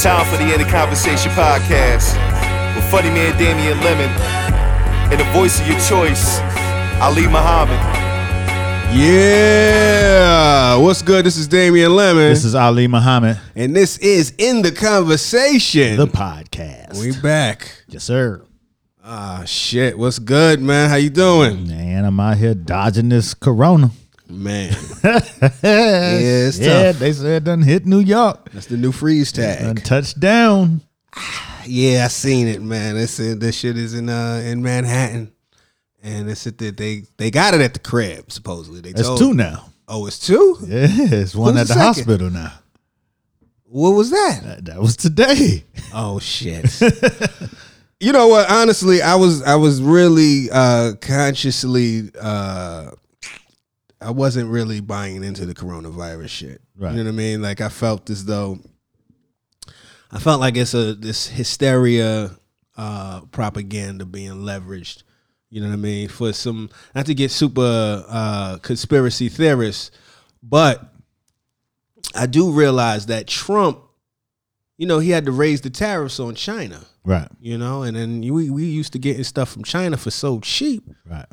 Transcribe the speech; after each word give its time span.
It's 0.00 0.06
time 0.06 0.24
for 0.30 0.38
the 0.42 0.50
End 0.50 0.62
of 0.62 0.68
Conversation 0.68 1.30
podcast 1.32 2.16
with 2.74 2.90
funny 2.90 3.10
man 3.10 3.36
Damian 3.36 3.78
Lemon 3.80 4.08
and 5.12 5.20
the 5.20 5.24
voice 5.38 5.60
of 5.60 5.66
your 5.68 5.78
choice, 5.80 6.40
Ali 7.02 7.24
Muhammad. 7.26 7.76
Yeah, 8.96 10.76
what's 10.76 11.02
good? 11.02 11.26
This 11.26 11.36
is 11.36 11.46
Damian 11.48 11.94
Lemon, 11.94 12.30
This 12.30 12.46
is 12.46 12.54
Ali 12.54 12.88
Muhammad, 12.88 13.38
and 13.54 13.76
this 13.76 13.98
is 13.98 14.32
in 14.38 14.62
the 14.62 14.72
conversation. 14.72 15.98
the 15.98 16.06
podcast. 16.06 16.98
we 16.98 17.12
back. 17.20 17.84
yes, 17.88 18.04
sir. 18.04 18.40
Ah, 19.04 19.42
shit. 19.44 19.98
What's 19.98 20.18
good, 20.18 20.62
man? 20.62 20.88
How 20.88 20.96
you 20.96 21.10
doing, 21.10 21.68
Man, 21.68 22.06
I'm 22.06 22.18
out 22.18 22.38
here 22.38 22.54
dodging 22.54 23.10
this 23.10 23.34
corona. 23.34 23.90
Man? 24.30 24.72
yeah, 25.04 25.20
it's 25.62 26.58
yeah, 26.58 26.92
tough. 26.92 26.98
they 27.00 27.12
said 27.12 27.26
it 27.42 27.44
done 27.44 27.62
hit 27.62 27.86
New 27.86 28.00
York. 28.00 28.50
That's 28.52 28.66
the 28.66 28.76
new 28.76 28.92
freeze 28.92 29.32
tag. 29.32 29.84
touched 29.84 30.20
down. 30.20 30.82
Yeah, 31.66 32.06
I 32.06 32.08
seen 32.08 32.48
it, 32.48 32.62
man. 32.62 32.94
They 32.94 33.04
said 33.06 33.38
this 33.38 33.54
shit 33.54 33.76
is 33.76 33.92
in 33.92 34.08
uh 34.08 34.40
in 34.42 34.62
Manhattan, 34.62 35.30
and 36.02 36.26
they 36.26 36.34
said 36.34 36.56
that 36.56 36.78
they 36.78 37.02
they 37.18 37.30
got 37.30 37.52
it 37.52 37.60
at 37.60 37.74
the 37.74 37.78
crib. 37.78 38.32
Supposedly, 38.32 38.80
they 38.80 38.98
It's 38.98 39.18
two 39.18 39.34
now. 39.34 39.66
Oh, 39.86 40.06
it's 40.06 40.18
two. 40.18 40.56
Yeah, 40.62 40.86
it's 40.88 41.34
one 41.34 41.52
Who's 41.52 41.60
at 41.60 41.68
the 41.68 41.74
the 41.74 41.80
second? 41.92 41.94
hospital 41.94 42.30
now. 42.30 42.54
What 43.64 43.90
was 43.90 44.10
that? 44.10 44.40
That, 44.42 44.64
that 44.64 44.80
was 44.80 44.96
today. 44.96 45.64
Oh 45.92 46.18
shit. 46.18 46.80
you 48.00 48.12
know 48.12 48.28
what? 48.28 48.50
Honestly, 48.50 49.02
I 49.02 49.16
was 49.16 49.42
I 49.42 49.56
was 49.56 49.82
really 49.82 50.48
uh 50.50 50.94
consciously 51.00 52.10
uh 52.20 52.92
I 54.00 54.10
wasn't 54.10 54.50
really 54.50 54.80
buying 54.80 55.22
into 55.22 55.44
the 55.44 55.54
coronavirus 55.54 56.28
shit. 56.28 56.62
Right. 56.76 56.92
You 56.92 56.98
know 56.98 57.04
what 57.04 57.10
I 57.10 57.16
mean? 57.16 57.42
Like 57.42 57.60
I 57.60 57.68
felt 57.68 58.08
as 58.10 58.24
though 58.24 58.58
I 60.10 60.18
felt 60.18 60.40
like 60.40 60.56
it's 60.56 60.74
a 60.74 60.94
this 60.94 61.26
hysteria 61.26 62.30
uh 62.76 63.22
propaganda 63.32 64.04
being 64.04 64.42
leveraged. 64.42 65.02
You 65.50 65.60
know 65.60 65.68
what 65.68 65.74
I 65.74 65.76
mean? 65.76 66.08
For 66.08 66.32
some 66.32 66.70
not 66.94 67.06
to 67.06 67.14
get 67.14 67.30
super 67.30 68.04
uh 68.08 68.58
conspiracy 68.62 69.28
theorists, 69.28 69.90
but 70.42 70.92
I 72.14 72.26
do 72.26 72.50
realize 72.50 73.06
that 73.06 73.26
Trump 73.26 73.84
you 74.80 74.86
know, 74.86 74.98
he 74.98 75.10
had 75.10 75.26
to 75.26 75.32
raise 75.32 75.60
the 75.60 75.68
tariffs 75.68 76.18
on 76.18 76.34
China, 76.34 76.86
Right, 77.04 77.28
you 77.38 77.58
know, 77.58 77.82
and 77.82 77.94
then 77.94 78.22
we 78.22 78.48
we 78.48 78.64
used 78.64 78.94
to 78.94 78.98
getting 78.98 79.24
stuff 79.24 79.50
from 79.50 79.62
China 79.62 79.98
for 79.98 80.10
so 80.10 80.40
cheap 80.40 80.88
right. 81.04 81.26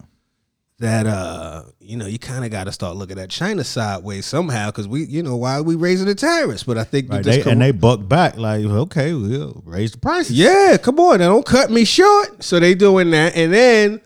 That 0.79 1.07
uh, 1.07 1.63
you 1.79 1.97
know, 1.97 2.05
you 2.05 2.19
kind 2.19 2.45
of 2.45 2.51
got 2.51 2.65
to 2.65 2.71
start 2.71 2.95
looking 2.95 3.17
at 3.17 3.29
China 3.29 3.63
sideways 3.63 4.25
somehow 4.25 4.67
because 4.67 4.87
we, 4.87 5.05
you 5.05 5.23
know, 5.23 5.35
why 5.35 5.55
are 5.55 5.63
we 5.63 5.75
raising 5.75 6.05
the 6.05 6.13
tariffs? 6.15 6.63
But 6.63 6.77
I 6.77 6.83
think 6.83 7.09
Right, 7.11 7.23
they, 7.23 7.41
and 7.43 7.59
they 7.61 7.71
buck 7.71 8.07
back 8.07 8.37
like, 8.37 8.63
okay, 8.65 9.13
we'll 9.13 9.61
raise 9.65 9.91
the 9.93 9.97
prices. 9.97 10.37
yeah, 10.37 10.77
come 10.81 10.99
on, 10.99 11.19
now 11.19 11.29
don't 11.33 11.45
cut 11.45 11.71
me 11.71 11.83
short. 11.85 12.43
So 12.43 12.59
they 12.59 12.75
doing 12.75 13.09
that, 13.11 13.35
and 13.35 13.51
then 13.51 14.01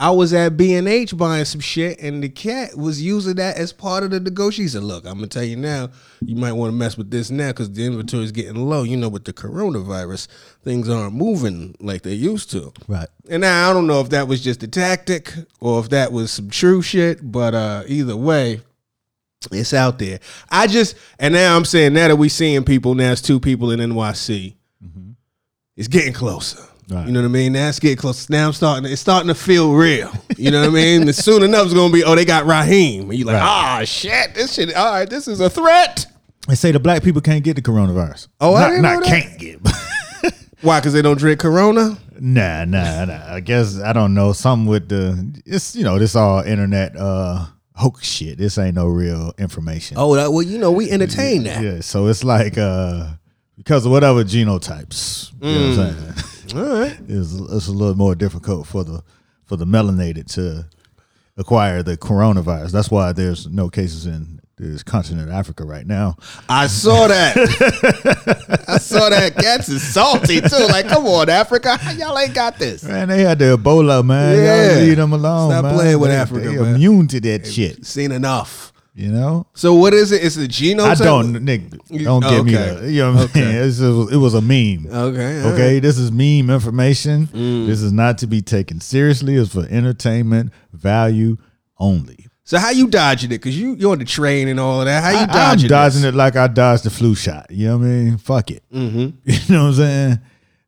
I 0.00 0.10
was 0.10 0.32
at 0.32 0.56
B 0.56 0.74
and 0.74 0.88
H 0.88 1.14
buying 1.14 1.44
some 1.44 1.60
shit, 1.60 2.00
and 2.00 2.22
the 2.22 2.30
cat 2.30 2.74
was 2.74 3.02
using 3.02 3.34
that 3.34 3.58
as 3.58 3.70
part 3.70 4.02
of 4.02 4.10
the 4.10 4.18
negotiation. 4.18 4.64
He 4.64 4.68
said, 4.68 4.82
"Look, 4.82 5.04
I'm 5.04 5.16
gonna 5.16 5.26
tell 5.26 5.44
you 5.44 5.56
now, 5.56 5.90
you 6.22 6.36
might 6.36 6.52
want 6.52 6.72
to 6.72 6.76
mess 6.76 6.96
with 6.96 7.10
this 7.10 7.30
now 7.30 7.48
because 7.48 7.70
the 7.70 7.84
inventory 7.84 8.24
is 8.24 8.32
getting 8.32 8.56
low. 8.56 8.82
You 8.82 8.96
know, 8.96 9.10
with 9.10 9.26
the 9.26 9.34
coronavirus, 9.34 10.26
things 10.64 10.88
aren't 10.88 11.14
moving 11.14 11.76
like 11.80 12.00
they 12.00 12.14
used 12.14 12.50
to." 12.52 12.72
Right. 12.88 13.08
And 13.28 13.42
now 13.42 13.68
I 13.68 13.74
don't 13.74 13.86
know 13.86 14.00
if 14.00 14.08
that 14.08 14.26
was 14.26 14.40
just 14.42 14.62
a 14.62 14.68
tactic 14.68 15.34
or 15.60 15.78
if 15.80 15.90
that 15.90 16.12
was 16.12 16.30
some 16.32 16.48
true 16.48 16.80
shit, 16.80 17.30
but 17.30 17.54
uh, 17.54 17.82
either 17.86 18.16
way, 18.16 18.62
it's 19.52 19.74
out 19.74 19.98
there. 19.98 20.18
I 20.48 20.66
just 20.66 20.96
and 21.18 21.34
now 21.34 21.54
I'm 21.54 21.66
saying 21.66 21.92
now 21.92 22.08
that 22.08 22.16
we 22.16 22.30
seeing 22.30 22.64
people 22.64 22.94
now 22.94 23.12
it's 23.12 23.20
two 23.20 23.38
people 23.38 23.70
in 23.70 23.80
NYC. 23.80 24.54
It's 25.76 25.88
getting 25.88 26.14
closer. 26.14 26.69
Right. 26.90 27.06
You 27.06 27.12
know 27.12 27.20
what 27.20 27.26
I 27.26 27.30
mean? 27.30 27.52
Now 27.52 27.68
it's 27.68 27.78
getting 27.78 27.96
close. 27.96 28.28
Now 28.28 28.48
I'm 28.48 28.52
starting. 28.52 28.90
It's 28.90 29.00
starting 29.00 29.28
to 29.28 29.34
feel 29.34 29.72
real. 29.74 30.10
You 30.36 30.50
know 30.50 30.60
what 30.62 30.70
I 30.70 30.72
mean? 30.72 31.02
And 31.02 31.14
soon 31.14 31.42
enough, 31.42 31.66
it's 31.66 31.74
gonna 31.74 31.92
be. 31.92 32.02
Oh, 32.02 32.14
they 32.14 32.24
got 32.24 32.46
Raheem. 32.46 33.10
And 33.10 33.18
you 33.18 33.24
like, 33.24 33.34
Right. 33.36 33.42
ah, 33.42 33.82
shit. 33.84 34.34
This 34.34 34.54
shit. 34.54 34.74
All 34.74 34.92
right, 34.92 35.08
this 35.08 35.28
is 35.28 35.40
a 35.40 35.48
threat. 35.48 36.06
They 36.48 36.54
say 36.56 36.72
the 36.72 36.80
black 36.80 37.02
people 37.04 37.20
can't 37.20 37.44
get 37.44 37.54
the 37.56 37.62
coronavirus. 37.62 38.28
Oh, 38.40 38.54
I 38.54 38.68
didn't 38.70 38.82
not 38.82 38.94
know 38.94 39.00
that. 39.00 39.06
can't 39.06 39.38
get. 39.38 39.60
Why? 40.62 40.80
Because 40.80 40.92
they 40.92 41.02
don't 41.02 41.18
drink 41.18 41.38
Corona. 41.40 41.96
Nah, 42.18 42.64
nah, 42.64 43.04
nah. 43.06 43.34
I 43.34 43.40
guess 43.40 43.78
I 43.80 43.92
don't 43.92 44.12
know. 44.12 44.32
Something 44.32 44.66
with 44.66 44.88
the 44.88 45.40
it's 45.46 45.76
you 45.76 45.84
know 45.84 45.98
this 45.98 46.16
all 46.16 46.40
internet 46.42 46.96
uh 46.96 47.46
hoax 47.76 48.06
shit. 48.06 48.36
This 48.36 48.58
ain't 48.58 48.74
no 48.74 48.86
real 48.88 49.32
information. 49.38 49.96
Oh, 49.98 50.14
that, 50.16 50.30
well, 50.32 50.42
you 50.42 50.58
know, 50.58 50.70
we 50.72 50.90
entertain 50.90 51.44
that. 51.44 51.62
yeah. 51.62 51.80
So 51.80 52.08
it's 52.08 52.24
like 52.24 52.58
uh 52.58 53.10
because 53.56 53.86
of 53.86 53.92
whatever 53.92 54.24
genotypes. 54.24 55.32
You 55.40 55.52
know 55.52 55.68
what 55.76 55.78
I'm 55.88 55.94
saying? 55.94 56.14
All 56.54 56.62
right. 56.80 56.96
It's 57.08 57.32
it's 57.34 57.68
a 57.68 57.72
little 57.72 57.96
more 57.96 58.14
difficult 58.14 58.66
for 58.66 58.84
the 58.84 59.02
for 59.44 59.56
the 59.56 59.64
melanated 59.66 60.26
to 60.34 60.66
acquire 61.36 61.82
the 61.82 61.96
coronavirus. 61.96 62.70
That's 62.72 62.90
why 62.90 63.12
there's 63.12 63.46
no 63.48 63.68
cases 63.68 64.06
in 64.06 64.40
this 64.56 64.82
continent 64.82 65.28
of 65.28 65.34
Africa 65.34 65.64
right 65.64 65.86
now. 65.86 66.16
I 66.48 66.66
saw 66.66 67.08
that. 67.08 67.34
I 68.68 68.76
saw 68.78 69.08
that. 69.08 69.34
Cats 69.36 69.68
is 69.70 69.82
salty 69.82 70.40
too. 70.42 70.66
Like, 70.68 70.86
come 70.86 71.06
on, 71.06 71.30
Africa, 71.30 71.78
y'all 71.96 72.18
ain't 72.18 72.34
got 72.34 72.58
this. 72.58 72.84
Man, 72.84 73.08
they 73.08 73.22
had 73.22 73.38
the 73.38 73.56
Ebola, 73.56 74.04
man. 74.04 74.36
Yeah. 74.36 74.72
Y'all 74.74 74.82
leave 74.82 74.96
them 74.96 75.12
alone. 75.14 75.50
Stop 75.50 75.64
man. 75.64 75.74
playing 75.74 75.98
with 75.98 76.10
They- 76.10 76.16
Africa, 76.16 76.48
they 76.50 76.56
man. 76.58 76.74
immune 76.74 77.08
to 77.08 77.20
that 77.20 77.46
shit. 77.46 77.86
Seen 77.86 78.12
enough. 78.12 78.69
You 78.94 79.12
know? 79.12 79.46
So 79.54 79.74
what 79.74 79.94
is 79.94 80.10
it? 80.12 80.24
It's 80.24 80.36
a 80.36 80.48
genome. 80.48 80.80
I 80.80 80.94
don't, 80.94 81.44
Nick. 81.44 81.70
Don't 81.88 82.22
give 82.22 82.44
me 82.44 82.52
that. 82.54 82.82
You 82.84 83.02
know 83.02 83.12
what 83.14 83.22
I'm 83.22 83.28
saying? 83.28 83.56
It's 83.68 83.78
just- 83.78 84.12
it 84.12 84.16
was 84.16 84.34
a 84.34 84.40
meme. 84.40 84.86
Okay. 84.92 85.42
Okay, 85.42 85.74
right. 85.74 85.82
this 85.82 85.96
is 85.96 86.10
meme 86.10 86.50
information. 86.50 87.28
Mm. 87.28 87.66
This 87.66 87.80
is 87.82 87.92
not 87.92 88.18
to 88.18 88.26
be 88.26 88.42
taken 88.42 88.80
seriously. 88.80 89.36
It's 89.36 89.52
for 89.54 89.66
entertainment 89.70 90.52
value 90.72 91.36
only. 91.78 92.26
So 92.44 92.58
how 92.58 92.70
you 92.70 92.88
dodging 92.88 93.30
it? 93.30 93.38
Because 93.38 93.56
you 93.56 93.74
you're 93.76 93.92
on 93.92 94.00
the 94.00 94.04
train 94.04 94.48
and 94.48 94.58
all 94.58 94.80
of 94.80 94.86
that. 94.86 95.04
How 95.04 95.10
you 95.10 95.16
I, 95.18 95.22
am 95.22 95.28
dodging? 95.28 95.68
dodging 95.68 96.04
it 96.04 96.14
like 96.14 96.34
I 96.34 96.48
dodged 96.48 96.82
the 96.82 96.90
flu 96.90 97.14
shot. 97.14 97.46
You 97.50 97.68
know 97.68 97.78
what 97.78 97.84
I 97.84 97.88
mean? 97.88 98.18
Fuck 98.18 98.50
it. 98.50 98.64
Mm-hmm. 98.74 99.08
You 99.24 99.54
know 99.54 99.62
what 99.64 99.68
I'm 99.68 99.74
saying? 99.74 100.20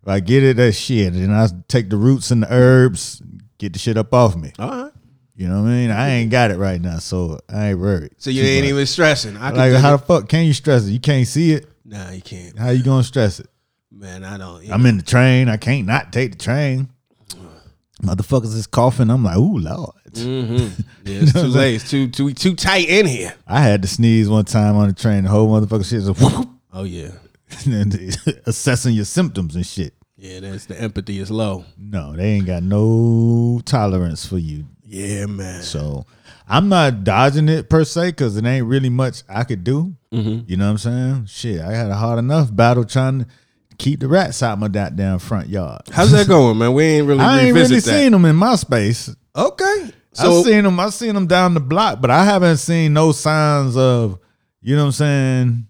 If 0.02 0.08
I 0.08 0.20
get 0.20 0.44
it, 0.44 0.56
that 0.58 0.72
shit, 0.72 1.12
and 1.14 1.32
I 1.34 1.48
take 1.68 1.90
the 1.90 1.96
roots 1.96 2.30
and 2.30 2.44
the 2.44 2.52
herbs, 2.52 3.20
get 3.58 3.72
the 3.72 3.78
shit 3.80 3.96
up 3.96 4.14
off 4.14 4.36
me. 4.36 4.52
All 4.60 4.70
right. 4.70 4.91
You 5.34 5.48
know 5.48 5.62
what 5.62 5.68
I 5.68 5.72
mean? 5.72 5.90
I 5.90 6.10
ain't 6.10 6.30
got 6.30 6.50
it 6.50 6.58
right 6.58 6.80
now, 6.80 6.98
so 6.98 7.40
I 7.48 7.70
ain't 7.70 7.78
worried. 7.78 8.12
So 8.18 8.30
you 8.30 8.42
ain't 8.42 8.66
even 8.66 8.84
stressing. 8.86 9.36
I 9.36 9.50
like 9.50 9.72
how 9.74 9.94
it. 9.94 9.98
the 9.98 10.04
fuck 10.06 10.28
can 10.28 10.44
you 10.44 10.52
stress 10.52 10.86
it? 10.86 10.90
You 10.90 11.00
can't 11.00 11.26
see 11.26 11.52
it. 11.52 11.68
Nah, 11.84 12.10
you 12.10 12.22
can't. 12.22 12.58
How 12.58 12.70
you 12.70 12.82
gonna 12.82 13.02
stress 13.02 13.40
it? 13.40 13.48
Man, 13.90 14.24
I 14.24 14.36
don't. 14.36 14.70
I'm 14.70 14.84
in 14.86 14.98
the 14.98 15.02
train. 15.02 15.48
I 15.48 15.56
can't 15.56 15.86
not 15.86 16.12
take 16.12 16.32
the 16.32 16.38
train. 16.38 16.88
Motherfuckers 18.02 18.54
is 18.56 18.66
coughing. 18.66 19.10
I'm 19.10 19.22
like, 19.24 19.36
ooh, 19.36 19.58
lord. 19.58 19.90
Mm-hmm. 20.12 20.82
Yeah, 21.06 21.20
it's 21.22 21.32
too 21.32 21.40
late. 21.46 21.76
It's 21.76 21.88
too 21.90 22.06
too 22.06 22.34
too 22.34 22.54
tight 22.54 22.86
in 22.86 23.06
here. 23.06 23.34
I 23.46 23.62
had 23.62 23.80
to 23.80 23.88
sneeze 23.88 24.28
one 24.28 24.44
time 24.44 24.76
on 24.76 24.88
the 24.88 24.92
train. 24.92 25.24
The 25.24 25.30
whole 25.30 25.48
motherfucker 25.48 25.88
shit 25.88 26.06
was 26.06 26.20
whoop, 26.20 26.48
Oh 26.70 26.84
yeah. 26.84 27.12
and 27.64 27.94
assessing 28.46 28.94
your 28.94 29.06
symptoms 29.06 29.56
and 29.56 29.66
shit. 29.66 29.94
Yeah, 30.18 30.40
that's 30.40 30.66
the 30.66 30.78
empathy 30.78 31.18
is 31.18 31.30
low. 31.30 31.64
No, 31.78 32.14
they 32.14 32.32
ain't 32.32 32.44
got 32.44 32.62
no 32.62 33.62
tolerance 33.64 34.26
for 34.26 34.36
you. 34.36 34.66
Yeah, 34.92 35.24
man. 35.26 35.62
So 35.62 36.04
I'm 36.46 36.68
not 36.68 37.02
dodging 37.02 37.48
it 37.48 37.70
per 37.70 37.82
se 37.82 38.10
because 38.10 38.36
it 38.36 38.44
ain't 38.44 38.66
really 38.66 38.90
much 38.90 39.22
I 39.26 39.44
could 39.44 39.64
do. 39.64 39.96
Mm-hmm. 40.12 40.50
You 40.50 40.56
know 40.58 40.66
what 40.66 40.70
I'm 40.72 40.78
saying? 40.78 41.26
Shit, 41.26 41.60
I 41.62 41.72
had 41.72 41.90
a 41.90 41.94
hard 41.94 42.18
enough 42.18 42.54
battle 42.54 42.84
trying 42.84 43.20
to 43.20 43.26
keep 43.78 44.00
the 44.00 44.08
rats 44.08 44.42
out 44.42 44.52
of 44.52 44.58
my 44.58 44.68
goddamn 44.68 45.18
front 45.18 45.48
yard. 45.48 45.80
How's 45.90 46.12
that 46.12 46.28
going, 46.28 46.58
man? 46.58 46.74
We 46.74 46.84
ain't 46.84 47.06
really 47.06 47.20
I 47.20 47.40
ain't 47.40 47.54
really 47.54 47.76
that. 47.76 47.80
seen 47.80 48.12
them 48.12 48.26
in 48.26 48.36
my 48.36 48.54
space. 48.56 49.08
Okay. 49.34 49.92
So, 50.12 50.24
So 50.24 50.40
I 50.40 50.42
seen 50.52 50.64
them. 50.64 50.78
I 50.78 50.90
seen 50.90 51.14
them 51.14 51.26
down 51.26 51.54
the 51.54 51.60
block, 51.60 52.02
but 52.02 52.10
I 52.10 52.26
haven't 52.26 52.58
seen 52.58 52.92
no 52.92 53.12
signs 53.12 53.74
of, 53.74 54.18
you 54.60 54.76
know 54.76 54.82
what 54.82 54.86
I'm 54.88 54.92
saying, 54.92 55.66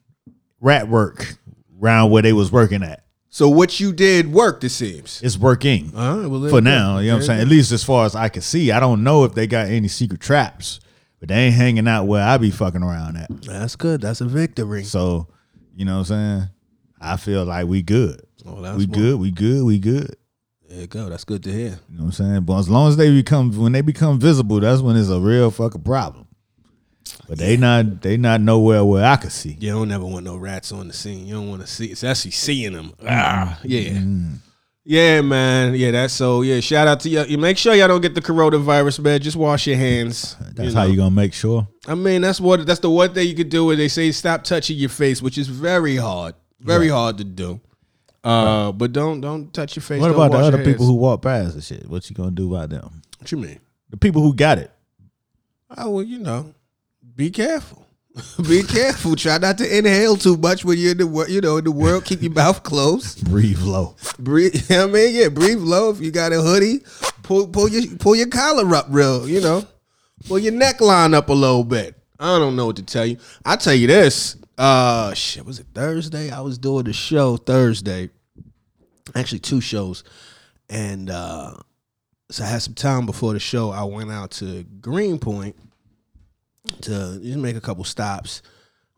rat 0.60 0.88
work 0.88 1.36
around 1.80 2.10
where 2.10 2.22
they 2.22 2.32
was 2.32 2.50
working 2.50 2.82
at. 2.82 3.01
So 3.34 3.48
what 3.48 3.80
you 3.80 3.94
did 3.94 4.30
worked. 4.30 4.62
It 4.62 4.68
seems. 4.68 5.22
It's 5.22 5.38
working 5.38 5.90
All 5.96 6.18
right. 6.18 6.26
Well, 6.26 6.50
for 6.50 6.60
now. 6.60 6.98
You 6.98 7.08
know 7.08 7.14
what 7.14 7.20
I'm 7.22 7.26
saying? 7.26 7.40
At 7.40 7.48
least 7.48 7.72
as 7.72 7.82
far 7.82 8.04
as 8.04 8.14
I 8.14 8.28
can 8.28 8.42
see, 8.42 8.70
I 8.70 8.78
don't 8.78 9.02
know 9.02 9.24
if 9.24 9.34
they 9.34 9.46
got 9.46 9.68
any 9.68 9.88
secret 9.88 10.20
traps, 10.20 10.80
but 11.18 11.30
they 11.30 11.46
ain't 11.46 11.54
hanging 11.54 11.88
out 11.88 12.04
where 12.04 12.22
I 12.22 12.36
be 12.36 12.50
fucking 12.50 12.82
around 12.82 13.16
at. 13.16 13.30
That's 13.40 13.74
good. 13.74 14.02
That's 14.02 14.20
a 14.20 14.26
victory. 14.26 14.84
So, 14.84 15.28
you 15.74 15.86
know 15.86 15.94
what 16.00 16.10
I'm 16.10 16.38
saying? 16.38 16.48
I 17.00 17.16
feel 17.16 17.46
like 17.46 17.66
we 17.66 17.80
good. 17.80 18.20
Oh, 18.44 18.76
We 18.76 18.84
good. 18.84 19.18
We 19.18 19.30
good. 19.30 19.64
We 19.64 19.78
good. 19.78 20.14
There 20.68 20.82
you 20.82 20.86
go. 20.86 21.08
That's 21.08 21.24
good 21.24 21.42
to 21.44 21.50
hear. 21.50 21.78
You 21.88 21.98
know 21.98 22.04
what 22.04 22.04
I'm 22.04 22.12
saying? 22.12 22.40
But 22.42 22.58
as 22.58 22.68
long 22.68 22.88
as 22.88 22.98
they 22.98 23.10
become 23.10 23.50
when 23.56 23.72
they 23.72 23.80
become 23.80 24.20
visible, 24.20 24.60
that's 24.60 24.82
when 24.82 24.96
it's 24.96 25.08
a 25.08 25.20
real 25.20 25.50
fucking 25.50 25.84
problem. 25.84 26.21
But 27.28 27.38
they 27.38 27.56
not 27.56 28.02
they 28.02 28.16
not 28.16 28.40
nowhere 28.40 28.84
where 28.84 29.04
I 29.04 29.16
could 29.16 29.32
see. 29.32 29.56
You 29.58 29.72
don't 29.72 29.88
never 29.88 30.04
want 30.04 30.24
no 30.24 30.36
rats 30.36 30.72
on 30.72 30.88
the 30.88 30.94
scene. 30.94 31.26
You 31.26 31.34
don't 31.34 31.48
want 31.48 31.62
to 31.62 31.68
see. 31.68 31.86
It's 31.86 32.04
actually 32.04 32.32
seeing 32.32 32.72
them. 32.72 32.92
Ah, 33.06 33.60
yeah. 33.62 34.00
Yeah, 34.84 35.20
man. 35.20 35.74
Yeah, 35.76 35.92
that's 35.92 36.12
so. 36.12 36.42
Yeah, 36.42 36.58
shout 36.58 36.88
out 36.88 37.00
to 37.00 37.08
you. 37.08 37.24
You 37.24 37.38
make 37.38 37.56
sure 37.56 37.72
y'all 37.74 37.86
don't 37.86 38.00
get 38.00 38.16
the 38.16 38.20
coronavirus, 38.20 38.98
man. 38.98 39.20
Just 39.20 39.36
wash 39.36 39.68
your 39.68 39.76
hands. 39.76 40.34
That's 40.40 40.70
you 40.70 40.74
how 40.74 40.82
know. 40.84 40.90
you 40.90 40.96
gonna 40.96 41.12
make 41.12 41.32
sure. 41.32 41.68
I 41.86 41.94
mean, 41.94 42.22
that's 42.22 42.40
what. 42.40 42.66
That's 42.66 42.80
the 42.80 42.90
one 42.90 43.14
thing 43.14 43.28
you 43.28 43.34
could 43.36 43.48
do. 43.48 43.70
Is 43.70 43.78
they 43.78 43.88
say 43.88 44.10
stop 44.10 44.42
touching 44.42 44.76
your 44.76 44.88
face, 44.88 45.22
which 45.22 45.38
is 45.38 45.46
very 45.46 45.96
hard. 45.96 46.34
Very 46.58 46.88
hard 46.88 47.18
to 47.18 47.24
do. 47.24 47.60
Uh, 48.24 48.72
but 48.72 48.92
don't 48.92 49.20
don't 49.20 49.52
touch 49.52 49.76
your 49.76 49.82
face. 49.82 50.00
What 50.00 50.08
don't 50.08 50.16
about 50.16 50.32
the 50.32 50.38
other 50.38 50.56
your 50.56 50.66
people 50.66 50.86
who 50.86 50.94
walk 50.94 51.22
past 51.22 51.54
and 51.54 51.62
shit? 51.62 51.88
What 51.88 52.08
you 52.10 52.16
gonna 52.16 52.30
do 52.32 52.54
about 52.54 52.70
them? 52.70 53.02
What 53.18 53.30
you 53.30 53.38
mean? 53.38 53.60
The 53.90 53.96
people 53.96 54.22
who 54.22 54.34
got 54.34 54.58
it. 54.58 54.70
Oh 55.76 55.90
well, 55.90 56.04
you 56.04 56.18
know, 56.18 56.54
be 57.14 57.30
careful. 57.30 57.86
be 58.48 58.62
careful. 58.62 59.16
Try 59.16 59.38
not 59.38 59.58
to 59.58 59.78
inhale 59.78 60.16
too 60.16 60.36
much 60.36 60.64
when 60.64 60.78
you're 60.78 60.92
in 60.92 60.98
the 60.98 61.06
world. 61.06 61.30
You 61.30 61.40
know, 61.40 61.56
in 61.56 61.64
the 61.64 61.72
world, 61.72 62.04
keep 62.04 62.22
your 62.22 62.32
mouth 62.32 62.62
closed. 62.62 63.24
Breathe 63.24 63.60
low. 63.60 63.96
Breathe. 64.18 64.54
You 64.70 64.76
know 64.76 64.84
I 64.84 64.86
mean, 64.88 65.14
yeah, 65.14 65.28
breathe 65.28 65.60
low. 65.60 65.90
If 65.90 66.00
you 66.00 66.10
got 66.10 66.32
a 66.32 66.40
hoodie, 66.40 66.80
pull 67.22 67.48
pull 67.48 67.68
your 67.68 67.96
pull 67.96 68.14
your 68.14 68.28
collar 68.28 68.74
up 68.74 68.86
real. 68.90 69.26
You 69.26 69.40
know, 69.40 69.66
pull 70.26 70.38
your 70.38 70.52
neckline 70.52 71.14
up 71.14 71.28
a 71.30 71.32
little 71.32 71.64
bit. 71.64 71.96
I 72.20 72.38
don't 72.38 72.54
know 72.54 72.66
what 72.66 72.76
to 72.76 72.82
tell 72.82 73.06
you. 73.06 73.16
I 73.44 73.56
tell 73.56 73.74
you 73.74 73.86
this. 73.86 74.36
Uh, 74.58 75.14
shit. 75.14 75.46
Was 75.46 75.58
it 75.58 75.66
Thursday? 75.74 76.30
I 76.30 76.40
was 76.40 76.58
doing 76.58 76.84
the 76.84 76.92
show 76.92 77.36
Thursday. 77.36 78.10
Actually, 79.14 79.40
two 79.40 79.60
shows, 79.60 80.04
and 80.68 81.08
uh, 81.10 81.54
so 82.30 82.44
I 82.44 82.46
had 82.46 82.62
some 82.62 82.74
time 82.74 83.06
before 83.06 83.32
the 83.32 83.40
show. 83.40 83.70
I 83.70 83.84
went 83.84 84.10
out 84.10 84.32
to 84.32 84.64
Greenpoint 84.80 85.56
to 86.82 87.20
just 87.22 87.38
make 87.38 87.56
a 87.56 87.60
couple 87.60 87.84
stops. 87.84 88.42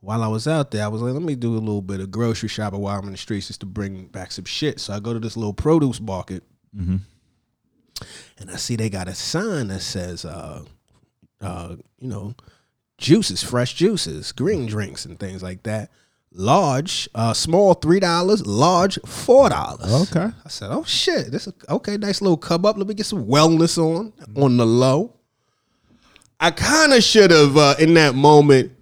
While 0.01 0.23
I 0.23 0.29
was 0.29 0.47
out 0.47 0.71
there, 0.71 0.85
I 0.85 0.89
was 0.89 1.01
like, 1.01 1.15
let 1.15 1.23
me 1.23 1.35
do 1.35 1.55
a 1.55 1.59
little 1.59 1.81
bit 1.81 2.01
of 2.01 2.11
grocery 2.11 2.49
shopping 2.51 2.81
while 2.81 2.99
I'm 2.99 3.07
in 3.07 3.13
the 3.13 3.17
streets 3.17 3.47
just 3.47 3.61
to 3.61 3.67
bring 3.67 4.07
back 4.09 4.33
some 4.33 4.45
shit. 4.45 4.79
So 4.79 4.93
I 4.93 5.01
go 5.01 5.15
to 5.15 5.19
this 5.19 5.37
little 5.37 5.55
produce 5.55 5.99
market, 6.01 6.43
and 8.39 8.51
I 8.51 8.57
see 8.57 8.77
they 8.77 8.91
got 8.91 9.09
a 9.09 9.15
sign 9.15 9.69
that 9.69 9.81
says, 9.81 10.27
uh, 10.27 10.65
uh, 11.41 11.77
you 12.01 12.09
know, 12.09 12.35
juices, 12.99 13.43
fresh 13.43 13.75
juices, 13.75 14.33
green 14.33 14.67
drinks, 14.67 15.07
and 15.07 15.19
things 15.19 15.43
like 15.43 15.63
that. 15.63 15.91
Large, 16.33 17.09
uh, 17.15 17.33
small 17.33 17.75
three 17.75 18.01
dollars, 18.01 18.45
large 18.47 18.99
four 19.07 19.49
dollars. 19.49 20.11
Okay. 20.11 20.31
I 20.45 20.49
said, 20.49 20.69
"Oh 20.73 20.83
shit, 20.85 21.31
this 21.31 21.47
is 21.47 21.53
okay. 21.69 21.97
Nice 21.97 22.21
little 22.21 22.37
cub 22.37 22.67
up. 22.67 22.77
Let 22.77 22.89
me 22.89 22.95
get 22.95 23.07
some 23.07 23.25
wellness 23.25 23.79
on 23.79 24.13
on 24.37 24.57
the 24.57 24.67
low." 24.67 25.15
I 26.41 26.51
kind 26.51 26.93
of 26.93 27.03
should 27.03 27.31
have 27.31 27.57
uh, 27.57 27.75
in 27.79 27.95
that 27.95 28.15
moment 28.15 28.73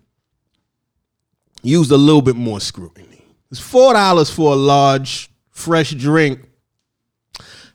used 1.62 1.90
a 1.90 1.96
little 1.96 2.22
bit 2.22 2.37
more 2.37 2.60
scrutiny. 2.60 3.22
It's 3.50 3.60
four 3.60 3.93
dollars 3.93 4.31
for 4.31 4.52
a 4.52 4.56
large 4.56 5.31
fresh 5.50 5.90
drink. 5.93 6.40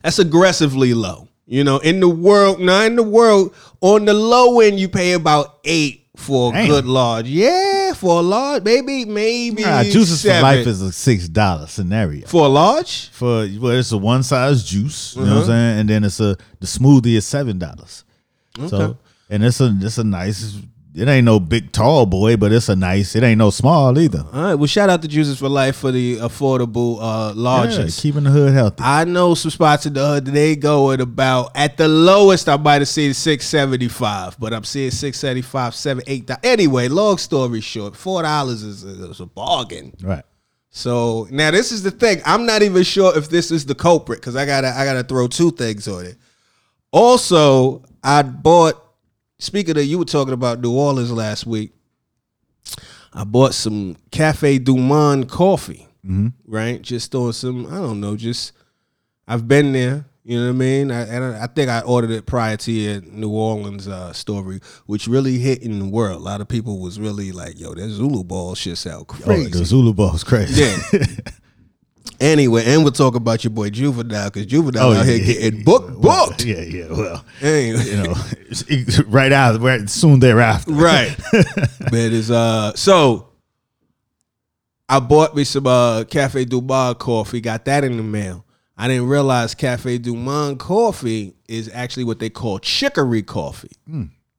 That's 0.02 0.18
aggressively 0.18 0.94
low. 0.94 1.28
You 1.46 1.64
know, 1.64 1.78
in 1.78 2.00
the 2.00 2.08
world, 2.08 2.60
now 2.60 2.82
in 2.82 2.96
the 2.96 3.02
world, 3.02 3.54
on 3.80 4.04
the 4.04 4.12
low 4.12 4.60
end, 4.60 4.78
you 4.78 4.88
pay 4.88 5.12
about 5.12 5.60
eight 5.64 6.06
for 6.14 6.50
a 6.50 6.52
Damn. 6.52 6.66
good 6.68 6.84
large. 6.84 7.26
Yeah, 7.26 7.94
for 7.94 8.18
a 8.18 8.22
large, 8.22 8.64
maybe, 8.64 9.06
maybe. 9.06 9.62
Nah, 9.62 9.82
juices 9.84 10.20
for 10.22 10.28
life 10.42 10.66
is 10.66 10.82
a 10.82 10.92
six 10.92 11.26
dollar 11.28 11.66
scenario. 11.66 12.26
for 12.26 12.44
a 12.44 12.48
large. 12.48 13.08
For 13.10 13.48
well, 13.58 13.70
it's 13.78 13.92
a 13.92 13.96
one 13.98 14.22
size 14.24 14.62
juice, 14.64 15.16
you 15.16 15.22
know 15.22 15.26
Uh-huh. 15.28 15.34
what 15.36 15.40
I'm 15.44 15.46
saying, 15.48 15.78
and 15.80 15.88
then 15.88 16.04
it's 16.04 16.20
a 16.20 16.36
the 16.60 16.66
smoothie 16.66 17.14
is 17.16 17.24
seven 17.26 17.58
dollars. 17.58 18.04
Okay. 18.58 18.68
So 18.68 18.98
and 19.30 19.44
it's 19.44 19.60
a 19.60 19.76
it's 19.80 19.98
a 19.98 20.04
nice. 20.04 20.56
It 20.94 21.06
ain't 21.06 21.26
no 21.26 21.38
big 21.38 21.70
tall 21.70 22.06
boy, 22.06 22.36
but 22.36 22.50
it's 22.50 22.68
a 22.68 22.74
nice. 22.74 23.14
It 23.14 23.22
ain't 23.22 23.38
no 23.38 23.50
small 23.50 23.96
either. 24.00 24.24
All 24.32 24.42
right. 24.42 24.54
Well, 24.54 24.66
shout 24.66 24.90
out 24.90 25.00
to 25.02 25.06
Juices 25.06 25.38
for 25.38 25.48
Life 25.48 25.76
for 25.76 25.92
the 25.92 26.16
affordable 26.16 26.98
uh, 27.00 27.28
Yeah, 27.36 27.40
largest. 27.40 28.00
keeping 28.02 28.24
the 28.24 28.30
hood 28.30 28.52
healthy. 28.52 28.82
I 28.82 29.04
know 29.04 29.34
some 29.34 29.52
spots 29.52 29.86
in 29.86 29.92
the 29.92 30.04
hood 30.04 30.24
that 30.24 30.30
they 30.32 30.56
go 30.56 30.90
at 30.90 31.00
about 31.00 31.52
at 31.54 31.76
the 31.76 31.86
lowest 31.86 32.48
I 32.48 32.56
might 32.56 32.80
have 32.80 32.88
seen 32.88 33.14
six 33.14 33.46
seventy 33.46 33.86
five, 33.86 34.40
but 34.40 34.52
I'm 34.52 34.64
seeing 34.64 34.90
six 34.90 35.18
seventy 35.20 35.42
five, 35.42 35.72
seven, 35.74 36.02
eight. 36.08 36.28
Anyway, 36.42 36.88
long 36.88 37.18
story 37.18 37.60
short, 37.60 37.94
four 37.94 38.22
dollars 38.22 38.62
is, 38.64 38.82
is 38.82 39.20
a 39.20 39.26
bargain. 39.26 39.92
right. 40.02 40.24
So 40.70 41.28
now 41.30 41.50
this 41.52 41.70
is 41.70 41.82
the 41.84 41.90
thing. 41.92 42.22
I'm 42.24 42.44
not 42.44 42.62
even 42.62 42.82
sure 42.82 43.16
if 43.16 43.28
this 43.28 43.50
is 43.52 43.66
the 43.66 43.74
culprit 43.74 44.20
because 44.20 44.34
I 44.36 44.46
gotta 44.46 44.68
I 44.76 44.84
gotta 44.84 45.04
throw 45.04 45.28
two 45.28 45.52
things 45.52 45.86
on 45.86 46.06
it. 46.06 46.16
Also, 46.92 47.84
I 48.02 48.22
bought. 48.22 48.84
Speaking 49.38 49.76
of, 49.78 49.84
you 49.84 49.98
were 49.98 50.04
talking 50.04 50.34
about 50.34 50.60
New 50.60 50.72
Orleans 50.72 51.12
last 51.12 51.46
week. 51.46 51.72
I 53.12 53.24
bought 53.24 53.54
some 53.54 53.96
Cafe 54.10 54.58
Du 54.58 54.76
Monde 54.76 55.28
coffee. 55.28 55.86
Right, 56.46 56.80
just 56.80 57.14
on 57.14 57.32
some. 57.34 57.66
I 57.66 57.76
don't 57.76 58.00
know. 58.00 58.16
Just 58.16 58.52
I've 59.26 59.46
been 59.46 59.72
there. 59.72 60.06
You 60.24 60.38
know 60.38 60.44
what 60.46 60.50
I 60.50 60.52
mean? 60.56 60.90
I, 60.90 61.00
and 61.06 61.24
I, 61.24 61.44
I 61.44 61.46
think 61.46 61.70
I 61.70 61.80
ordered 61.80 62.10
it 62.10 62.26
prior 62.26 62.56
to 62.58 62.72
your 62.72 63.00
New 63.02 63.30
Orleans 63.30 63.88
uh, 63.88 64.12
story, 64.12 64.60
which 64.86 65.06
really 65.06 65.38
hit 65.38 65.62
in 65.62 65.78
the 65.78 65.86
world. 65.86 66.20
A 66.20 66.24
lot 66.24 66.40
of 66.40 66.48
people 66.48 66.80
was 66.80 66.98
really 67.00 67.30
like, 67.32 67.58
"Yo, 67.58 67.74
that 67.74 67.88
Zulu 67.90 68.24
ball 68.24 68.54
shit 68.54 68.76
sound 68.78 69.02
Oh, 69.08 69.14
crazy." 69.14 69.50
the 69.50 69.64
Zulu 69.64 69.92
ball 69.94 70.14
is 70.14 70.24
crazy. 70.24 70.62
Yeah. 70.62 70.78
anyway, 72.20 72.64
and 72.66 72.82
we'll 72.82 72.92
talk 72.92 73.14
about 73.14 73.44
your 73.44 73.50
boy 73.50 73.70
Juvenile 73.70 74.30
because 74.30 74.46
Juvenile 74.46 74.88
Oh, 74.88 74.92
out 74.94 75.06
here 75.06 75.16
yeah. 75.16 75.32
getting 75.40 75.64
booked, 75.64 75.98
Well, 75.98 76.28
booked. 76.28 76.44
yeah, 76.44 76.60
yeah. 76.60 76.86
Well, 76.90 77.24
Anyway, 77.42 77.84
you 77.84 78.02
know, 78.02 78.14
right 79.06 79.32
out, 79.32 79.60
right 79.60 79.88
soon 79.88 80.20
thereafter. 80.20 80.72
right. 80.72 81.16
Man, 81.92 82.12
is 82.12 82.30
uh 82.30 82.74
so 82.74 83.28
I 84.88 85.00
bought 85.00 85.34
me 85.36 85.44
some 85.44 85.66
uh 85.66 86.04
Cafe 86.04 86.44
Du 86.46 86.60
Monde 86.60 86.98
coffee, 86.98 87.40
got 87.40 87.64
that 87.66 87.84
in 87.84 87.96
the 87.96 88.02
mail. 88.02 88.44
I 88.76 88.86
didn't 88.88 89.08
realize 89.08 89.54
Cafe 89.54 89.98
Du 89.98 90.14
Monde 90.14 90.58
coffee 90.58 91.34
is 91.48 91.70
actually 91.74 92.04
what 92.04 92.20
they 92.20 92.30
call 92.30 92.58
chicory 92.60 93.22
coffee. 93.22 93.72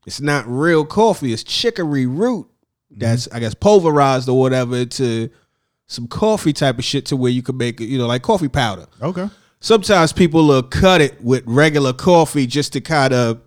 It's 0.05 0.21
not 0.21 0.45
real 0.47 0.85
coffee, 0.85 1.33
it's 1.33 1.43
chicory 1.43 2.05
root 2.05 2.47
that's 2.91 3.27
I 3.31 3.39
guess 3.39 3.53
pulverized 3.53 4.27
or 4.27 4.39
whatever 4.39 4.83
to 4.85 5.29
some 5.89 6.07
coffee 6.07 6.53
type 6.53 6.77
of 6.77 6.85
shit 6.85 7.05
to 7.07 7.17
where 7.17 7.31
you 7.31 7.41
could 7.41 7.55
make 7.55 7.81
it, 7.81 7.85
you 7.85 7.97
know, 7.97 8.07
like 8.07 8.21
coffee 8.21 8.47
powder. 8.47 8.85
Okay. 9.01 9.27
sometimes 9.59 10.13
people 10.13 10.47
will 10.47 10.63
cut 10.63 11.01
it 11.01 11.21
with 11.21 11.43
regular 11.45 11.91
coffee 11.93 12.45
just 12.47 12.71
to 12.73 12.79
kind 12.79 13.11
of 13.13 13.41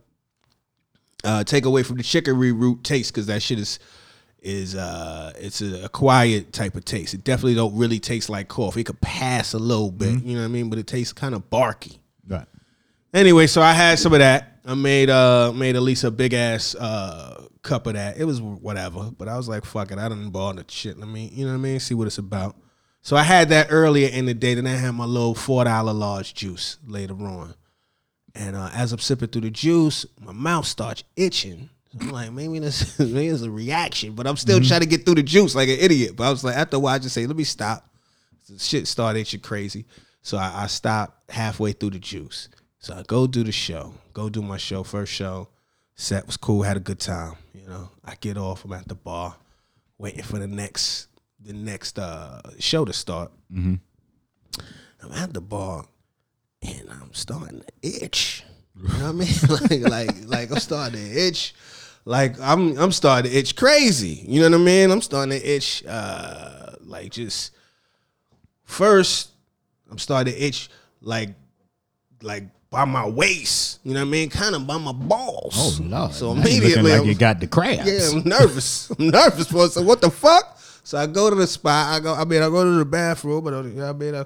uh, 1.24 1.44
take 1.44 1.64
away 1.64 1.82
from 1.84 1.96
the 1.96 2.02
chicory 2.02 2.50
root 2.52 2.82
taste 2.84 3.14
because 3.14 3.26
that 3.26 3.40
shit 3.42 3.58
is 3.58 3.78
is 4.42 4.74
uh 4.74 5.32
it's 5.36 5.60
a 5.62 5.84
acquired 5.84 6.52
type 6.52 6.74
of 6.74 6.84
taste. 6.84 7.14
It 7.14 7.22
definitely 7.22 7.54
don't 7.54 7.76
really 7.78 8.00
taste 8.00 8.28
like 8.28 8.48
coffee. 8.48 8.80
It 8.80 8.84
could 8.84 9.00
pass 9.00 9.54
a 9.54 9.58
little 9.58 9.92
bit, 9.92 10.20
you 10.24 10.34
know 10.34 10.40
what 10.40 10.46
I 10.46 10.48
mean, 10.48 10.68
but 10.68 10.80
it 10.80 10.88
tastes 10.88 11.12
kind 11.12 11.32
of 11.32 11.48
barky. 11.48 12.00
Right. 12.26 12.46
Anyway, 13.14 13.46
so 13.46 13.62
I 13.62 13.72
had 13.72 14.00
some 14.00 14.12
of 14.12 14.18
that. 14.18 14.51
I 14.64 14.75
made 14.75 15.11
uh 15.11 15.52
made 15.54 15.76
at 15.76 15.83
least 15.83 16.04
a 16.04 16.11
big 16.11 16.35
ass 16.35 16.75
uh 16.75 17.47
cup 17.62 17.87
of 17.87 17.95
that. 17.95 18.16
It 18.16 18.25
was 18.25 18.40
whatever, 18.40 19.11
but 19.16 19.28
I 19.28 19.37
was 19.37 19.49
like, 19.49 19.64
fuck 19.64 19.90
it, 19.90 19.99
I 19.99 20.09
done 20.09 20.31
bought 20.31 20.57
the 20.57 20.64
shit. 20.69 20.99
Let 20.99 21.09
me, 21.09 21.31
you 21.33 21.45
know 21.45 21.52
what 21.52 21.59
I 21.59 21.61
mean, 21.61 21.81
see 21.81 21.95
what 21.95 22.07
it's 22.07 22.19
about. 22.19 22.57
So 23.02 23.16
I 23.16 23.23
had 23.23 23.49
that 23.49 23.69
earlier 23.71 24.09
in 24.09 24.26
the 24.26 24.35
day. 24.35 24.54
Then 24.54 24.66
I 24.66 24.71
had 24.71 24.92
my 24.92 25.04
little 25.04 25.35
four 25.35 25.64
dollar 25.64 25.92
large 25.92 26.35
juice 26.35 26.78
later 26.87 27.14
on. 27.14 27.54
And 28.35 28.57
uh, 28.57 28.71
as 28.73 28.92
I'm 28.92 28.99
sipping 28.99 29.28
through 29.28 29.42
the 29.42 29.50
juice, 29.50 30.07
my 30.21 30.33
mouth 30.33 30.66
starts 30.66 31.04
itching. 31.16 31.69
I'm 32.00 32.11
like, 32.11 32.33
maybe 32.33 32.59
this 32.61 32.99
maybe 32.99 33.26
it's 33.26 33.42
a 33.42 33.50
reaction, 33.50 34.14
but 34.14 34.26
I'm 34.26 34.37
still 34.37 34.61
trying 34.61 34.81
to 34.81 34.87
get 34.87 35.04
through 35.04 35.16
the 35.16 35.23
juice 35.23 35.54
like 35.54 35.69
an 35.69 35.78
idiot. 35.78 36.16
But 36.16 36.25
I 36.25 36.31
was 36.31 36.45
like, 36.45 36.57
after 36.57 36.76
a 36.76 36.78
while, 36.81 36.95
I 36.95 36.99
just 36.99 37.14
say, 37.14 37.26
let 37.26 37.37
me 37.37 37.45
stop. 37.45 37.88
The 38.49 38.59
shit 38.59 38.87
started 38.88 39.21
itching 39.21 39.40
crazy. 39.40 39.85
So 40.23 40.38
I, 40.38 40.62
I 40.62 40.66
stopped 40.69 41.31
halfway 41.31 41.73
through 41.73 41.90
the 41.90 41.99
juice. 41.99 42.49
So 42.82 42.94
I 42.94 43.04
go 43.04 43.28
do 43.28 43.44
the 43.44 43.52
show, 43.52 43.94
go 44.12 44.28
do 44.28 44.42
my 44.42 44.56
show, 44.56 44.82
first 44.82 45.12
show. 45.12 45.48
Set 45.94 46.26
was 46.26 46.36
cool, 46.36 46.62
had 46.62 46.76
a 46.76 46.80
good 46.80 46.98
time. 46.98 47.34
You 47.54 47.64
know, 47.68 47.90
I 48.04 48.16
get 48.16 48.36
off, 48.36 48.64
I'm 48.64 48.72
at 48.72 48.88
the 48.88 48.96
bar, 48.96 49.36
waiting 49.98 50.24
for 50.24 50.40
the 50.40 50.48
next 50.48 51.06
the 51.40 51.52
next 51.52 51.96
uh 51.96 52.40
show 52.58 52.84
to 52.84 52.92
start. 52.92 53.30
Mm-hmm. 53.52 53.74
I'm 55.00 55.12
at 55.12 55.32
the 55.32 55.40
bar 55.40 55.84
and 56.60 56.90
I'm 56.90 57.14
starting 57.14 57.60
to 57.60 58.04
itch. 58.04 58.42
You 58.74 58.88
know 58.88 58.94
what 58.94 59.04
I 59.04 59.12
mean? 59.12 59.80
like 59.88 59.88
like 59.88 60.28
like 60.28 60.50
I'm 60.50 60.58
starting 60.58 60.98
to 60.98 61.26
itch. 61.28 61.54
Like 62.04 62.40
I'm 62.40 62.76
I'm 62.78 62.90
starting 62.90 63.30
to 63.30 63.38
itch 63.38 63.54
crazy. 63.54 64.24
You 64.26 64.40
know 64.40 64.50
what 64.50 64.60
I 64.60 64.64
mean? 64.64 64.90
I'm 64.90 65.02
starting 65.02 65.38
to 65.38 65.48
itch 65.48 65.84
uh 65.86 66.72
like 66.80 67.12
just 67.12 67.52
first 68.64 69.30
I'm 69.88 69.98
starting 69.98 70.34
to 70.34 70.40
itch 70.40 70.68
like 71.00 71.30
like 72.22 72.46
by 72.73 72.85
my 72.87 73.07
waist. 73.07 73.79
You 73.85 73.93
know 73.95 74.00
what 74.00 74.07
I 74.07 74.11
mean? 74.11 74.31
Kind 74.31 74.55
of 74.57 74.67
by 74.67 74.79
my 74.79 74.93
balls. 74.93 75.55
Oh 75.57 75.83
Lord. 75.85 76.12
So 76.12 76.33
Now 76.35 76.41
you 76.41 76.43
looking 76.43 76.57
immediately 76.57 76.91
like 76.91 77.00
I'm- 77.00 77.09
you 77.09 77.14
got 77.14 77.38
the 77.38 77.47
crabs. 77.47 77.87
yeah, 77.87 78.19
I'm 78.19 78.25
nervous. 78.29 78.91
I'm 78.99 79.09
nervous 79.09 79.47
for 79.49 79.69
so 79.69 79.83
what 79.83 80.00
the 80.00 80.11
fuck? 80.11 80.59
So 80.83 80.99
I 80.99 81.07
go 81.07 81.31
to 81.31 81.37
the 81.37 81.47
spot. 81.47 81.95
I 81.95 82.00
go. 82.00 82.12
I 82.14 82.25
mean, 82.25 82.43
I 82.43 82.49
go 82.49 82.64
to 82.64 82.71
the 82.79 82.85
bathroom, 82.85 83.45
but 83.45 83.52
uh, 83.55 83.62
you 83.62 83.75
know 83.75 83.91
I 83.91 83.93
mean, 83.93 84.14
I'm 84.17 84.25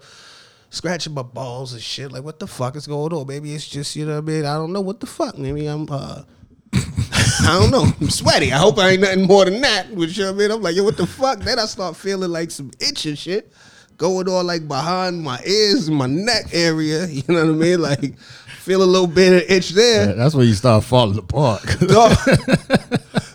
scratching 0.70 1.12
my 1.12 1.22
balls 1.22 1.74
and 1.74 1.82
shit. 1.82 2.10
Like, 2.12 2.22
what 2.24 2.38
the 2.38 2.46
fuck 2.46 2.76
is 2.76 2.86
going 2.86 3.12
on? 3.12 3.26
Maybe 3.26 3.52
it's 3.54 3.68
just 3.68 3.94
you 3.96 4.06
know 4.06 4.12
what 4.14 4.30
I 4.30 4.32
mean. 4.32 4.44
I 4.46 4.54
don't 4.54 4.72
know 4.72 4.80
what 4.80 5.00
the 5.00 5.06
fuck. 5.06 5.36
Maybe 5.36 5.66
I'm. 5.66 5.86
uh 5.90 6.22
I 6.72 7.58
don't 7.60 7.70
know. 7.70 7.84
I'm 8.00 8.08
sweaty. 8.10 8.52
I 8.52 8.58
hope 8.58 8.78
I 8.78 8.90
ain't 8.90 9.02
nothing 9.02 9.26
more 9.26 9.44
than 9.44 9.60
that. 9.60 9.90
Which 9.90 10.16
you 10.16 10.24
know 10.24 10.32
what 10.32 10.36
I 10.36 10.48
mean. 10.48 10.50
I'm 10.52 10.62
like, 10.62 10.74
yo, 10.76 10.84
what 10.84 10.96
the 10.96 11.06
fuck? 11.06 11.40
Then 11.40 11.58
I 11.58 11.66
start 11.66 11.94
feeling 11.96 12.30
like 12.30 12.50
some 12.50 12.70
itch 12.80 13.04
and 13.06 13.18
shit 13.18 13.52
going 13.96 14.28
on 14.28 14.46
like 14.46 14.68
behind 14.68 15.22
my 15.22 15.40
ears 15.46 15.90
my 15.90 16.06
neck 16.06 16.46
area. 16.52 17.06
You 17.16 17.22
know 17.28 17.46
what 17.46 17.54
I 17.54 17.56
mean? 17.56 17.80
Like, 17.80 18.18
feel 18.18 18.82
a 18.82 18.84
little 18.84 19.06
bit 19.06 19.32
of 19.32 19.50
itch 19.50 19.70
there. 19.70 20.12
That's 20.14 20.34
where 20.34 20.44
you 20.44 20.54
start 20.54 20.84
falling 20.84 21.18
apart. 21.18 21.62
Dog. 21.80 22.16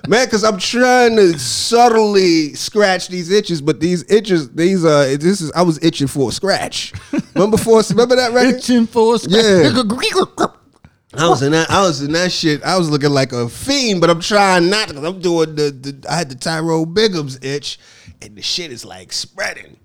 man, 0.08 0.26
because 0.28 0.44
I'm 0.44 0.60
trying 0.60 1.16
to 1.16 1.38
subtly 1.40 2.54
scratch 2.54 3.08
these 3.08 3.32
itches, 3.32 3.62
but 3.62 3.80
these 3.80 4.10
itches, 4.12 4.52
these 4.52 4.86
uh, 4.86 5.16
this 5.20 5.42
is 5.42 5.52
I 5.54 5.64
was 5.64 5.84
itching 5.84 6.08
for 6.08 6.30
a 6.30 6.32
scratch. 6.32 6.94
Remember 7.34 7.58
before? 7.58 7.82
Remember 7.90 8.16
that 8.18 8.34
record? 8.34 8.56
Itching 8.56 8.86
for 8.88 9.16
a 9.16 9.20
scratch. 9.20 9.44
Yeah. 9.44 10.48
I 11.14 11.28
was 11.28 11.42
in 11.42 11.52
that. 11.52 11.70
I 11.70 11.82
was 11.82 12.02
in 12.02 12.12
that 12.14 12.32
shit. 12.32 12.64
I 12.64 12.78
was 12.78 12.90
looking 12.90 13.10
like 13.10 13.34
a 13.34 13.50
fiend, 13.50 14.00
but 14.00 14.10
I'm 14.10 14.22
trying 14.22 14.70
not 14.70 14.88
because 14.90 15.04
I'm 15.04 15.20
doing 15.20 15.56
the, 15.56 15.72
the. 15.72 16.08
I 16.10 16.16
had 16.16 16.30
the 16.30 16.36
Tyrone 16.36 16.94
Biggums 16.94 17.44
itch, 17.44 17.80
and 18.22 18.36
the 18.36 18.42
shit 18.42 18.72
is 18.72 18.86
like 18.86 19.12
spreading. 19.12 19.78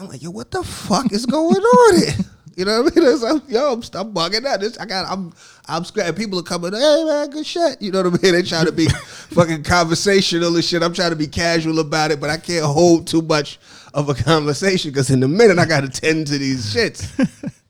I'm 0.00 0.08
like, 0.08 0.22
yo, 0.22 0.30
what 0.30 0.50
the 0.50 0.62
fuck 0.62 1.12
is 1.12 1.26
going 1.26 1.56
on 1.56 1.98
here? 1.98 2.14
You 2.56 2.66
know 2.66 2.82
what 2.82 2.92
I 2.94 3.00
mean? 3.00 3.08
It's 3.08 3.22
like, 3.22 3.42
yo, 3.48 3.72
I'm, 3.72 3.78
I'm 3.78 4.12
bugging 4.12 4.44
out. 4.44 4.60
This, 4.60 4.76
I 4.76 4.84
got, 4.84 5.10
I'm, 5.10 5.32
I'm 5.66 5.84
scratching. 5.84 6.14
People 6.16 6.40
are 6.40 6.42
coming. 6.42 6.72
Hey 6.72 7.04
man, 7.06 7.30
good 7.30 7.46
shit. 7.46 7.80
You 7.80 7.90
know 7.90 8.02
what 8.02 8.20
I 8.20 8.22
mean? 8.22 8.32
They 8.34 8.42
trying 8.42 8.66
to 8.66 8.72
be 8.72 8.86
fucking 9.30 9.62
conversational 9.62 10.54
and 10.54 10.62
shit. 10.62 10.82
I'm 10.82 10.92
trying 10.92 11.10
to 11.10 11.16
be 11.16 11.28
casual 11.28 11.78
about 11.78 12.10
it, 12.10 12.20
but 12.20 12.28
I 12.28 12.36
can't 12.36 12.66
hold 12.66 13.06
too 13.06 13.22
much 13.22 13.60
of 13.94 14.10
a 14.10 14.14
conversation 14.14 14.90
because 14.90 15.10
in 15.10 15.22
a 15.22 15.28
minute 15.28 15.58
I 15.58 15.64
got 15.64 15.82
to 15.82 15.88
tend 15.88 16.26
to 16.26 16.38
these 16.38 16.74
shits. 16.74 17.54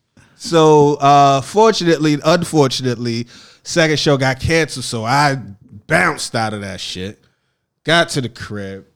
So 0.42 0.94
uh 0.94 1.42
fortunately, 1.42 2.16
unfortunately, 2.25 3.26
second 3.62 3.99
show 3.99 4.16
got 4.16 4.40
canceled. 4.40 4.87
So 4.87 5.04
I 5.04 5.34
bounced 5.87 6.34
out 6.34 6.54
of 6.54 6.62
that 6.62 6.80
shit. 6.80 7.22
Got 7.84 8.08
to 8.10 8.22
the 8.22 8.30
crib, 8.30 8.87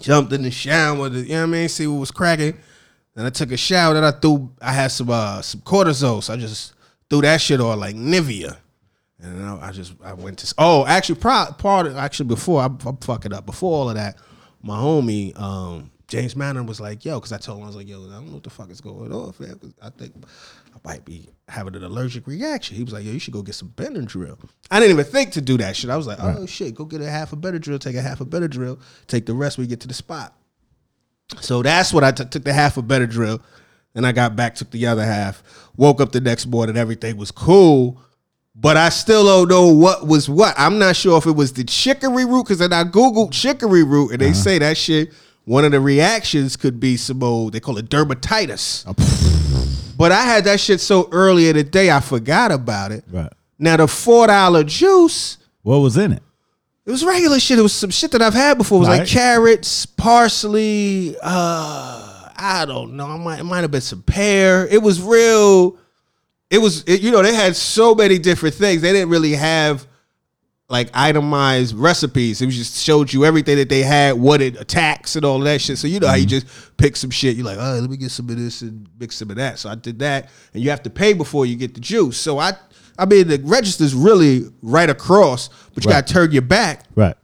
jumped 0.00 0.32
in 0.32 0.42
the 0.42 0.50
shower, 0.50 1.08
you 1.08 1.28
know 1.28 1.40
what 1.40 1.42
I 1.42 1.46
mean, 1.46 1.68
see 1.68 1.86
what 1.86 2.00
was 2.00 2.10
cracking. 2.10 2.56
Then 3.16 3.24
I 3.24 3.30
took 3.30 3.50
a 3.50 3.56
shower. 3.56 3.94
Then 3.94 4.04
I 4.04 4.10
threw 4.10 4.52
I 4.60 4.72
had 4.72 4.88
some 4.88 5.10
uh 5.10 5.40
some 5.40 5.62
cortisol. 5.62 6.22
So 6.22 6.34
I 6.34 6.36
just 6.36 6.74
threw 7.08 7.22
that 7.22 7.40
shit 7.40 7.60
on 7.60 7.80
like 7.80 7.96
Nivea. 7.96 8.58
And 9.20 9.42
I 9.42 9.68
I 9.68 9.72
just 9.72 9.94
I 10.04 10.12
went 10.12 10.38
to 10.40 10.54
oh 10.58 10.84
actually 10.86 11.16
part 11.16 11.58
actually 11.96 12.26
before 12.26 12.62
I'm, 12.62 12.78
I'm 12.84 12.98
fucking 12.98 13.32
up 13.32 13.46
before 13.46 13.72
all 13.72 13.88
of 13.88 13.96
that, 13.96 14.18
my 14.62 14.76
homie 14.76 15.38
um 15.40 15.90
James 16.08 16.36
Manor 16.36 16.62
was 16.62 16.78
like 16.78 17.04
yo 17.06 17.18
because 17.18 17.32
I 17.32 17.38
told 17.38 17.58
him 17.58 17.64
I 17.64 17.66
was 17.68 17.76
like 17.76 17.88
yo 17.88 18.06
I 18.06 18.12
don't 18.12 18.26
know 18.26 18.34
what 18.34 18.42
the 18.44 18.50
fuck 18.50 18.70
is 18.70 18.82
going 18.82 19.10
on 19.10 19.32
fam 19.32 19.74
I 19.80 19.88
think 19.88 20.12
I 20.65 20.65
might 20.86 21.04
be 21.04 21.28
having 21.48 21.74
an 21.74 21.84
allergic 21.84 22.26
reaction. 22.26 22.76
He 22.76 22.84
was 22.84 22.92
like 22.92 23.04
yo 23.04 23.12
you 23.12 23.18
should 23.18 23.34
go 23.34 23.42
get 23.42 23.56
some 23.56 23.68
Benadryl. 23.70 24.38
I 24.70 24.80
didn't 24.80 24.92
even 24.98 25.04
think 25.04 25.32
to 25.32 25.40
do 25.40 25.58
that 25.58 25.76
shit. 25.76 25.90
I 25.90 25.96
was 25.96 26.06
like 26.06 26.18
oh 26.22 26.46
shit 26.46 26.74
go 26.74 26.84
get 26.84 27.02
a 27.02 27.10
half 27.10 27.32
a 27.32 27.36
Benadryl, 27.36 27.78
take 27.78 27.96
a 27.96 28.02
half 28.02 28.20
a 28.20 28.24
Benadryl, 28.24 28.80
take 29.06 29.26
the 29.26 29.34
rest 29.34 29.58
when 29.58 29.66
you 29.66 29.68
get 29.68 29.80
to 29.80 29.88
the 29.88 29.94
spot. 29.94 30.34
So 31.40 31.62
that's 31.62 31.92
what 31.92 32.04
I 32.04 32.12
took. 32.12 32.30
Took 32.30 32.44
the 32.44 32.52
half 32.52 32.76
of 32.76 32.84
Benadryl, 32.84 33.42
and 33.94 34.06
I 34.06 34.12
got 34.12 34.36
back, 34.36 34.54
took 34.54 34.70
the 34.70 34.86
other 34.86 35.04
half. 35.04 35.42
Woke 35.76 36.00
up 36.00 36.12
the 36.12 36.20
next 36.20 36.46
morning, 36.46 36.76
everything 36.76 37.16
was 37.16 37.30
cool, 37.30 38.00
but 38.54 38.76
I 38.76 38.88
still 38.90 39.24
don't 39.24 39.48
know 39.48 39.66
what 39.66 40.06
was 40.06 40.28
what. 40.28 40.54
I'm 40.56 40.78
not 40.78 40.96
sure 40.96 41.18
if 41.18 41.26
it 41.26 41.32
was 41.32 41.52
the 41.52 41.64
chicory 41.64 42.24
root 42.24 42.44
because 42.44 42.58
then 42.58 42.72
I 42.72 42.84
googled 42.84 43.32
chicory 43.32 43.82
root, 43.82 44.12
and 44.12 44.20
they 44.20 44.26
uh-huh. 44.26 44.34
say 44.34 44.58
that 44.58 44.76
shit. 44.76 45.12
One 45.44 45.64
of 45.64 45.72
the 45.72 45.80
reactions 45.80 46.56
could 46.56 46.80
be 46.80 46.96
some 46.96 47.22
old. 47.22 47.52
They 47.52 47.60
call 47.60 47.78
it 47.78 47.88
dermatitis. 47.88 48.84
But 49.96 50.12
I 50.12 50.22
had 50.22 50.44
that 50.44 50.60
shit 50.60 50.80
so 50.80 51.08
early 51.12 51.48
in 51.48 51.56
the 51.56 51.64
day, 51.64 51.90
I 51.90 52.00
forgot 52.00 52.52
about 52.52 52.92
it. 52.92 53.04
Right. 53.10 53.32
Now 53.58 53.76
the 53.78 53.88
four 53.88 54.26
dollar 54.26 54.62
juice. 54.64 55.38
What 55.62 55.78
was 55.78 55.96
in 55.96 56.12
it? 56.12 56.22
It 56.84 56.90
was 56.90 57.04
regular 57.04 57.40
shit. 57.40 57.58
It 57.58 57.62
was 57.62 57.72
some 57.72 57.90
shit 57.90 58.12
that 58.12 58.22
I've 58.22 58.34
had 58.34 58.58
before. 58.58 58.76
It 58.76 58.80
was 58.80 58.88
like 58.88 59.00
Right. 59.00 59.08
carrots, 59.08 59.86
parsley. 59.86 61.16
Uh, 61.22 62.28
I 62.36 62.64
don't 62.66 62.96
know. 62.96 63.12
It 63.14 63.18
might, 63.18 63.40
it 63.40 63.44
might 63.44 63.62
have 63.62 63.70
been 63.70 63.80
some 63.80 64.02
pear. 64.02 64.66
It 64.68 64.82
was 64.82 65.00
real. 65.00 65.78
It 66.50 66.58
was, 66.58 66.84
it, 66.84 67.00
you 67.00 67.10
know, 67.10 67.22
they 67.22 67.34
had 67.34 67.56
so 67.56 67.94
many 67.94 68.18
different 68.18 68.54
things. 68.54 68.82
They 68.82 68.92
didn't 68.92 69.08
really 69.08 69.32
have 69.32 69.86
like 70.68 70.90
itemized 70.94 71.76
recipes. 71.76 72.42
It 72.42 72.46
was 72.46 72.56
just 72.56 72.82
showed 72.82 73.12
you 73.12 73.24
everything 73.24 73.56
that 73.56 73.68
they 73.68 73.82
had, 73.82 74.16
what 74.16 74.40
it 74.40 74.60
attacks 74.60 75.14
and 75.14 75.24
all 75.24 75.38
that 75.40 75.60
shit. 75.60 75.78
So 75.78 75.86
you 75.86 76.00
know 76.00 76.08
how 76.08 76.14
you 76.14 76.26
mm-hmm. 76.26 76.46
just 76.46 76.76
pick 76.76 76.96
some 76.96 77.10
shit. 77.10 77.36
You're 77.36 77.46
like, 77.46 77.58
oh, 77.60 77.78
let 77.80 77.88
me 77.88 77.96
get 77.96 78.10
some 78.10 78.28
of 78.28 78.36
this 78.36 78.62
and 78.62 78.88
mix 78.98 79.16
some 79.16 79.30
of 79.30 79.36
that. 79.36 79.58
So 79.58 79.68
I 79.68 79.76
did 79.76 80.00
that, 80.00 80.30
and 80.54 80.62
you 80.62 80.70
have 80.70 80.82
to 80.82 80.90
pay 80.90 81.12
before 81.12 81.46
you 81.46 81.56
get 81.56 81.74
the 81.74 81.80
juice. 81.80 82.18
So 82.18 82.38
I, 82.38 82.54
I 82.98 83.06
mean, 83.06 83.28
the 83.28 83.40
register's 83.44 83.94
really 83.94 84.42
right 84.60 84.90
across, 84.90 85.48
but 85.74 85.84
you 85.84 85.90
Right. 85.90 85.98
got 85.98 86.06
to 86.08 86.12
turn 86.12 86.32
your 86.32 86.42
back. 86.42 86.84
Right. 86.96 87.16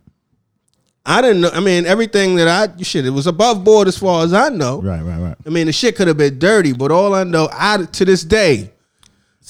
I 1.05 1.21
didn't 1.21 1.41
know. 1.41 1.51
I 1.53 1.59
mean, 1.59 1.85
everything 1.85 2.37
that 2.37 2.47
I 2.47 2.81
shit, 2.83 3.05
it 3.05 3.11
was 3.11 3.27
above 3.27 3.65
board 3.65 3.89
as 3.89 3.99
far 3.99 4.25
as 4.25 4.33
I 4.33 4.51
know. 4.51 4.81
Right. 4.81 5.03
Right. 5.03 5.19
Right. 5.19 5.37
I 5.45 5.51
mean, 5.51 5.67
the 5.67 5.73
shit 5.73 5.97
could 5.97 6.07
have 6.07 6.17
been 6.17 6.39
dirty, 6.39 6.73
but 6.73 6.93
all 6.93 7.13
I 7.13 7.25
know, 7.25 7.49
I 7.53 7.85
to 7.85 8.05
this 8.05 8.23
day, 8.23 8.72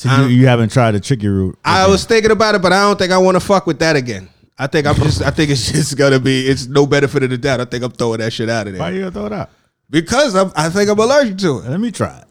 So 0.02 0.23
you, 0.23 0.28
you 0.40 0.47
haven't 0.47 0.73
tried 0.73 0.92
the 0.92 1.00
chicky 1.00 1.28
root. 1.28 1.59
I 1.64 1.87
was 1.88 2.04
thinking 2.04 2.30
about 2.30 2.54
it, 2.54 2.62
but 2.62 2.73
I 2.73 2.82
don't 2.82 2.99
think 2.99 3.12
I 3.12 3.18
want 3.18 3.37
to 3.37 3.40
fuck 3.40 3.66
with 3.66 3.78
that 3.80 3.97
again. 3.97 4.28
I 4.59 4.66
think 4.66 4.87
I'm 4.87 4.94
just. 4.97 5.23
I 5.23 5.30
think 5.30 5.50
it's 5.50 5.71
just 5.73 5.97
gonna 5.97 6.21
be. 6.21 6.47
It's 6.47 6.66
no 6.66 6.87
benefit 6.87 7.23
of 7.23 7.30
the 7.30 7.38
doubt. 7.38 7.61
I 7.61 7.64
think 7.64 7.82
I'm 7.85 7.90
throwing 7.92 8.18
that 8.21 8.32
shit 8.32 8.49
out 8.49 8.66
of 8.66 8.73
there 8.75 8.80
Why 8.80 8.90
you 8.90 9.00
gonna 9.00 9.11
throw 9.12 9.26
it 9.26 9.32
out? 9.32 9.50
because 9.90 10.35
I'm, 10.35 10.50
I 10.56 10.68
think 10.71 10.88
I'm 10.90 10.99
allergic 10.99 11.38
to 11.38 11.59
it. 11.59 11.64
Let 11.68 11.80
me 11.80 11.90
try 11.90 12.18
it. 12.18 12.25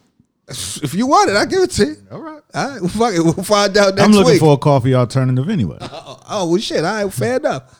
If 0.84 0.94
you 0.94 1.08
want 1.08 1.30
it, 1.30 1.36
I'll 1.36 1.46
give 1.46 1.62
it 1.62 1.72
to 1.72 1.86
you. 1.86 1.96
All 2.12 2.20
right. 2.20 2.42
All 2.54 2.70
right, 2.70 2.82
well, 2.82 2.90
fuck 2.90 3.14
it. 3.14 3.22
We'll 3.24 3.34
find 3.46 3.78
out 3.78 3.96
next 3.96 4.04
I'm 4.06 4.12
looking 4.12 4.32
week. 4.34 4.40
for 4.42 4.54
a 4.54 4.58
coffee 4.58 4.94
alternative 4.94 5.48
anyway. 5.50 5.78
oh, 5.82 6.20
oh, 6.30 6.50
well, 6.50 6.60
shit. 6.60 6.84
All 6.84 7.04
right, 7.06 7.14
fair 7.14 7.38
enough. 7.38 7.80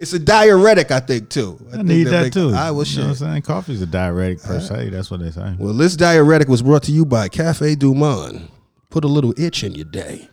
It's 0.00 0.12
a 0.14 0.18
diuretic, 0.18 0.90
I 0.90 0.98
think, 1.00 1.28
too. 1.28 1.60
I 1.68 1.72
think 1.76 1.84
need 1.84 2.04
that 2.04 2.22
make- 2.24 2.32
too. 2.32 2.46
All 2.46 2.52
right, 2.52 2.70
well, 2.70 2.80
You 2.80 2.84
shit. 2.86 2.96
know 2.98 3.02
what 3.04 3.08
I'm 3.10 3.14
saying? 3.16 3.42
Coffee's 3.42 3.82
a 3.82 3.86
diuretic 3.86 4.42
per 4.42 4.58
se. 4.58 4.88
That's 4.90 5.10
what 5.10 5.20
they 5.20 5.30
say. 5.30 5.54
Well, 5.58 5.74
this 5.74 5.94
diuretic 5.94 6.48
was 6.48 6.62
brought 6.62 6.82
to 6.84 6.92
you 6.92 7.04
by 7.04 7.28
Cafe 7.28 7.76
Du 7.76 7.94
Monde. 7.94 8.48
Put 8.90 9.04
a 9.04 9.08
little 9.08 9.32
itch 9.40 9.62
in 9.64 9.72
your 9.74 9.84
day. 9.86 10.28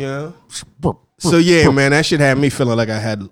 Yeah. 0.00 0.32
So 1.18 1.36
yeah, 1.38 1.68
man, 1.70 1.90
that 1.90 2.06
shit 2.06 2.20
had 2.20 2.38
me 2.38 2.48
feeling 2.50 2.76
like 2.76 2.88
I 2.88 2.98
had 2.98 3.28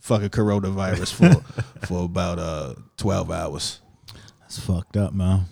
fucking 0.00 0.28
coronavirus 0.30 1.12
for 1.14 1.62
for 1.86 2.04
about 2.04 2.38
uh 2.38 2.74
twelve 2.96 3.30
hours. 3.30 3.80
That's 4.40 4.58
fucked 4.58 4.96
up, 4.96 5.14
man. 5.14 5.46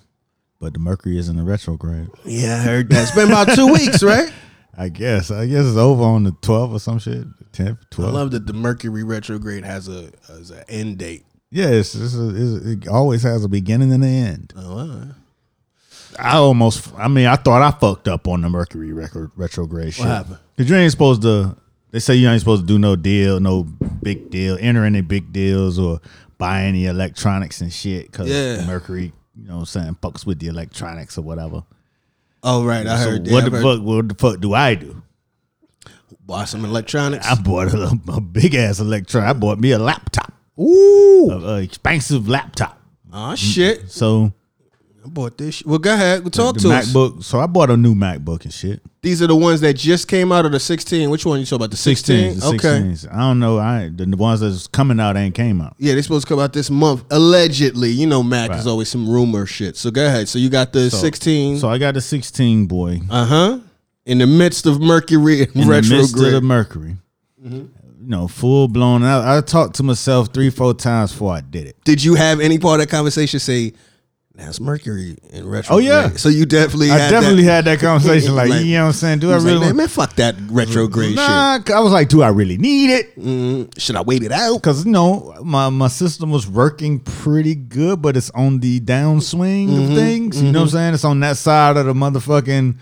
But 0.61 0.75
the 0.75 0.79
Mercury 0.79 1.17
is 1.19 1.29
in 1.29 1.37
the 1.37 1.43
retrograde. 1.43 2.09
Yeah, 2.25 2.57
I 2.57 2.59
heard 2.59 2.91
that. 2.91 3.03
It's 3.05 3.13
been 3.13 3.29
about 3.29 3.55
two 3.55 3.73
weeks, 3.73 4.03
right? 4.03 4.31
I 4.77 4.89
guess. 4.91 5.31
I 5.31 5.47
guess 5.47 5.65
it's 5.65 5.77
over 5.77 6.03
on 6.03 6.25
the 6.25 6.33
12th 6.33 6.73
or 6.73 6.79
some 6.81 6.99
shit. 6.99 7.27
10th, 7.53 7.79
I 7.99 8.03
love 8.11 8.31
that 8.33 8.47
the 8.47 8.53
Mercury 8.53 9.03
retrograde 9.03 9.65
has 9.65 9.89
a 9.89 10.11
has 10.29 10.51
an 10.51 10.63
end 10.69 10.99
date. 10.99 11.25
yeah, 11.51 11.67
it's, 11.69 11.95
it's, 11.95 12.15
a, 12.15 12.29
it's 12.29 12.65
it 12.67 12.89
always 12.89 13.23
has 13.25 13.45
a 13.45 13.49
beginning 13.49 13.93
and 13.93 14.05
an 14.05 14.09
end. 14.11 14.53
Oh, 14.57 14.79
all 14.79 14.87
right. 14.87 15.15
I 16.21 16.37
almost, 16.37 16.93
I 16.97 17.09
mean, 17.09 17.27
I 17.27 17.37
thought 17.37 17.63
I 17.63 17.71
fucked 17.79 18.09
up 18.09 18.29
on 18.29 18.43
the 18.43 18.49
Mercury 18.49 18.93
record, 18.93 19.31
retrograde 19.37 19.95
shit. 19.95 20.07
happened? 20.07 20.39
Because 20.57 20.71
you 20.71 20.77
ain't 20.77 20.91
supposed 20.93 21.23
to, 21.23 21.57
they 21.91 21.99
say 21.99 22.15
you 22.15 22.29
ain't 22.29 22.41
supposed 22.41 22.63
to 22.63 22.67
do 22.67 22.79
no 22.79 22.97
deal, 22.97 23.41
no 23.41 23.65
big 24.03 24.31
deal, 24.31 24.57
enter 24.61 24.85
any 24.85 25.01
big 25.01 25.33
deals 25.33 25.79
or 25.79 26.01
buy 26.39 26.63
any 26.63 26.87
electronics 26.87 27.61
and 27.61 27.73
shit. 27.73 28.11
Because 28.11 28.29
Yeah. 28.29 28.65
Mercury, 28.67 29.13
you 29.37 29.47
know 29.49 29.55
what 29.55 29.61
I'm 29.61 29.67
saying, 29.67 29.97
fucks 30.03 30.25
with 30.27 30.39
the 30.39 30.47
electronics 30.49 31.17
or 31.19 31.23
whatever. 31.23 31.63
Oh, 32.43 32.65
right. 32.65 32.87
I 32.87 32.97
So 33.03 33.11
heard. 33.11 33.21
what 33.23 33.31
yeah, 33.31 33.41
the 33.41 33.51
heard- 33.51 33.63
fuck? 33.63 33.83
What 33.83 34.09
the 34.09 34.15
fuck 34.15 34.41
do 34.41 34.55
I 34.55 34.75
do? 34.75 35.03
Buy 36.27 36.45
some 36.45 36.65
electronics. 36.65 37.27
I 37.27 37.35
bought 37.35 37.75
a, 37.75 37.99
a 38.13 38.21
big 38.21 38.55
ass 38.55 38.79
electron. 38.79 39.25
I 39.25 39.33
bought 39.33 39.59
me 39.59 39.73
a 39.73 39.79
laptop, 39.79 40.33
Ooh. 40.59 41.29
a, 41.31 41.39
a 41.55 41.63
expensive 41.63 42.29
laptop. 42.29 42.81
Oh 43.13 43.35
shit. 43.35 43.91
So 43.91 44.33
I 45.03 45.09
bought 45.09 45.39
this. 45.39 45.57
Shit. 45.57 45.67
Well, 45.67 45.79
go 45.79 45.95
ahead. 45.95 46.31
Talk 46.33 46.55
the 46.55 46.61
to 46.61 46.71
us. 46.73 46.93
MacBook. 46.93 47.25
So 47.25 47.41
I 47.41 47.47
bought 47.47 47.71
a 47.71 47.77
new 47.77 47.95
MacBook 47.95 48.45
and 48.45 48.53
shit. 48.53 48.83
These 49.03 49.23
are 49.23 49.27
the 49.27 49.37
ones 49.37 49.63
that 49.63 49.75
just 49.75 50.09
came 50.09 50.31
out 50.31 50.45
of 50.45 50.53
the 50.53 50.61
16. 50.61 51.09
Which 51.09 51.25
one 51.25 51.41
you 51.41 51.47
talking 51.47 51.57
about? 51.57 51.71
The 51.71 51.77
16. 51.79 52.35
16s, 52.35 52.41
the 52.41 52.47
okay. 52.49 52.57
16s. 52.59 53.13
I 53.13 53.19
don't 53.21 53.39
know. 53.39 53.59
I 53.59 53.91
the, 53.95 54.05
the 54.05 54.17
ones 54.17 54.41
that's 54.41 54.67
coming 54.67 55.01
out 55.01 55.17
ain't 55.17 55.35
came 55.35 55.61
out. 55.63 55.75
Yeah, 55.79 55.95
they're 55.95 56.03
supposed 56.03 56.27
to 56.27 56.35
come 56.35 56.39
out 56.41 56.53
this 56.53 56.71
month, 56.71 57.05
allegedly. 57.11 57.91
You 57.91 58.07
know, 58.07 58.23
Mac 58.23 58.51
is 58.51 58.67
always 58.67 58.89
some 58.91 59.09
rumor 59.09 59.47
shit. 59.47 59.77
So 59.77 59.91
go 59.91 60.07
ahead. 60.07 60.29
So 60.29 60.39
you 60.39 60.51
got 60.51 60.73
the 60.73 60.91
So- 60.91 60.99
16. 60.99 61.59
So 61.59 61.69
I 61.71 61.79
got 61.79 61.95
the 61.95 62.01
16 62.03 62.67
boy 62.67 63.01
uh 63.09 63.25
huh. 63.25 63.59
In 64.05 64.19
the 64.19 64.27
midst 64.27 64.67
of 64.67 64.81
Mercury 64.81 65.43
and 65.43 65.55
in 65.57 65.61
the 65.63 65.67
midst 65.67 65.93
of 65.93 65.99
retrograde. 66.21 66.35
the 66.35 66.41
Mercury. 66.41 66.97
Mm-hmm. 67.43 67.57
You 68.03 68.07
know, 68.09 68.29
full 68.29 68.67
blown. 68.67 69.03
I, 69.03 69.37
I 69.37 69.41
talked 69.41 69.77
to 69.77 69.83
myself 69.83 70.33
three, 70.33 70.51
four 70.51 70.75
times 70.75 71.13
before 71.13 71.35
I 71.35 71.43
did 71.43 71.67
it. 71.67 71.77
Did 71.85 72.03
you 72.03 72.15
have 72.15 72.41
any 72.41 72.59
part 72.59 72.81
of 72.81 72.87
that 72.87 72.91
conversation 72.91 73.39
say, 73.41 73.75
"That's 74.41 74.61
Mercury 74.61 75.17
in 75.31 75.47
retrograde"? 75.49 75.69
Oh, 75.71 75.79
yeah. 75.79 76.11
So 76.17 76.29
you 76.29 76.47
definitely, 76.47 76.91
I 76.91 76.99
had 76.99 77.11
definitely 77.11 77.45
that. 77.45 77.51
had 77.53 77.65
that 77.67 77.79
conversation. 77.87 78.35
Like, 78.35 78.51
Like, 78.51 78.65
you 78.65 78.75
know 78.75 78.83
what 78.83 78.87
I'm 78.89 78.93
saying? 78.95 79.19
Do 79.21 79.31
I 79.31 79.35
I 79.35 79.39
really? 79.39 79.67
like, 79.67 79.75
man, 79.77 79.89
fuck 79.89 80.17
that 80.17 80.35
retrograde 80.51 81.15
nah, 81.17 81.59
'cause 81.61 81.75
I 81.75 81.81
was 81.81 81.93
like, 81.93 82.09
do 82.09 82.23
I 82.23 82.29
really 82.29 82.57
need 82.59 82.91
it? 82.91 83.19
Mm, 83.19 83.79
should 83.79 83.97
I 83.97 84.03
wait 84.03 84.23
it 84.23 84.33
out? 84.33 84.55
Because 84.57 84.85
you 84.85 84.91
know, 84.93 85.35
my 85.45 85.69
my 85.69 85.89
system 85.89 86.31
was 86.31 86.49
working 86.49 87.01
pretty 87.01 87.55
good, 87.55 88.01
but 88.03 88.17
it's 88.17 88.31
on 88.31 88.61
the 88.61 88.81
downswing 88.81 89.69
Mm-hmm, 89.69 89.91
of 89.93 89.97
things. 89.97 90.43
You 90.43 90.53
know 90.53 90.61
what 90.61 90.65
I'm 90.67 90.71
saying? 90.71 90.95
It's 90.95 91.05
on 91.05 91.21
that 91.21 91.37
side 91.37 91.77
of 91.77 91.87
the 91.87 91.93
motherfucking 91.95 92.77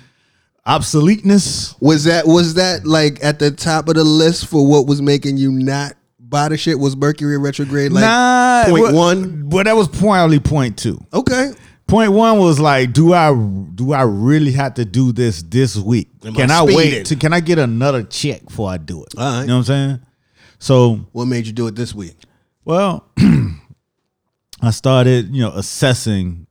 obsoleteness. 0.67 1.75
Was 1.81 2.05
that 2.05 2.27
was 2.27 2.55
that 2.55 2.87
like 2.87 3.23
at 3.25 3.39
the 3.39 3.51
top 3.51 3.89
of 3.89 3.95
the 3.95 4.05
list 4.05 4.47
for 4.47 4.67
what 4.67 4.87
was 4.87 5.01
making 5.03 5.37
you 5.37 5.51
not 5.51 5.95
the 6.31 6.57
shit? 6.57 6.79
Was 6.79 6.97
Mercury 6.97 7.39
retrograde 7.39 7.93
like 7.93 8.03
nah, 8.03 8.65
point 8.67 8.83
what- 8.83 8.95
one? 8.95 9.49
Well, 9.51 9.65
that 9.65 9.77
was 9.77 9.89
probably 9.89 10.41
point 10.41 10.77
two. 10.79 11.05
Okay. 11.13 11.53
Point 11.87 12.13
one 12.13 12.39
was 12.39 12.61
like, 12.61 12.93
do 12.93 13.15
I 13.15 13.35
do 13.75 13.93
I 13.93 14.03
really 14.03 14.53
have 14.53 14.75
to 14.75 14.85
do 14.85 15.11
this 15.11 15.43
this 15.43 15.75
week? 15.77 16.11
Am 16.23 16.35
can 16.35 16.51
I 16.51 16.59
I, 16.59 16.63
wait? 16.65 17.07
To, 17.07 17.17
can 17.17 17.33
I 17.33 17.41
get 17.41 17.59
another 17.59 18.03
check 18.03 18.45
before 18.45 18.69
I 18.71 18.77
do 18.77 19.03
it? 19.05 19.15
All 19.17 19.25
right. 19.25 19.41
You 19.41 19.47
know 19.47 19.55
what 19.55 19.59
I'm 19.61 19.65
saying? 19.65 20.01
So 20.59 20.97
What 21.13 21.25
made 21.25 21.47
you 21.47 21.53
do 21.53 21.67
it 21.67 21.77
this 21.77 21.95
week? 21.95 22.17
Well, 22.65 23.09
I 24.61 24.71
started, 24.71 25.35
you 25.35 25.43
know, 25.43 25.53
assessing 25.53 26.47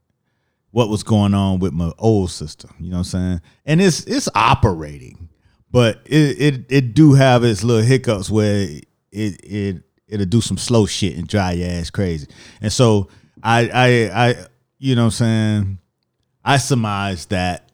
what 0.72 0.88
was 0.88 1.04
going 1.04 1.34
on 1.34 1.60
with 1.60 1.72
my 1.72 1.92
old 1.98 2.30
system. 2.32 2.74
You 2.80 2.90
know 2.90 2.96
what 2.96 2.98
I'm 3.00 3.04
saying? 3.04 3.40
And 3.64 3.80
it's 3.80 4.04
it's 4.06 4.28
operating, 4.34 5.28
but 5.70 6.00
it 6.04 6.40
it, 6.40 6.64
it 6.68 6.94
do 6.94 7.14
have 7.14 7.44
its 7.44 7.62
little 7.62 7.84
hiccups 7.84 8.28
where 8.28 8.80
it 9.12 9.40
it 9.44 9.82
it'll 10.06 10.26
do 10.26 10.40
some 10.40 10.56
slow 10.58 10.86
shit 10.86 11.16
and 11.16 11.26
drive 11.28 11.58
your 11.58 11.68
ass 11.68 11.90
crazy. 11.90 12.26
And 12.60 12.72
so 12.72 13.08
I 13.42 13.68
I 13.72 14.28
I 14.28 14.34
you 14.78 14.94
know 14.94 15.02
what 15.02 15.06
I'm 15.06 15.10
saying? 15.12 15.78
I 16.44 16.56
surmised 16.58 17.30
that 17.30 17.70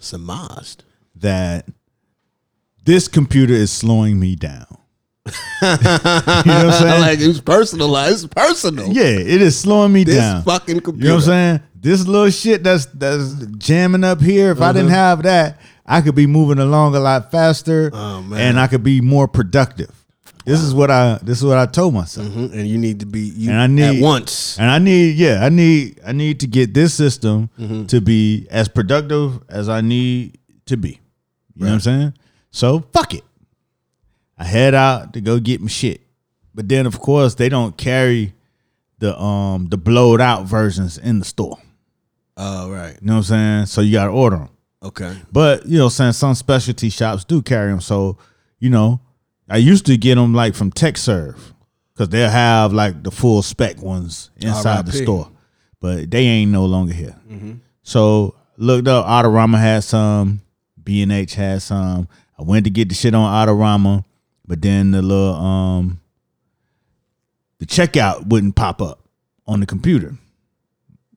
Samazed. 0.00 0.78
that 1.16 1.66
this 2.84 3.06
computer 3.08 3.54
is 3.54 3.70
slowing 3.70 4.18
me 4.18 4.34
down. 4.34 4.66
you 5.26 5.30
know 5.30 5.68
what 5.70 6.44
I'm 6.44 6.72
saying? 6.72 7.00
like 7.00 7.18
it's 7.20 7.40
personalized. 7.40 8.24
It's 8.24 8.34
personal. 8.34 8.88
Yeah, 8.92 9.04
it 9.04 9.40
is 9.40 9.56
slowing 9.58 9.92
me 9.92 10.02
This 10.02 10.16
down. 10.16 10.42
fucking 10.42 10.80
computer. 10.80 11.04
You 11.04 11.08
know 11.10 11.14
what 11.16 11.22
I'm 11.24 11.26
saying? 11.28 11.60
This 11.76 12.06
little 12.06 12.30
shit 12.30 12.64
that's 12.64 12.86
that's 12.86 13.34
jamming 13.58 14.02
up 14.02 14.20
here. 14.20 14.50
If 14.50 14.60
I 14.60 14.72
didn't 14.72 14.88
Uh-huh. 14.88 14.96
have 14.96 15.22
that, 15.22 15.60
I 15.86 16.00
could 16.00 16.16
be 16.16 16.26
moving 16.26 16.58
along 16.58 16.96
a 16.96 17.00
lot 17.00 17.30
faster, 17.30 17.90
Oh, 17.92 18.22
man. 18.22 18.40
and 18.40 18.60
I 18.60 18.66
could 18.66 18.82
be 18.82 19.00
more 19.00 19.28
productive. 19.28 19.90
This 20.44 20.60
is 20.60 20.74
what 20.74 20.90
I 20.90 21.18
this 21.22 21.38
is 21.38 21.44
what 21.44 21.58
I 21.58 21.66
told 21.66 21.94
myself, 21.94 22.26
Mhm, 22.28 22.52
And 22.52 22.66
you 22.68 22.76
need 22.78 23.00
to 23.00 23.06
be 23.06 23.20
you 23.20 23.50
and 23.50 23.58
I 23.60 23.66
need 23.68 23.98
at 23.98 24.02
once. 24.02 24.58
and 24.58 24.68
I 24.70 24.78
need 24.78 25.16
yeah, 25.16 25.44
I 25.44 25.48
need 25.48 26.00
I 26.04 26.12
need 26.12 26.40
to 26.40 26.46
get 26.46 26.74
this 26.74 26.94
system 26.94 27.48
Mm-hmm. 27.58 27.86
to 27.86 28.00
be 28.00 28.46
as 28.50 28.68
productive 28.68 29.40
as 29.48 29.68
I 29.68 29.80
need 29.80 30.38
to 30.66 30.76
be. 30.76 31.00
You 31.54 31.64
know 31.64 31.66
what 31.66 31.72
I'm 31.74 31.80
saying? 31.80 32.14
So 32.50 32.84
fuck 32.92 33.14
it. 33.14 33.24
I 34.38 34.44
head 34.44 34.74
out 34.74 35.12
to 35.12 35.20
go 35.20 35.38
get 35.38 35.60
my 35.60 35.68
shit, 35.68 36.00
but 36.54 36.68
then 36.68 36.86
of 36.86 36.98
course 36.98 37.34
they 37.36 37.48
don't 37.48 37.76
carry 37.76 38.34
the 38.98 39.18
um 39.20 39.68
the 39.68 39.76
blowed 39.76 40.20
out 40.20 40.46
versions 40.46 40.98
in 40.98 41.18
the 41.18 41.24
store. 41.24 41.58
Oh 42.36 42.70
right. 42.70 42.96
You 43.00 43.06
know 43.06 43.12
what 43.14 43.18
I'm 43.18 43.22
saying? 43.24 43.66
So 43.66 43.80
you 43.82 43.92
got 43.92 44.06
to 44.06 44.10
order 44.12 44.36
them. 44.38 44.48
Okay. 44.82 45.16
But 45.30 45.66
you 45.66 45.78
know, 45.78 45.84
what 45.84 45.92
I'm 45.92 45.96
saying 45.96 46.12
some 46.14 46.34
specialty 46.34 46.88
shops 46.88 47.24
do 47.24 47.42
carry 47.42 47.70
them. 47.70 47.80
So 47.80 48.16
you 48.58 48.70
know, 48.70 49.00
I 49.52 49.56
used 49.58 49.86
to 49.86 49.96
get 49.96 50.14
them 50.16 50.32
like 50.34 50.54
from 50.54 50.70
Tekserve 50.72 51.38
because 51.92 52.08
they'll 52.08 52.30
have 52.30 52.72
like 52.72 53.02
the 53.02 53.10
full 53.10 53.42
spec 53.42 53.82
ones 53.82 54.30
inside 54.38 54.86
the 54.86 54.92
store, 54.92 55.30
but 55.80 56.10
they 56.10 56.24
ain't 56.24 56.50
no 56.50 56.64
longer 56.64 56.92
here. 56.94 57.16
So 57.82 58.34
looked 58.56 58.88
up 58.88 59.04
Adorama 59.06 59.58
had 59.60 59.84
some, 59.84 60.40
B 60.82 61.02
and 61.02 61.12
H 61.12 61.34
had 61.34 61.60
some. 61.62 62.08
I 62.38 62.42
went 62.42 62.64
to 62.64 62.70
get 62.70 62.88
the 62.88 62.94
shit 62.94 63.14
on 63.14 63.30
Adorama, 63.46 64.04
but 64.46 64.62
then 64.62 64.90
the 64.92 65.02
little 65.02 65.34
um 65.34 66.00
the 67.58 67.66
checkout 67.66 68.26
wouldn't 68.28 68.56
pop 68.56 68.80
up 68.82 69.00
on 69.46 69.60
the 69.60 69.66
computer. 69.66 70.16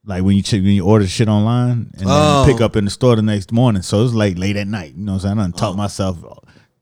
Like 0.08 0.24
when 0.24 0.36
you 0.36 0.44
check 0.44 0.60
when 0.62 0.72
you 0.72 0.86
order 0.86 1.08
shit 1.08 1.28
online 1.28 1.92
and 1.98 2.04
Oh. 2.06 2.44
then 2.46 2.54
pick 2.54 2.62
up 2.62 2.76
in 2.76 2.86
the 2.86 2.92
store 2.92 3.16
the 3.16 3.22
next 3.24 3.52
morning. 3.52 3.82
So 3.82 4.00
it 4.00 4.04
was 4.04 4.14
like 4.14 4.38
late 4.38 4.56
at 4.56 4.68
night. 4.68 4.94
You 4.96 5.04
know 5.06 5.14
what 5.14 5.26
I'm 5.26 5.30
saying? 5.30 5.40
I 5.40 5.42
done 5.44 5.52
talked 5.54 5.78
myself 5.78 6.18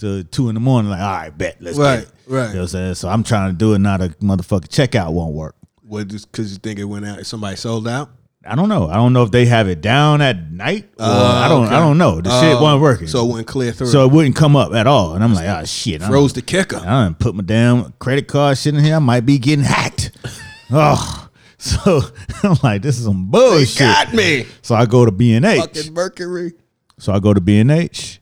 to 0.04 0.24
two 0.26 0.50
in 0.50 0.56
the 0.56 0.62
morning, 0.62 0.92
like, 0.92 1.02
all 1.02 1.08
right, 1.12 1.38
bet, 1.38 1.58
let's 1.60 1.78
Right, 1.78 1.98
get 2.00 2.04
it. 2.08 2.14
right. 2.28 2.48
You 2.50 2.54
know 2.54 2.54
what 2.54 2.62
I'm 2.62 2.68
saying? 2.68 2.96
So 2.96 3.10
I'm 3.10 3.24
trying 3.24 3.52
to 3.52 3.58
do 3.58 3.74
it 3.74 3.80
now 3.80 3.98
the 3.98 4.10
motherfucking 4.10 4.68
checkout 4.70 5.12
won't 5.14 5.34
work. 5.34 5.56
What 5.82 6.08
just 6.08 6.32
because 6.32 6.52
you 6.54 6.60
think 6.60 6.80
it 6.80 6.86
went 6.86 7.06
out? 7.06 7.26
Somebody 7.26 7.56
sold 7.58 7.88
out? 7.88 8.10
I 8.46 8.56
don't 8.56 8.68
know. 8.68 8.90
I 8.90 8.96
don't 8.96 9.14
know 9.14 9.24
if 9.24 9.32
they 9.32 9.46
have 9.46 9.70
it 9.70 9.80
down 9.82 10.22
at 10.22 10.52
night. 10.52 10.86
Or 11.00 11.06
oh, 11.06 11.26
I 11.44 11.48
don't 11.48 11.66
okay. 11.68 11.76
I 11.76 11.80
don't 11.80 11.98
know. 11.98 12.20
The 12.20 12.30
shit 12.42 12.56
Oh, 12.58 12.62
wasn't 12.62 12.82
working. 12.82 13.08
So 13.08 13.26
it 13.30 13.34
went 13.34 13.48
clear 13.48 13.72
through. 13.72 13.88
so 13.88 14.06
it 14.06 14.12
wouldn't 14.12 14.36
come 14.36 14.56
up 14.58 14.74
at 14.74 14.86
all. 14.86 15.14
And 15.16 15.24
I'm 15.24 15.34
like, 15.34 15.48
oh 15.48 15.64
shit. 15.66 16.02
I 16.02 16.08
froze 16.10 16.34
the 16.34 16.42
kicker. 16.42 16.76
I 16.78 16.84
done 16.84 17.16
put 17.16 17.36
my 17.36 17.44
damn 17.44 17.94
credit 18.00 18.28
card 18.28 18.58
shit 18.58 18.74
in 18.76 18.84
here. 18.84 18.96
I 18.96 19.00
might 19.00 19.22
be 19.26 19.38
getting 19.40 19.64
hacked. 19.66 20.12
oh. 20.72 21.20
So 21.58 22.02
I'm 22.44 22.58
like, 22.62 22.82
this 22.82 23.00
is 23.00 23.06
some 23.06 23.32
They 23.32 23.40
bullshit. 23.40 23.78
got 23.80 24.14
me. 24.14 24.46
So 24.62 24.76
I 24.76 24.86
go 24.86 25.06
to 25.06 25.12
B 25.14 25.34
and 25.34 25.46
H. 25.46 25.62
Fucking 25.62 25.94
Mercury. 25.94 26.52
So 27.00 27.14
I 27.14 27.20
go 27.20 27.34
to 27.34 27.40
B 27.40 27.58
and 27.58 27.72
H. 27.72 28.20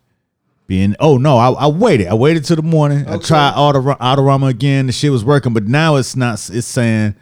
Being 0.72 0.96
oh 1.02 1.18
no, 1.18 1.38
I, 1.38 1.50
I 1.50 1.68
waited. 1.68 2.08
I 2.08 2.14
waited 2.14 2.46
till 2.46 2.56
the 2.56 2.62
morning. 2.62 3.06
I 3.06 3.16
Okay. 3.16 3.26
tried 3.26 3.56
Autor- 3.58 3.98
Adorama 4.00 4.48
again. 4.48 4.86
The 4.86 4.94
shit 4.94 5.12
was 5.12 5.22
working, 5.26 5.52
but 5.52 5.66
now 5.68 5.98
it's 5.98 6.16
not. 6.16 6.36
It's 6.50 6.66
saying 6.66 7.14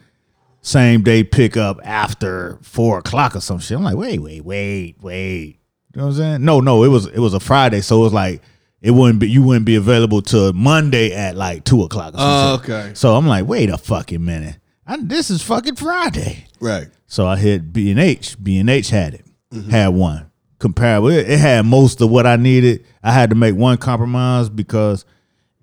same 0.62 1.02
day 1.02 1.24
pickup 1.24 1.80
after 1.84 2.60
four 2.62 3.00
o'clock 3.00 3.36
or 3.36 3.42
some 3.42 3.58
shit. 3.58 3.76
I'm 3.76 3.84
like, 3.84 3.96
wait, 3.98 4.20
wait, 4.20 4.46
wait, 4.46 4.98
wait. 5.02 5.60
You 5.96 6.00
know 6.00 6.04
what 6.04 6.10
I'm 6.12 6.18
saying? 6.18 6.46
No, 6.46 6.60
no, 6.60 6.84
it 6.84 6.90
was 6.90 7.08
it 7.08 7.18
was 7.18 7.34
a 7.34 7.40
Friday, 7.40 7.82
so 7.82 8.02
it 8.02 8.04
was 8.04 8.14
like 8.14 8.44
it 8.84 8.92
wouldn't 8.92 9.20
be 9.20 9.28
you 9.28 9.42
wouldn't 9.42 9.66
be 9.66 9.78
available 9.78 10.22
till 10.22 10.54
Monday 10.54 11.12
at 11.12 11.36
like 11.36 11.64
two 11.64 11.82
o'clock. 11.82 12.14
Oh, 12.16 12.54
okay. 12.62 12.92
So 12.94 13.16
I'm 13.16 13.26
like, 13.26 13.48
wait 13.48 13.72
a 13.72 13.80
fucking 13.80 14.24
minute. 14.24 14.58
I, 14.86 14.98
this 15.02 15.32
is 15.32 15.42
fucking 15.42 15.76
Friday. 15.76 16.46
Right. 16.60 16.88
So 17.08 17.26
I 17.26 17.36
hit 17.38 17.74
B 17.74 17.90
and 17.90 18.00
H. 18.00 18.36
B 18.44 18.60
and 18.60 18.70
H 18.70 18.92
had 18.92 19.16
it. 19.16 19.26
Mm-hmm. 19.52 19.72
Had 19.72 19.88
one 19.88 20.29
comparable. 20.60 21.10
It, 21.10 21.30
it 21.30 21.39
had 21.39 21.65
most 21.65 22.02
of 22.02 22.10
what 22.10 22.26
I 22.28 22.36
needed. 22.36 22.86
I 23.04 23.12
had 23.12 23.30
to 23.32 23.36
make 23.36 23.56
one 23.56 23.78
compromise 23.78 24.50
because 24.50 25.06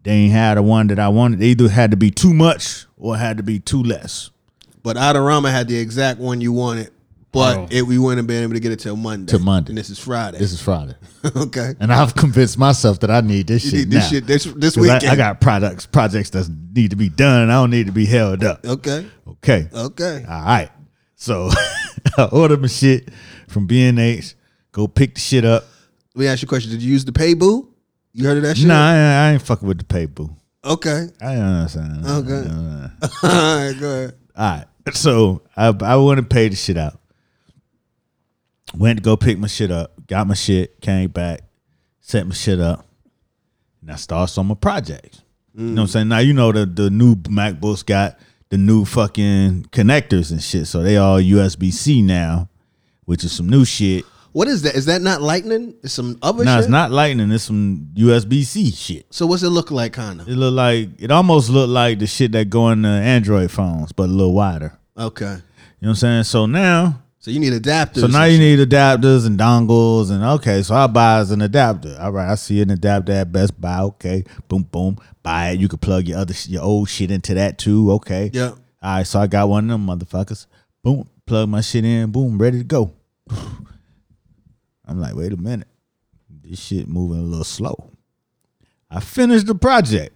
they 0.02 0.12
ain't 0.12 0.32
had 0.32 0.56
the 0.56 0.62
one 0.62 0.87
that 0.88 0.98
I 0.98 1.09
wanted. 1.09 1.38
They 1.40 1.46
either 1.48 1.68
had 1.68 1.90
to 1.92 1.96
be 1.96 2.11
too 2.11 2.32
much 2.35 2.87
or 2.96 3.16
had 3.16 3.37
to 3.37 3.42
be 3.42 3.59
too 3.61 3.82
less. 3.82 4.30
But 4.82 4.96
Adorama 4.96 5.50
had 5.50 5.68
the 5.68 5.76
exact 5.78 6.20
one 6.20 6.40
you 6.40 6.52
wanted, 6.52 6.90
but 7.32 7.56
Oh. 7.59 7.68
it, 7.70 7.82
we 7.82 7.98
wouldn't 7.98 8.18
have 8.18 8.26
been 8.28 8.42
able 8.44 8.54
to 8.54 8.61
get 8.61 8.70
it 8.72 8.78
till 8.78 8.94
Monday. 8.96 9.28
Till 9.30 9.40
Monday. 9.40 9.70
And 9.70 9.78
this 9.78 9.90
is 9.90 9.98
Friday. 9.98 10.38
This 10.38 10.52
is 10.52 10.61
Friday, 10.62 10.94
okay. 11.37 11.74
and 11.80 11.92
I've 11.92 12.14
convinced 12.14 12.56
myself 12.56 13.00
that 13.00 13.11
I 13.11 13.20
need 13.20 13.48
this 13.48 13.64
You 13.64 13.70
shit 13.70 13.78
need 13.88 13.94
now. 13.94 14.00
this 14.00 14.09
shit 14.11 14.26
this 14.26 14.44
this 14.44 14.74
'Cause 14.76 14.88
I, 14.88 14.94
weekend. 14.94 15.12
I 15.12 15.16
got 15.16 15.40
products 15.40 15.87
projects 15.87 16.30
that 16.30 16.48
need 16.74 16.90
to 16.90 16.96
be 16.96 17.09
done. 17.09 17.50
I 17.50 17.54
don't 17.54 17.70
need 17.70 17.87
to 17.87 17.92
be 17.92 18.06
held 18.06 18.44
up. 18.44 18.64
Okay. 18.64 19.06
Okay. 19.26 19.68
Okay. 19.74 20.24
All 20.28 20.44
right. 20.44 20.70
So 21.16 21.50
I 22.16 22.24
ordered 22.30 22.62
my 22.62 22.68
shit 22.68 23.09
from 23.48 23.66
B 23.66 23.85
and 23.87 23.98
H. 23.98 24.35
Go 24.76 24.86
pick 24.86 25.14
the 25.14 25.20
shit 25.22 25.46
up. 25.46 25.64
Let 26.14 26.20
me 26.20 26.26
ask 26.28 26.42
you 26.42 26.46
a 26.46 26.50
question. 26.50 26.70
Did 26.70 26.82
you 26.82 26.92
use 26.92 27.02
the 27.02 27.10
Payboo? 27.10 27.66
You 28.12 28.26
heard 28.26 28.36
of 28.36 28.42
that 28.42 28.58
shit? 28.58 28.66
Nah, 28.66 28.74
I, 28.74 28.94
I 29.28 29.32
ain't 29.32 29.40
fucking 29.40 29.66
with 29.66 29.78
the 29.78 29.84
Payboo. 29.84 30.36
Okay. 30.62 31.06
I 31.18 31.36
understand. 31.36 32.04
Okay. 32.04 32.50
All 33.22 33.30
right, 33.30 33.74
go 33.80 33.90
ahead. 33.90 34.14
all 34.36 34.44
right. 34.44 34.66
So 34.94 35.40
I 35.56 35.68
I 35.68 35.96
want 35.96 36.18
to 36.18 36.26
pay 36.26 36.50
the 36.50 36.56
shit 36.56 36.76
out. 36.76 37.00
Went 38.76 38.98
to 38.98 39.02
go 39.02 39.16
pick 39.16 39.38
my 39.38 39.46
shit 39.46 39.70
up. 39.70 39.94
Got 40.06 40.26
my 40.26 40.34
shit. 40.34 40.78
Came 40.82 41.08
back. 41.08 41.40
Set 42.00 42.26
my 42.26 42.34
shit 42.34 42.60
up. 42.60 42.84
And 43.80 43.90
I 43.90 43.96
started 43.96 44.38
on 44.38 44.46
my 44.48 44.56
project. 44.56 45.22
You 45.54 45.64
know 45.64 45.72
what 45.72 45.80
I'm 45.84 45.88
saying? 45.88 46.08
Now 46.08 46.18
you 46.18 46.34
know 46.34 46.52
the 46.52 46.66
the 46.66 46.90
new 46.90 47.14
MacBooks 47.14 47.86
got 47.86 48.18
the 48.50 48.58
new 48.58 48.84
fucking 48.84 49.68
connectors 49.70 50.32
and 50.32 50.42
shit. 50.42 50.66
So 50.66 50.82
they 50.82 50.98
all 50.98 51.18
USB 51.18 51.72
C 51.72 52.02
now, 52.02 52.50
which 53.06 53.24
is 53.24 53.32
some 53.32 53.48
new 53.48 53.64
shit. 53.64 54.04
What 54.37 54.49
is 54.49 54.61
that? 54.62 54.75
Is 54.75 54.85
that 54.85 55.01
not 55.01 55.22
lightning? 55.22 55.72
It's 55.83 55.94
some 55.94 56.18
other 56.20 56.40
shit. 56.40 56.44
No, 56.44 56.53
shit? 56.57 56.61
it's 56.64 56.68
not 56.68 56.90
lightning. 56.90 57.31
It's 57.31 57.44
some 57.44 57.88
USB 57.94 58.44
C 58.44 58.70
shit. 58.70 59.07
So 59.09 59.25
what's 59.27 59.42
it 59.42 59.49
look 59.49 59.70
like 59.70 59.94
kind 59.94 60.20
of? 60.20 60.29
It 60.29 60.37
look 60.37 60.53
like 60.53 60.90
it 60.99 61.11
almost 61.11 61.49
looked 61.49 61.70
like 61.70 62.01
the 62.01 62.07
shit 62.07 62.33
that 62.33 62.51
go 62.51 62.68
in 62.68 62.83
the 62.83 62.88
Android 62.90 63.51
phones, 63.51 63.92
but 63.92 64.03
a 64.03 64.12
little 64.12 64.35
wider. 64.35 64.77
Okay. 64.99 65.25
You 65.25 65.31
know 65.31 65.40
what 65.81 65.88
I'm 65.88 65.94
saying? 65.94 66.25
So 66.25 66.44
now, 66.44 67.01
So 67.18 67.31
you 67.31 67.40
need 67.40 67.55
adapters. 67.55 68.01
so 68.01 68.09
now 68.09 68.25
you 68.25 68.37
shit. 68.37 68.59
need 68.59 68.68
adapters 68.68 69.27
and 69.27 69.38
dongles, 69.38 70.11
and 70.11 70.22
okay, 70.22 70.62
so 70.62 70.75
I 70.75 70.87
buy 70.87 71.20
as 71.20 71.31
an 71.31 71.40
adapter. 71.40 71.96
All 71.99 72.12
right, 72.12 72.31
I 72.31 72.35
see 72.35 72.61
an 72.61 72.68
adapter 72.70 73.12
at 73.12 73.33
Best 73.33 73.59
Buy. 73.59 73.81
Okay, 73.81 74.22
boom, 74.49 74.64
boom, 74.64 74.99
buy 75.22 75.53
it. 75.53 75.61
You 75.61 75.68
can 75.68 75.79
plug 75.79 76.09
your 76.09 76.18
other 76.18 76.35
your 76.46 76.62
old 76.62 76.90
shit 76.90 77.11
into 77.11 77.33
that 77.33 77.57
too. 77.57 77.90
Okay, 77.92 78.31
Yeah. 78.35 78.51
All 78.51 78.96
right, 78.96 79.07
so 79.07 79.18
I 79.18 79.29
got 79.29 79.49
one 79.49 79.70
of 79.70 79.81
them 79.81 79.87
motherfuckers. 79.87 80.44
Boom, 80.85 81.09
plug 81.25 81.49
my 81.49 81.62
shit 81.62 81.87
in. 81.87 82.12
Boom, 82.12 82.37
ready 82.37 82.59
to 82.59 82.64
go. 82.64 82.92
I'm 84.87 85.01
like, 85.01 85.14
wait 85.14 85.33
a 85.33 85.37
minute, 85.37 85.68
this 86.42 86.61
shit 86.61 86.88
moving 86.88 87.18
a 87.18 87.22
little 87.22 87.44
slow. 87.44 87.90
I 88.90 89.01
finished 89.01 89.46
the 89.46 89.55
project, 89.55 90.14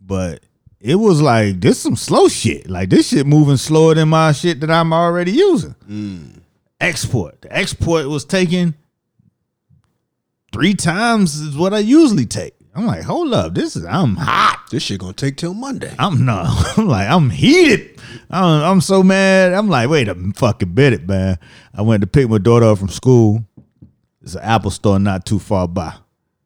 but 0.00 0.42
it 0.80 0.96
was 0.96 1.22
like 1.22 1.60
this 1.60 1.78
some 1.80 1.96
slow 1.96 2.28
shit. 2.28 2.68
Like 2.68 2.90
this 2.90 3.08
shit 3.08 3.26
moving 3.26 3.56
slower 3.56 3.94
than 3.94 4.08
my 4.08 4.32
shit 4.32 4.60
that 4.60 4.70
I'm 4.70 4.92
already 4.92 5.32
using. 5.32 5.74
Mm. 5.88 6.40
Export. 6.80 7.40
The 7.42 7.56
export 7.56 8.06
was 8.06 8.24
taking 8.24 8.74
three 10.52 10.74
times 10.74 11.36
is 11.36 11.56
what 11.56 11.72
I 11.72 11.78
usually 11.78 12.26
take. 12.26 12.54
I'm 12.74 12.86
like, 12.86 13.02
hold 13.02 13.34
up, 13.34 13.54
this 13.54 13.76
is 13.76 13.84
I'm 13.84 14.16
hot. 14.16 14.64
This 14.70 14.82
shit 14.82 14.98
gonna 14.98 15.12
take 15.12 15.36
till 15.36 15.54
Monday. 15.54 15.94
I'm 15.98 16.24
no, 16.24 16.42
I'm 16.76 16.88
like, 16.88 17.08
I'm 17.08 17.30
heated. 17.30 18.00
I'm, 18.30 18.62
I'm 18.62 18.80
so 18.80 19.02
mad. 19.02 19.52
I'm 19.52 19.68
like, 19.68 19.88
wait 19.88 20.08
a 20.08 20.14
fucking 20.34 20.74
minute, 20.74 21.06
man. 21.06 21.38
I 21.74 21.82
went 21.82 22.00
to 22.00 22.06
pick 22.06 22.28
my 22.28 22.38
daughter 22.38 22.66
up 22.66 22.78
from 22.78 22.88
school. 22.88 23.44
There's 24.22 24.36
an 24.36 24.42
Apple 24.42 24.70
store 24.70 25.00
not 25.00 25.26
too 25.26 25.40
far 25.40 25.66
by. 25.66 25.94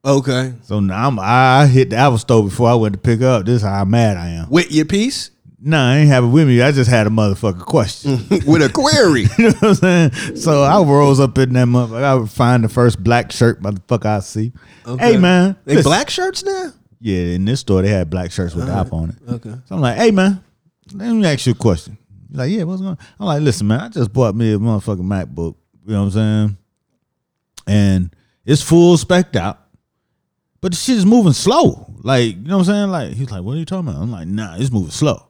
Okay. 0.03 0.55
So 0.63 0.81
now 0.81 1.09
I'm, 1.09 1.19
I 1.19 1.67
hit 1.67 1.91
the 1.91 1.97
Apple 1.97 2.17
store 2.19 2.43
before 2.45 2.71
I 2.71 2.75
went 2.75 2.95
to 2.95 2.99
pick 2.99 3.21
up. 3.21 3.45
This 3.45 3.57
is 3.57 3.63
how 3.63 3.85
mad 3.85 4.17
I 4.17 4.29
am. 4.31 4.49
With 4.49 4.73
your 4.73 4.87
piece? 4.87 5.31
Nah, 5.59 5.91
I 5.91 5.97
ain't 5.99 6.09
have 6.09 6.25
it 6.25 6.29
with 6.29 6.47
me. 6.47 6.63
I 6.63 6.71
just 6.73 6.89
had 6.89 7.07
a 7.07 7.11
motherfucking 7.11 7.65
question. 7.65 8.13
With 8.47 8.63
a 8.63 8.71
query. 8.73 9.23
you 9.39 9.49
know 9.49 9.55
what 9.59 9.63
I'm 9.63 9.75
saying? 10.13 10.37
So 10.37 10.63
I 10.63 10.81
rose 10.83 11.19
up 11.19 11.37
in 11.39 11.55
that 11.55 11.67
motherfucker. 11.67 12.03
I 12.05 12.15
would 12.15 12.31
find 12.31 12.63
the 12.63 12.69
first 12.69 13.03
black 13.03 13.33
shirt 13.33 13.61
motherfucker 13.63 14.07
I 14.07 14.21
see. 14.21 14.53
Okay. 14.87 15.13
Hey 15.13 15.17
man, 15.17 15.57
They 15.65 15.77
listen, 15.77 15.89
black 15.89 16.09
shirts 16.11 16.45
now? 16.45 16.73
Yeah, 17.01 17.19
in 17.19 17.45
this 17.47 17.61
store 17.61 17.83
they 17.83 17.89
had 17.89 18.11
black 18.11 18.31
shirts 18.33 18.55
with 18.55 18.67
the 18.67 18.73
app 18.73 18.93
on 18.93 19.11
it. 19.11 19.17
Okay. 19.29 19.55
So 19.65 19.75
I'm 19.75 19.81
like, 19.81 19.97
hey 19.97 20.11
man, 20.11 20.45
let 20.95 21.13
me 21.13 21.27
ask 21.27 21.47
you 21.47 21.53
a 21.53 21.57
question. 21.57 21.99
He's 22.29 22.37
like, 22.39 22.51
yeah, 22.51 22.63
what's 22.63 22.81
going 22.81 22.93
on? 22.93 22.99
I'm 23.19 23.27
like, 23.27 23.43
listen, 23.43 23.67
man, 23.67 23.81
I 23.81 23.89
just 23.89 24.13
bought 24.13 24.35
me 24.37 24.53
a 24.53 24.59
motherfucking 24.59 25.01
MacBook. 25.01 25.57
You 25.85 25.93
know 25.95 26.01
what 26.01 26.07
I'm 26.07 26.11
saying? 26.11 26.57
And 27.67 28.15
it's 28.45 28.63
full 28.63 28.97
spec'd 28.97 29.37
out. 29.37 29.61
But 30.61 30.73
the 30.73 30.77
shit 30.77 30.97
is 30.97 31.07
moving 31.07 31.33
slow. 31.33 31.95
Like, 32.03 32.37
you 32.37 32.43
know 32.43 32.59
what 32.59 32.69
I'm 32.69 32.75
saying? 32.75 32.91
Like, 32.91 33.13
he's 33.13 33.31
like, 33.31 33.43
what 33.43 33.55
are 33.55 33.59
you 33.59 33.65
talking 33.65 33.89
about? 33.89 34.01
I'm 34.01 34.11
like, 34.11 34.29
nah, 34.29 34.57
it's 34.57 34.71
moving 34.71 34.91
slow. 34.91 35.29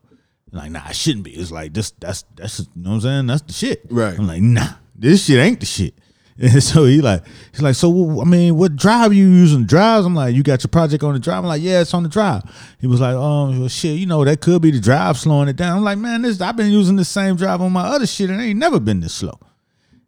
I'm 0.52 0.58
like, 0.58 0.70
nah, 0.70 0.88
it 0.88 0.96
shouldn't 0.96 1.24
be. 1.24 1.32
It's 1.32 1.50
like 1.50 1.72
this, 1.72 1.90
that's 1.92 2.24
that's 2.34 2.60
you 2.60 2.66
know 2.76 2.90
what 2.90 2.94
I'm 2.96 3.00
saying? 3.02 3.26
That's 3.26 3.42
the 3.42 3.52
shit. 3.52 3.82
Right. 3.90 4.18
I'm 4.18 4.26
like, 4.26 4.42
nah, 4.42 4.74
this 4.94 5.24
shit 5.24 5.38
ain't 5.38 5.60
the 5.60 5.66
shit. 5.66 5.94
And 6.38 6.62
so 6.62 6.84
he 6.84 7.00
like, 7.00 7.22
he's 7.50 7.62
like, 7.62 7.74
so 7.76 8.20
I 8.20 8.24
mean, 8.24 8.58
what 8.58 8.76
drive 8.76 9.14
you 9.14 9.26
using? 9.26 9.64
Drives? 9.64 10.04
I'm 10.04 10.14
like, 10.14 10.34
you 10.34 10.42
got 10.42 10.62
your 10.62 10.68
project 10.68 11.02
on 11.02 11.14
the 11.14 11.18
drive? 11.18 11.38
I'm 11.38 11.46
like, 11.46 11.62
yeah, 11.62 11.80
it's 11.80 11.94
on 11.94 12.02
the 12.02 12.10
drive. 12.10 12.42
He 12.78 12.86
was 12.86 13.00
like, 13.00 13.14
oh 13.14 13.58
well, 13.58 13.68
shit, 13.68 13.98
you 13.98 14.04
know, 14.04 14.22
that 14.22 14.42
could 14.42 14.60
be 14.60 14.70
the 14.70 14.78
drive 14.78 15.16
slowing 15.16 15.48
it 15.48 15.56
down. 15.56 15.78
I'm 15.78 15.84
like, 15.84 15.96
man, 15.96 16.20
this 16.20 16.38
I've 16.42 16.56
been 16.56 16.70
using 16.70 16.96
the 16.96 17.06
same 17.06 17.36
drive 17.36 17.62
on 17.62 17.72
my 17.72 17.84
other 17.84 18.06
shit 18.06 18.28
and 18.28 18.38
it 18.38 18.44
ain't 18.44 18.58
never 18.58 18.78
been 18.78 19.00
this 19.00 19.14
slow. 19.14 19.38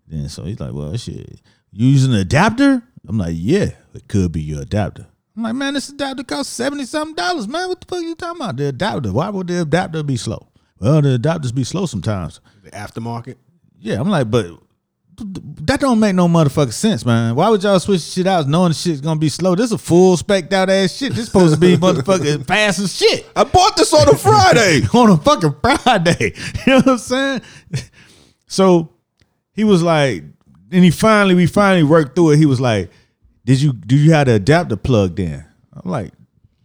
Then 0.07 0.29
so 0.29 0.45
he's 0.45 0.61
like, 0.61 0.75
well, 0.75 0.95
shit, 0.99 1.41
you 1.73 1.89
using 1.89 2.13
an 2.13 2.21
adapter? 2.21 2.83
I'm 3.07 3.19
like, 3.19 3.35
yeah, 3.37 3.71
it 3.95 4.09
could 4.09 4.33
be 4.33 4.43
your 4.43 4.63
adapter. 4.63 5.07
I'm 5.37 5.43
like, 5.45 5.55
man, 5.55 5.75
this 5.75 5.89
adapter 5.89 6.25
costs 6.25 6.53
seventy 6.53 6.85
something 6.85 7.15
dollars, 7.15 7.47
man. 7.47 7.69
What 7.69 7.81
the 7.81 7.87
fuck 7.87 7.99
are 7.99 8.03
you 8.03 8.15
talking 8.15 8.41
about? 8.43 8.57
The 8.57 8.69
adapter? 8.69 9.13
Why 9.13 9.31
would 9.31 9.47
the 9.47 9.63
adapter 9.63 10.03
be 10.03 10.17
slow? 10.17 10.49
Well, 10.81 11.01
the 11.01 11.19
adapters 11.19 11.55
be 11.55 11.65
slow 11.65 11.87
sometimes. 11.87 12.41
The 12.65 12.71
aftermarket. 12.71 13.37
Yeah, 13.79 14.01
I'm 14.01 14.09
like, 14.09 14.31
but 14.31 14.47
that 15.21 15.81
don't 15.81 15.99
make 15.99 16.15
no 16.15 16.29
motherfucking 16.29 16.73
sense, 16.73 17.05
man. 17.05 17.35
Why 17.35 17.49
would 17.49 17.63
y'all 17.63 17.81
switch 17.81 18.03
shit 18.03 18.27
out 18.27 18.47
knowing 18.49 18.71
the 18.71 18.75
shit's 18.75 19.01
gonna 19.01 19.19
be 19.19 19.29
slow? 19.29 19.55
This 19.55 19.67
is 19.67 19.73
a 19.73 19.79
full 19.79 20.17
spec 20.17 20.53
out 20.53 20.71
ass 20.71 20.97
shit. 20.97 21.13
This 21.13 21.27
supposed 21.27 21.55
to 21.55 21.61
be 21.61 21.77
motherfucking 21.79 22.47
fast 22.47 22.79
as 22.79 22.95
shit 22.95 23.27
I 23.35 23.45
bought 23.45 23.77
this 23.77 23.93
on 23.93 24.09
a 24.09 24.17
Friday. 24.17 24.83
on 24.95 25.11
a 25.11 25.17
fucking 25.17 25.55
Friday. 25.61 26.35
You 26.67 26.73
know 26.73 26.77
what 26.77 26.89
I'm 26.89 26.99
saying? 26.99 27.41
So 28.47 28.91
he 29.53 29.65
was 29.65 29.83
like, 29.83 30.25
and 30.71 30.85
he 30.85 30.91
finally, 30.91 31.35
we 31.35 31.47
finally 31.47 31.83
worked 31.83 32.15
through 32.17 32.33
it. 32.33 32.39
He 32.39 32.47
was 32.47 32.61
like, 32.61 32.91
"Did 33.45 33.61
you 33.61 33.73
do 33.73 33.97
you 33.97 34.13
have 34.13 34.27
the 34.27 34.35
adapter 34.35 34.77
plugged 34.77 35.19
in?" 35.21 35.45
I'm 35.73 35.91
like, 35.91 36.13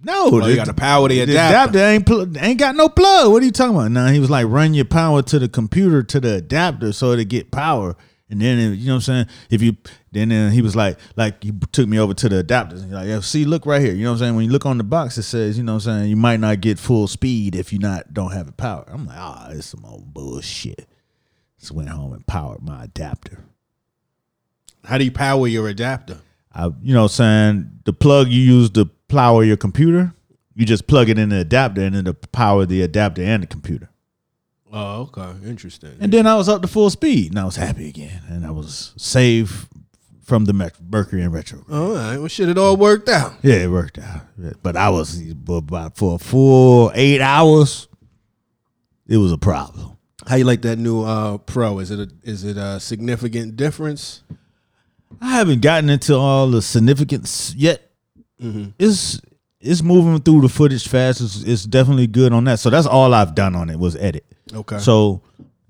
"No, 0.04 0.30
Oh, 0.32 0.48
you 0.48 0.56
got 0.56 0.68
the 0.68 0.74
power 0.74 1.08
the 1.08 1.16
the 1.26 1.32
adapter. 1.34 1.78
adapter 1.78 1.80
ain't 1.80 2.06
pl- 2.06 2.38
ain't 2.38 2.60
got 2.60 2.76
no 2.76 2.90
plug. 2.90 3.32
What 3.32 3.42
are 3.42 3.46
you 3.46 3.52
talking 3.52 3.76
about?" 3.76 3.92
Now 3.92 4.08
he 4.08 4.20
was 4.20 4.30
like, 4.30 4.48
"Run 4.48 4.74
your 4.74 4.86
power 4.86 5.22
to 5.24 5.40
the 5.40 5.48
computer 5.48 6.04
to 6.04 6.20
the 6.20 6.36
adapter 6.36 6.92
so 6.94 7.16
to 7.16 7.24
get 7.26 7.52
power." 7.52 7.96
And 8.30 8.42
then 8.42 8.74
you 8.74 8.88
know 8.88 8.94
what 8.94 8.96
I'm 8.96 9.02
saying? 9.02 9.26
If 9.52 9.62
you 9.62 9.78
then 10.12 10.32
uh, 10.32 10.50
he 10.50 10.64
was 10.64 10.76
like 10.76 10.98
like 11.16 11.44
he 11.44 11.52
took 11.72 11.88
me 11.88 12.00
over 12.00 12.16
to 12.16 12.30
the 12.30 12.44
adapters 12.44 12.78
and 12.78 12.86
he's 12.86 12.94
like, 12.94 13.08
yeah, 13.08 13.20
see, 13.20 13.46
look 13.46 13.66
right 13.68 13.80
here. 13.82 13.94
You 13.94 14.06
know 14.06 14.12
what 14.12 14.14
I'm 14.16 14.20
saying? 14.20 14.36
When 14.36 14.46
you 14.46 14.52
look 14.52 14.66
on 14.66 14.80
the 14.80 14.84
box, 14.84 15.18
it 15.20 15.24
says, 15.24 15.56
you 15.56 15.64
know 15.64 15.74
what 15.74 15.86
I'm 15.88 16.00
saying, 16.00 16.10
you 16.10 16.16
might 16.16 16.40
not 16.40 16.60
get 16.60 16.80
full 16.80 17.08
speed 17.08 17.54
if 17.54 17.72
you 17.72 17.78
not 17.78 18.12
don't 18.14 18.32
have 18.32 18.48
the 18.48 18.52
power. 18.54 18.86
I'm 18.88 19.06
like, 19.06 19.18
ah, 19.20 19.50
it's 19.52 19.68
some 19.68 19.86
old 19.86 20.14
bullshit. 20.16 20.88
So 21.58 21.76
went 21.76 21.90
home 21.90 22.12
and 22.14 22.26
powered 22.26 22.64
my 22.64 22.86
adapter. 22.86 23.44
How 24.84 24.98
do 24.98 25.06
you 25.06 25.12
power 25.12 25.48
your 25.48 25.68
adapter? 25.68 26.20
I, 26.54 26.66
you 26.82 26.94
know, 26.94 27.04
what 27.04 27.20
I'm 27.20 27.56
saying 27.56 27.80
the 27.86 27.94
plug 27.94 28.30
you 28.30 28.42
use 28.42 28.70
to 28.72 28.86
power 29.08 29.44
your 29.44 29.58
computer, 29.58 30.14
you 30.56 30.66
just 30.66 30.88
plug 30.88 31.10
it 31.10 31.18
in 31.18 31.30
the 31.30 31.40
adapter 31.40 31.82
and 31.82 31.96
then 31.96 32.06
to 32.06 32.14
power 32.14 32.66
the 32.66 32.82
adapter 32.82 33.22
and 33.24 33.44
the 33.44 33.48
computer. 33.48 33.90
Oh, 34.72 35.02
okay. 35.04 35.48
Interesting. 35.48 35.96
And 36.00 36.12
then 36.12 36.26
I 36.26 36.36
was 36.36 36.50
up 36.50 36.62
to 36.64 36.68
full 36.68 36.90
speed 36.90 37.32
and 37.32 37.40
I 37.40 37.46
was 37.46 37.56
happy 37.56 37.88
again. 37.88 38.22
And 38.28 38.46
I 38.46 38.52
was 38.52 38.94
saved 38.98 39.68
from 40.24 40.46
the 40.46 40.54
Mercury 40.54 41.22
and 41.22 41.32
retro. 41.32 41.64
All 41.72 41.94
right. 41.94 42.18
Well, 42.18 42.28
shit, 42.28 42.50
it 42.50 42.58
all 42.58 42.76
worked 42.76 43.08
out. 43.08 43.34
Yeah, 43.44 43.56
it 43.56 43.70
worked 43.70 44.00
out. 44.00 44.22
But 44.64 44.76
I 44.76 44.90
was 44.90 45.22
about 45.48 45.98
for 45.98 46.16
a 46.16 46.18
full 46.18 46.92
eight 46.96 47.22
hours, 47.22 47.88
it 49.08 49.18
was 49.18 49.32
a 49.32 49.38
problem. 49.38 49.98
How 50.26 50.38
you 50.38 50.46
like 50.46 50.62
that 50.62 50.80
new 50.80 51.04
uh, 51.04 51.38
Pro? 51.38 51.80
Is 51.80 51.92
it 51.92 52.00
a, 52.00 52.10
is 52.24 52.44
it 52.44 52.58
a 52.58 52.80
significant 52.80 53.56
difference? 53.56 54.24
I 55.22 55.32
haven't 55.36 55.62
gotten 55.62 55.90
into 55.90 56.16
all 56.16 56.50
the 56.50 56.62
significance 56.62 57.54
yet. 57.56 57.90
Mm-hmm. 58.42 58.70
It's 58.80 59.22
it's 59.60 59.82
moving 59.82 60.20
through 60.22 60.42
the 60.42 60.50
footage 60.50 60.88
fast. 60.88 61.22
It's, 61.22 61.44
it's 61.44 61.64
definitely 61.66 62.08
good 62.08 62.34
on 62.34 62.44
that. 62.46 62.60
So 62.60 62.70
that's 62.70 62.86
all 62.88 63.14
I've 63.14 63.34
done 63.36 63.56
on 63.56 63.70
it 63.70 63.80
was 63.80 63.96
edit. 63.96 64.26
Okay. 64.54 64.78
So 64.80 65.22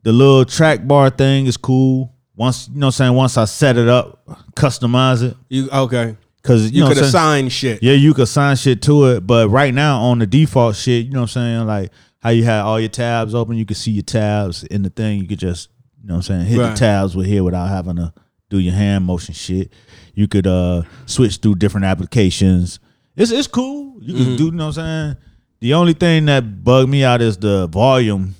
the 0.01 0.11
little 0.11 0.45
track 0.45 0.87
bar 0.87 1.09
thing 1.09 1.45
is 1.45 1.57
cool. 1.57 2.11
Once 2.35 2.67
you 2.67 2.79
know, 2.79 2.87
what 2.87 2.87
I'm 2.87 2.91
saying 2.93 3.13
once 3.13 3.37
I 3.37 3.45
set 3.45 3.77
it 3.77 3.87
up, 3.87 4.25
customize 4.55 5.21
it 5.21 5.37
you 5.49 5.69
okay? 5.71 6.17
because 6.41 6.71
you, 6.71 6.77
You 6.77 6.79
know, 6.81 6.87
could 6.87 6.97
what 6.97 7.03
I'm 7.05 7.11
saying? 7.11 7.23
assign 7.45 7.49
shit. 7.49 7.83
Yeah, 7.83 7.93
you 7.93 8.13
could 8.15 8.23
assign 8.23 8.55
shit 8.55 8.81
to 8.83 9.05
it, 9.11 9.27
but 9.27 9.49
right 9.49 9.73
now 9.73 9.99
on 10.01 10.17
the 10.17 10.25
default 10.25 10.75
shit, 10.75 11.05
you 11.05 11.11
know 11.11 11.19
what 11.21 11.35
I'm 11.35 11.43
saying? 11.43 11.67
Like 11.67 11.91
how 12.19 12.31
you 12.31 12.43
had 12.43 12.61
all 12.61 12.79
your 12.79 12.89
tabs 12.89 13.35
open, 13.35 13.55
you 13.57 13.65
could 13.65 13.77
see 13.77 13.91
your 13.91 14.01
tabs 14.03 14.63
in 14.63 14.81
the 14.81 14.89
thing. 14.89 15.19
You 15.21 15.27
could 15.27 15.37
just, 15.39 15.69
you 16.01 16.07
know 16.07 16.15
what 16.15 16.29
I'm 16.29 16.39
saying, 16.39 16.45
hit 16.47 16.57
Right. 16.57 16.71
the 16.71 16.75
tabs 16.75 17.15
with 17.15 17.27
here 17.27 17.43
without 17.43 17.67
having 17.67 17.97
to 17.97 18.11
do 18.53 18.59
your 18.59 18.73
hand 18.73 19.03
motion 19.05 19.33
shit. 19.33 19.73
You 20.13 20.27
could 20.27 20.45
uh 20.47 20.83
switch 21.07 21.37
through 21.37 21.55
different 21.55 21.85
applications. 21.85 22.79
It's 23.15 23.31
it's 23.31 23.47
cool. 23.47 23.97
You 24.01 24.13
can 24.13 24.35
do, 24.37 24.45
you 24.45 24.51
know 24.51 24.67
what 24.67 24.77
I'm 24.77 24.83
saying? 25.13 25.17
The 25.59 25.73
only 25.73 25.93
thing 25.93 26.25
that 26.25 26.63
bugged 26.63 26.89
me 26.89 27.03
out 27.03 27.21
is 27.21 27.37
the 27.37 27.67
volume 27.67 28.35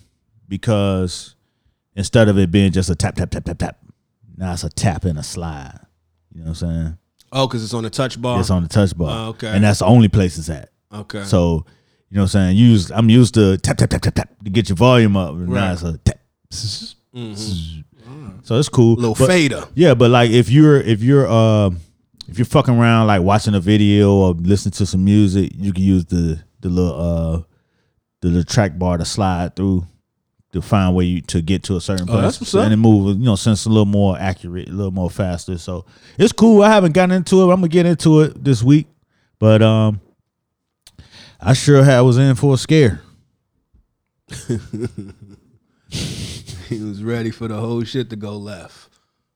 because 0.48 1.36
instead 1.96 2.28
of 2.30 2.38
it 2.38 2.52
being 2.52 2.72
just 2.72 2.90
a 2.90 2.96
tap 2.96 3.16
tap 3.16 3.30
tap 3.32 3.46
tap 3.46 3.58
tap, 3.58 3.78
now 4.38 4.54
it's 4.54 4.64
a 4.64 4.70
tap 4.70 5.06
and 5.06 5.18
a 5.18 5.24
slide. 5.24 5.80
You 6.34 6.42
know 6.42 6.52
what 6.52 6.62
I'm 6.64 6.70
saying? 6.70 6.98
Oh, 7.32 7.48
because 7.48 7.64
it's 7.64 7.74
on 7.74 7.84
the 7.84 7.90
touch 7.90 8.22
bar. 8.22 8.40
It's 8.40 8.50
on 8.52 8.62
the 8.64 8.70
touch 8.70 8.96
bar. 8.96 9.10
Oh, 9.28 9.30
okay. 9.30 9.48
And 9.48 9.64
that's 9.64 9.80
the 9.80 9.86
only 9.86 10.08
place 10.10 10.38
it's 10.38 10.50
at. 10.50 10.70
okay. 10.94 11.24
So, 11.24 11.66
you 12.10 12.18
know 12.18 12.24
what 12.24 12.36
I'm 12.36 12.50
saying? 12.50 12.58
Use 12.58 12.92
I'm 12.92 13.10
used 13.10 13.34
to 13.36 13.58
tap 13.58 13.78
tap 13.78 13.90
tap 13.90 14.02
tap 14.02 14.14
tap 14.16 14.30
to 14.44 14.50
get 14.52 14.70
your 14.70 14.76
volume 14.76 15.18
up. 15.18 15.32
And 15.34 15.50
Right. 15.52 15.60
now 15.62 15.74
it's 15.74 15.82
a 15.84 15.98
tap. 15.98 16.20
So 18.44 18.58
it's 18.60 18.70
cool. 18.70 18.96
little 18.96 19.16
But- 19.16 19.28
fader. 19.28 19.64
Yeah, 19.76 19.94
but 19.94 20.12
like 20.12 20.32
if 20.32 20.50
you're 20.50 20.78
if 20.82 21.02
you're 21.02 21.28
uh 21.28 21.70
if 22.28 22.38
you're 22.38 22.46
fucking 22.46 22.78
around 22.78 23.08
like 23.08 23.22
watching 23.22 23.54
a 23.56 23.60
video 23.60 24.14
or 24.14 24.34
listening 24.34 24.72
to 24.74 24.86
some 24.86 25.04
music, 25.06 25.52
you 25.56 25.72
can 25.74 25.84
use 25.84 26.06
the 26.06 26.42
the 26.62 26.70
little 26.70 26.94
uh 27.00 27.42
the 28.22 28.28
little 28.30 28.44
track 28.44 28.78
bar 28.80 28.98
to 28.98 29.06
slide 29.06 29.56
through 29.56 29.86
to 30.54 30.62
find 30.62 30.94
where 30.96 31.06
you 31.06 31.20
to 31.22 31.42
get 31.42 31.64
to 31.64 31.76
a 31.78 31.82
certain 31.82 32.08
Oh, 32.10 32.14
place. 32.14 32.24
that's 32.24 32.40
what's 32.42 32.56
up. 32.56 32.64
and 32.66 32.74
it 32.74 32.78
move, 32.78 33.18
you 33.18 33.26
know, 33.26 33.36
since 33.36 33.66
a 33.66 33.70
little 33.70 33.86
more 33.86 34.18
accurate, 34.20 34.70
a 34.70 34.72
little 34.72 34.92
more 34.92 35.10
faster. 35.10 35.58
So 35.58 35.86
it's 36.18 36.32
cool. 36.32 36.62
I 36.62 36.70
haven't 36.70 36.92
gotten 36.94 37.16
into 37.16 37.42
it. 37.42 37.44
I'm 37.46 37.60
gonna 37.60 37.68
get 37.70 37.86
into 37.86 38.22
it 38.22 38.44
this 38.44 38.62
week. 38.64 38.88
But 39.40 39.62
um 39.62 40.00
I 41.42 41.54
sure 41.54 41.84
had 41.84 42.02
was 42.02 42.18
in 42.18 42.36
for 42.36 42.54
a 42.54 42.58
scare. 42.58 43.02
he 46.70 46.80
was 46.82 47.04
ready 47.04 47.32
for 47.32 47.48
the 47.48 47.56
whole 47.56 47.84
shit 47.84 48.10
to 48.10 48.16
go 48.16 48.38
left. 48.38 48.90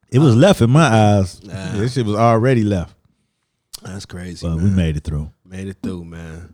It 0.10 0.20
was 0.20 0.36
left 0.36 0.62
in 0.62 0.70
my 0.70 0.88
eyes. 0.88 1.40
This 1.40 1.94
shit 1.94 2.06
was 2.06 2.16
already 2.16 2.64
left. 2.64 2.96
That's 3.84 4.06
crazy. 4.06 4.48
But 4.48 4.56
man. 4.56 4.64
we 4.64 4.70
made 4.72 4.98
it 4.98 5.04
through. 5.04 5.32
Made 5.46 5.68
it 5.68 5.78
through, 5.84 6.06
man. 6.06 6.54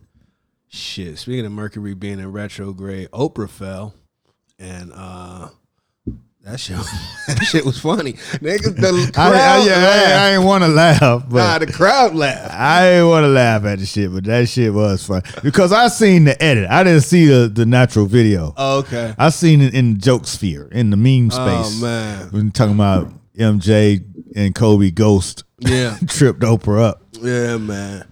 Shit. 0.68 1.20
Speaking 1.20 1.46
of 1.46 1.52
Mercury 1.52 1.94
being 1.94 2.20
in 2.20 2.32
retrograde, 2.32 3.10
Oprah 3.12 3.50
fell, 3.50 3.94
and 4.58 4.92
uh 4.94 5.50
that 6.44 6.60
shit, 6.60 6.76
that 7.28 7.42
shit 7.44 7.66
was 7.66 7.80
funny. 7.80 8.14
Niggas, 8.14 8.76
the 8.76 9.12
crowd 9.14 9.34
I, 9.34 9.62
I, 9.62 9.66
yeah, 9.66 9.76
I, 9.76 9.80
laughed. 9.80 10.14
I 10.14 10.34
ain't 10.34 10.44
want 10.44 10.64
to 10.66 10.68
laugh, 10.68 11.24
but 11.30 11.38
nah, 11.38 11.60
the 11.60 11.72
crowd 11.72 12.16
laughed. 12.16 12.54
I 12.54 12.90
didn't 12.90 13.08
want 13.08 13.24
to 13.24 13.30
laugh 13.30 13.64
at 13.64 13.80
the 13.80 13.86
shit, 13.86 14.14
but 14.14 14.26
that 14.26 14.50
shit 14.50 14.74
was 14.74 15.08
fun 15.08 15.22
because 15.42 15.72
I 15.72 15.88
seen 15.88 16.26
the 16.26 16.42
edit. 16.44 16.70
I 16.70 16.84
didn't 16.84 17.04
see 17.04 17.28
the, 17.28 17.48
the 17.48 17.66
natural 17.66 18.08
video. 18.08 18.54
Oh, 18.58 18.80
okay. 18.80 19.16
I 19.18 19.30
seen 19.30 19.62
it 19.62 19.74
in 19.74 19.94
the 19.94 20.00
joke 20.00 20.28
sphere, 20.28 20.68
in 20.70 20.90
the 20.90 20.98
meme 20.98 21.30
oh, 21.32 21.64
space. 21.64 21.82
Oh 21.82 21.86
man. 21.86 22.28
when 22.32 22.52
talking 22.52 22.76
about 22.76 23.10
MJ 23.38 24.04
and 24.36 24.54
Kobe 24.54 24.92
Ghost 24.92 25.46
Yeah. 25.60 25.98
tripped 26.08 26.42
Oprah 26.42 26.90
up. 26.90 27.04
Yeah, 27.22 27.58
man. 27.58 28.06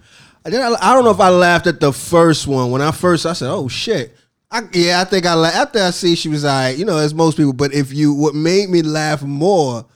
I, 0.44 0.48
I 0.48 0.94
don't 0.94 1.04
know 1.04 1.10
if 1.10 1.20
I 1.20 1.28
laughed 1.28 1.66
at 1.66 1.80
the 1.80 1.92
first 1.92 2.46
one. 2.46 2.70
When 2.70 2.80
I 2.80 2.92
first, 2.92 3.26
I 3.26 3.34
said, 3.34 3.50
"Oh 3.50 3.68
shit." 3.68 4.16
I, 4.52 4.62
yeah, 4.74 5.00
I 5.00 5.04
think 5.04 5.24
I 5.26 5.34
laughed 5.34 5.56
after 5.56 5.78
I 5.80 5.90
see 5.90 6.14
she 6.14 6.28
was 6.28 6.44
like, 6.44 6.76
you 6.78 6.84
know, 6.84 6.98
as 6.98 7.14
most 7.14 7.36
people. 7.38 7.54
But 7.54 7.72
if 7.72 7.92
you, 7.92 8.12
what 8.12 8.34
made 8.34 8.68
me 8.68 8.82
laugh 8.82 9.22
more 9.22 9.86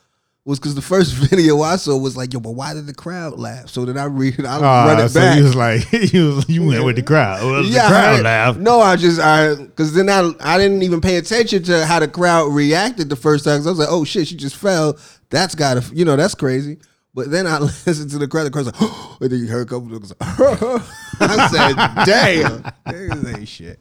was 0.47 0.59
because 0.59 0.75
the 0.75 0.81
first 0.83 1.13
video 1.31 1.61
I 1.61 1.77
saw 1.77 1.97
was 1.99 2.17
like, 2.17 2.33
yo, 2.33 2.41
but 2.41 2.53
why 2.53 2.73
did 2.73 2.87
the 2.87 2.95
crowd 2.95 3.39
laugh? 3.39 3.69
So 3.69 3.85
then 3.85 3.99
I 3.99 4.05
read 4.05 4.39
it, 4.39 4.47
I 4.47 4.55
run 4.61 4.65
Ah, 5.01 5.05
it 5.05 5.09
so 5.11 5.21
back. 5.21 5.37
you 5.37 5.45
was 5.45 5.55
like, 5.55 5.93
you, 6.13 6.37
was, 6.37 6.49
you 6.49 6.67
went 6.67 6.85
with 6.85 6.97
the 6.97 7.03
crowd. 7.03 7.43
Well, 7.45 7.63
the 7.63 7.71
crowd 7.71 8.23
laughed. 8.23 8.59
No, 8.59 8.81
I 8.81 8.97
just 8.97 9.21
I 9.21 9.57
because 9.57 9.93
then 9.93 10.09
I 10.09 10.31
I 10.41 10.57
didn't 10.57 10.83
even 10.83 11.01
pay 11.03 11.17
attention 11.17 11.63
to 11.65 11.85
how 11.85 11.99
the 11.99 12.09
crowd 12.09 12.53
reacted 12.55 13.09
the 13.11 13.17
first 13.17 13.45
time. 13.45 13.59
'cause 13.59 13.67
I 13.67 13.71
was 13.71 13.79
like, 13.79 13.89
oh 13.91 14.05
shit, 14.05 14.29
she 14.29 14.37
just 14.37 14.57
fell. 14.57 14.97
That's 15.29 15.55
gotta 15.55 15.85
you 15.95 16.05
know 16.07 16.17
that's 16.17 16.35
crazy. 16.35 16.79
But 17.17 17.31
then 17.31 17.47
I 17.47 17.59
listened 17.87 18.11
to 18.11 18.19
the. 18.19 18.27
The 18.27 18.51
crowd's 18.51 18.67
like, 18.67 18.81
and 19.23 19.31
then 19.31 19.41
you 19.41 19.47
heard 19.49 19.67
a 19.67 19.71
couple 19.71 19.97
of 19.97 20.07
them. 20.07 20.17
I 21.19 21.49
said, 21.51 22.05
damn, 22.05 22.63
niggas 22.87 23.39
ain't 23.39 23.49
shit. 23.49 23.81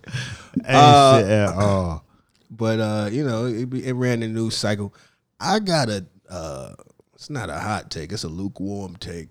Ain't 0.56 0.66
Uh, 0.66 1.20
shit 1.20 1.30
at 1.30 1.54
all. 1.54 2.06
But 2.50 2.80
uh, 2.80 3.10
you 3.12 3.26
know, 3.26 3.46
it, 3.46 3.72
it 3.74 3.94
ran 3.94 4.22
the 4.22 4.30
news 4.30 4.56
cycle. 4.56 4.96
I 5.40 5.60
got 5.60 5.90
a. 5.90 6.06
Uh, 6.30 6.74
it's 7.14 7.30
not 7.30 7.50
a 7.50 7.60
hot 7.60 7.92
take. 7.92 8.14
It's 8.14 8.24
a 8.24 8.30
lukewarm 8.30 8.96
take. 8.96 9.28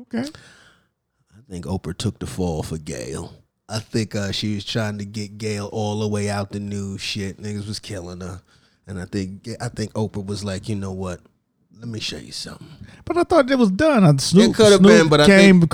Okay. 0.00 0.24
I 0.24 1.40
think 1.48 1.64
Oprah 1.66 1.96
took 1.96 2.18
the 2.18 2.26
fall 2.26 2.62
for 2.64 2.78
Gayle. 2.78 3.32
I 3.68 3.78
think 3.78 4.16
uh, 4.16 4.32
she 4.32 4.56
was 4.56 4.64
trying 4.64 4.98
to 4.98 5.04
get 5.04 5.38
Gayle 5.38 5.68
all 5.72 6.00
the 6.00 6.08
way 6.08 6.28
out 6.28 6.50
the 6.50 6.60
news. 6.60 7.00
Shit, 7.00 7.40
niggas 7.40 7.68
was 7.68 7.78
killing 7.78 8.20
her, 8.20 8.42
and 8.88 8.98
I 9.00 9.04
think 9.04 9.48
I 9.60 9.68
think 9.68 9.92
Oprah 9.92 10.26
was 10.26 10.44
like, 10.44 10.68
you 10.68 10.74
know 10.74 10.92
what? 10.92 11.20
Let 11.82 11.88
me 11.88 11.98
show 11.98 12.16
you 12.16 12.30
something. 12.30 12.68
But 13.04 13.16
I 13.16 13.24
thought 13.24 13.50
it 13.50 13.58
was 13.58 13.72
done. 13.72 14.04
Uh, 14.04 14.16
Snoop, 14.16 14.50
It 14.50 14.54
could 14.54 14.70
have 14.70 14.78
Snoop 14.78 14.88
been, 15.00 15.08
but 15.08 15.20
I 15.22 15.26
came, 15.26 15.64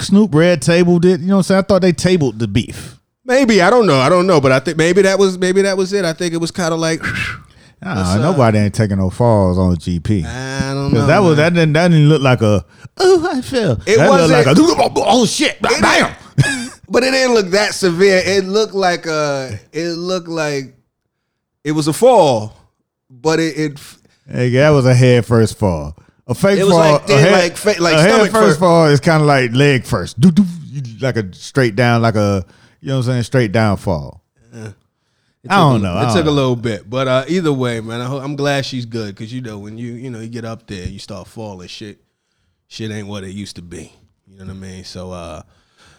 Snoop 0.00 0.32
red 0.32 0.62
tabled 0.62 1.04
it. 1.04 1.18
You 1.18 1.26
know 1.26 1.34
what 1.34 1.38
I'm 1.38 1.42
saying? 1.42 1.58
I 1.58 1.62
thought 1.62 1.82
they 1.82 1.90
tabled 1.90 2.38
the 2.38 2.46
beef. 2.46 3.00
Maybe 3.24 3.60
I 3.60 3.68
don't 3.68 3.88
know. 3.88 3.98
I 3.98 4.08
don't 4.08 4.28
know, 4.28 4.40
but 4.40 4.52
I 4.52 4.60
think 4.60 4.76
maybe 4.76 5.02
that 5.02 5.18
was 5.18 5.36
maybe 5.38 5.62
that 5.62 5.76
was 5.76 5.92
it. 5.92 6.04
I 6.04 6.12
think 6.12 6.34
it 6.34 6.36
was 6.36 6.52
kind 6.52 6.72
of 6.72 6.78
like 6.78 7.02
Uh, 7.82 8.16
nobody 8.20 8.58
ain't 8.58 8.74
taking 8.74 8.96
no 8.98 9.10
falls 9.10 9.58
on 9.58 9.76
GP. 9.76 10.24
I 10.24 10.72
don't 10.72 10.94
know. 10.94 11.06
That 11.06 11.18
was 11.18 11.36
man. 11.36 11.52
that 11.52 11.60
didn't 11.60 11.72
that 11.72 11.88
didn't 11.88 12.08
look 12.08 12.22
like 12.22 12.42
a 12.42 12.64
oh 12.98 13.28
I 13.30 13.42
fell. 13.42 13.72
It 13.86 13.96
that 13.98 14.08
looked 14.08 14.30
like 14.30 14.46
wasn't- 14.46 14.96
a 14.96 15.02
oh 15.04 15.26
shit 15.26 15.60
bam. 15.60 16.16
but 16.88 17.02
it 17.02 17.10
didn't 17.10 17.34
look 17.34 17.48
that 17.48 17.74
severe. 17.74 18.22
It 18.24 18.44
looked 18.44 18.72
like 18.74 19.06
a. 19.06 19.58
It 19.72 19.90
looked 19.90 20.28
like 20.28 20.74
it 21.64 21.72
was 21.72 21.88
a 21.88 21.92
fall, 21.92 22.56
but 23.10 23.40
it. 23.40 23.58
it 23.58 23.95
Hey, 24.28 24.50
that 24.50 24.70
was 24.70 24.86
a 24.86 24.94
head 24.94 25.24
first 25.24 25.58
fall. 25.58 25.96
A 26.26 26.34
fake 26.34 26.58
It 26.58 26.64
was 26.64 26.72
fall, 26.72 26.92
like 26.94 27.08
a 27.08 27.18
head, 27.20 27.32
like 27.32 27.56
fa- 27.56 27.74
like 27.80 27.94
a 27.94 28.02
head 28.02 28.20
first 28.22 28.32
first. 28.32 28.58
fall 28.60 28.86
is 28.86 28.98
kind 29.00 29.20
of 29.22 29.28
like 29.28 29.52
leg 29.52 29.84
first, 29.84 30.20
Doo, 30.20 30.32
doo, 30.32 30.44
you- 30.64 30.82
like 31.00 31.16
a 31.16 31.32
straight 31.32 31.76
down, 31.76 32.02
like 32.02 32.16
a 32.16 32.44
you 32.80 32.88
know 32.88 32.96
what 32.96 33.06
I'm 33.06 33.12
saying, 33.12 33.22
straight 33.22 33.52
down 33.52 33.76
fall. 33.76 34.22
It 34.52 34.72
I 35.52 35.56
don't 35.58 35.76
a- 35.76 35.78
know. 35.84 35.98
It 35.98 36.02
don't 36.06 36.12
took 36.14 36.22
a 36.22 36.24
know. 36.26 36.32
little 36.32 36.56
bit, 36.56 36.90
but 36.90 37.06
uh, 37.06 37.24
either 37.28 37.52
way, 37.52 37.80
man, 37.80 38.00
I 38.00 38.06
ho- 38.06 38.18
I'm 38.18 38.34
glad 38.34 38.66
she's 38.66 38.84
good 38.86 39.14
because 39.14 39.32
you 39.32 39.40
know 39.40 39.58
when 39.58 39.78
you 39.78 39.92
you 39.92 40.10
know 40.10 40.18
you 40.18 40.28
get 40.28 40.44
up 40.44 40.66
there, 40.66 40.86
you 40.88 40.98
start 40.98 41.28
falling, 41.28 41.68
shit, 41.68 41.98
shit 42.66 42.90
ain't 42.90 43.06
what 43.06 43.22
it 43.22 43.30
used 43.30 43.54
to 43.56 43.62
be. 43.62 43.92
You 44.26 44.38
know 44.40 44.46
what 44.46 44.50
I 44.50 44.54
mean? 44.54 44.84
So, 44.84 45.12
uh, 45.12 45.42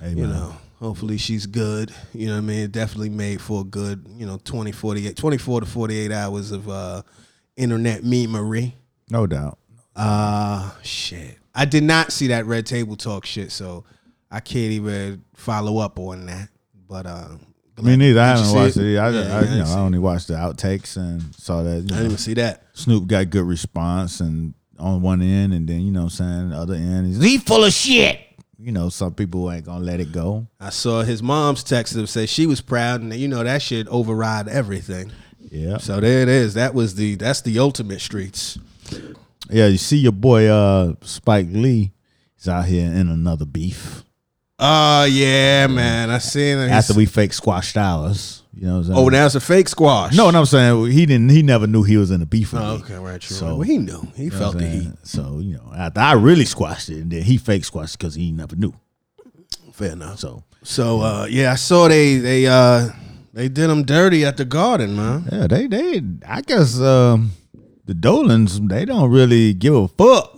Hey, 0.02 0.10
you 0.10 0.28
know, 0.28 0.54
hopefully 0.80 1.18
she's 1.18 1.46
good. 1.46 1.94
You 2.14 2.28
know 2.28 2.34
what 2.34 2.40
I 2.40 2.42
mean? 2.42 2.70
Definitely 2.72 3.10
made 3.10 3.40
for 3.42 3.62
a 3.62 3.64
good, 3.64 4.06
you 4.18 4.26
know, 4.26 4.38
20, 4.44 4.74
48, 4.74 5.16
24 5.16 5.62
to 5.62 5.66
48 5.66 6.12
hours 6.12 6.52
of 6.52 6.68
uh, 6.70 7.02
internet 7.58 8.04
memery. 8.04 8.74
no 9.10 9.28
doubt. 9.28 9.58
Uh, 9.96 10.72
shit. 10.84 11.38
I 11.56 11.66
did 11.66 11.84
not 11.84 12.12
see 12.12 12.28
that 12.28 12.46
Red 12.46 12.66
Table 12.68 12.96
Talk 12.96 13.26
shit, 13.26 13.52
so 13.52 13.84
I 14.30 14.40
can't 14.40 14.72
even 14.72 15.24
follow 15.36 15.80
up 15.80 15.98
on 16.00 16.28
that. 16.28 16.50
But 16.88 17.08
uh, 17.08 17.30
Me 17.82 17.96
neither. 17.98 18.20
I 18.22 18.28
haven't 18.38 18.54
watched 18.54 18.78
it? 18.78 18.86
it. 18.94 18.98
I, 19.00 19.10
Yeah, 19.10 19.36
I, 19.36 19.40
I 19.40 19.42
you 19.44 19.58
know, 19.58 19.66
I 19.66 19.74
it. 19.74 19.86
only 19.86 20.00
watched 20.00 20.28
the 20.28 20.36
outtakes 20.36 20.98
and 20.98 21.34
saw 21.36 21.64
that. 21.64 21.70
You 21.72 21.76
I 21.78 21.82
know, 21.82 21.88
didn't 21.88 22.06
even 22.06 22.18
see 22.18 22.36
that. 22.36 22.64
Snoop 22.74 23.08
got 23.08 23.30
good 23.32 23.46
response 23.46 24.20
and 24.20 24.54
on 24.78 25.02
one 25.02 25.24
end, 25.24 25.54
and 25.54 25.68
then 25.68 25.82
you 25.82 25.92
know, 25.92 26.02
what 26.04 26.20
I'm 26.20 26.50
saying 26.50 26.50
the 26.52 26.58
other 26.58 26.76
end, 26.76 27.08
he's 27.08 27.22
he 27.24 27.40
full 27.40 27.64
of 27.66 27.74
shit. 27.74 28.20
You 28.60 28.72
know, 28.72 28.90
some 28.90 29.14
people 29.16 29.52
ain't 29.52 29.66
gonna 29.66 29.84
let 29.84 30.00
it 30.00 30.12
go. 30.12 30.46
I 30.60 30.70
saw 30.70 31.02
his 31.02 31.24
mom's 31.24 31.64
text 31.64 31.96
him 31.96 32.06
say 32.06 32.28
she 32.28 32.46
was 32.46 32.62
proud, 32.62 33.02
and 33.02 33.12
you 33.16 33.28
know 33.28 33.44
that 33.44 33.62
shit 33.64 33.88
override 33.88 34.48
everything. 34.48 35.12
Yeah, 35.52 35.78
So 35.78 36.00
there 36.00 36.22
it 36.22 36.30
is. 36.30 36.54
That 36.56 36.74
was 36.74 36.96
the 36.96 37.16
that's 37.16 37.42
the 37.42 37.60
ultimate 37.60 38.02
streets. 38.02 38.58
yeah. 39.50 39.68
You 39.68 39.78
see 39.78 39.98
your 39.98 40.12
boy 40.12 40.48
uh 40.48 40.94
Spike 41.02 41.48
Lee. 41.52 41.92
He's 42.36 42.48
out 42.48 42.66
here 42.66 42.86
in 42.92 43.10
another 43.10 43.46
beef 43.46 44.04
Oh 44.60 45.04
yeah, 45.06 45.68
man. 45.68 46.10
I 46.10 46.18
seen 46.18 46.58
it. 46.58 46.70
after 46.72 46.94
we 46.96 47.06
fake 47.06 47.34
squashed 47.34 47.78
ours. 47.78 48.42
You 48.56 48.66
know 48.66 48.72
what 48.74 48.78
I'm 48.80 48.84
saying? 48.86 48.98
oh, 48.98 49.10
now 49.10 49.26
it's 49.28 49.36
a 49.36 49.40
fake 49.40 49.68
squash. 49.70 50.16
no, 50.16 50.32
no, 50.32 50.40
I'm 50.40 50.46
saying 50.48 50.88
he 50.92 51.06
didn't. 51.06 51.30
He 51.30 51.44
never 51.44 51.68
knew 51.68 51.84
he 51.84 51.96
was 51.98 52.10
in 52.10 52.24
a 52.24 52.26
beef 52.26 52.54
with 52.54 52.64
Oh, 52.64 52.80
okay, 52.84 52.96
right. 52.96 53.22
True. 53.22 53.36
So- 53.36 53.46
well, 53.58 53.62
he 53.62 53.78
knew. 53.78 54.08
He 54.16 54.24
You 54.26 54.30
know 54.32 54.38
felt 54.40 54.56
what 54.56 54.64
the 54.64 54.70
heat. 54.70 54.92
So 55.04 55.40
you 55.40 55.54
know, 55.58 55.72
after 55.78 56.00
I 56.00 56.14
really 56.14 56.46
squashed 56.46 56.90
it, 56.90 57.02
and 57.02 57.12
then 57.12 57.22
he 57.22 57.38
fake 57.38 57.66
squashed 57.66 58.00
because 58.00 58.16
he 58.16 58.32
never 58.32 58.56
knew. 58.56 58.74
Fair 59.74 59.92
enough. 59.92 60.18
So 60.20 60.44
So 60.64 61.02
uh, 61.02 61.28
yeah, 61.30 61.52
I 61.52 61.56
saw 61.56 61.88
they 61.88 62.18
they 62.18 62.48
uh 62.48 62.90
they 63.38 63.50
did 63.50 63.70
him 63.70 63.84
dirty 63.84 64.26
at 64.26 64.38
the 64.38 64.46
garden, 64.46 64.96
man. 64.96 65.30
Yeah, 65.32 65.46
they 65.46 65.68
they 65.68 66.02
I 66.28 66.42
guess 66.42 66.80
um 66.80 67.34
the 67.86 67.94
Dolans 67.94 68.60
they 68.60 68.84
don't 68.84 69.12
really 69.12 69.54
give 69.54 69.76
a 69.76 69.88
fuck 69.88 70.36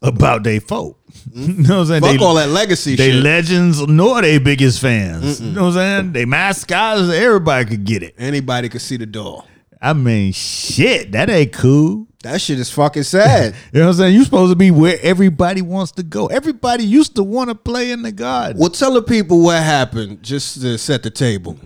about 0.00 0.42
they 0.42 0.58
folk. 0.58 0.98
you 1.34 1.52
know 1.52 1.80
what 1.80 1.80
I'm 1.80 1.86
saying? 1.86 2.00
Fuck 2.02 2.18
they, 2.18 2.24
all 2.24 2.34
that 2.36 2.48
legacy 2.48 2.96
they 2.96 3.10
shit. 3.10 3.22
legends 3.22 3.86
nor 3.86 4.22
they 4.22 4.38
biggest 4.38 4.80
fans. 4.80 5.38
You 5.38 5.52
know 5.52 5.64
what 5.64 5.68
I'm 5.68 5.74
saying? 5.74 6.12
They 6.14 6.24
mascots, 6.24 7.12
everybody 7.12 7.66
could 7.66 7.84
get 7.84 8.02
it. 8.02 8.14
Anybody 8.16 8.70
could 8.70 8.80
see 8.80 8.96
the 8.96 9.04
door. 9.06 9.44
I 9.80 9.92
mean, 9.92 10.32
shit, 10.32 11.12
that 11.12 11.28
ain't 11.28 11.52
cool. 11.52 12.06
That 12.22 12.40
shit 12.40 12.58
is 12.58 12.70
fucking 12.70 13.04
sad. 13.04 13.54
You 13.72 13.80
know 13.80 13.86
what 13.86 13.92
I'm 13.92 13.98
saying? 13.98 14.14
You 14.14 14.24
supposed 14.24 14.50
to 14.50 14.56
be 14.56 14.70
where 14.70 14.98
everybody 15.02 15.60
wants 15.62 15.92
to 15.92 16.02
go. 16.02 16.26
Everybody 16.26 16.84
used 16.84 17.14
to 17.16 17.22
want 17.22 17.50
to 17.50 17.54
play 17.54 17.92
in 17.92 18.02
the 18.02 18.12
garden. 18.12 18.58
well, 18.58 18.70
tell 18.70 18.94
the 18.94 19.02
people 19.02 19.42
what 19.42 19.62
happened 19.62 20.22
just 20.22 20.60
to 20.62 20.78
set 20.78 21.02
the 21.02 21.10
table. 21.10 21.56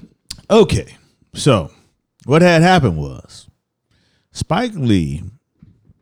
Okay, 0.52 0.98
so 1.32 1.70
what 2.26 2.42
had 2.42 2.60
happened 2.60 2.98
was 2.98 3.48
Spike 4.32 4.74
Lee, 4.74 5.22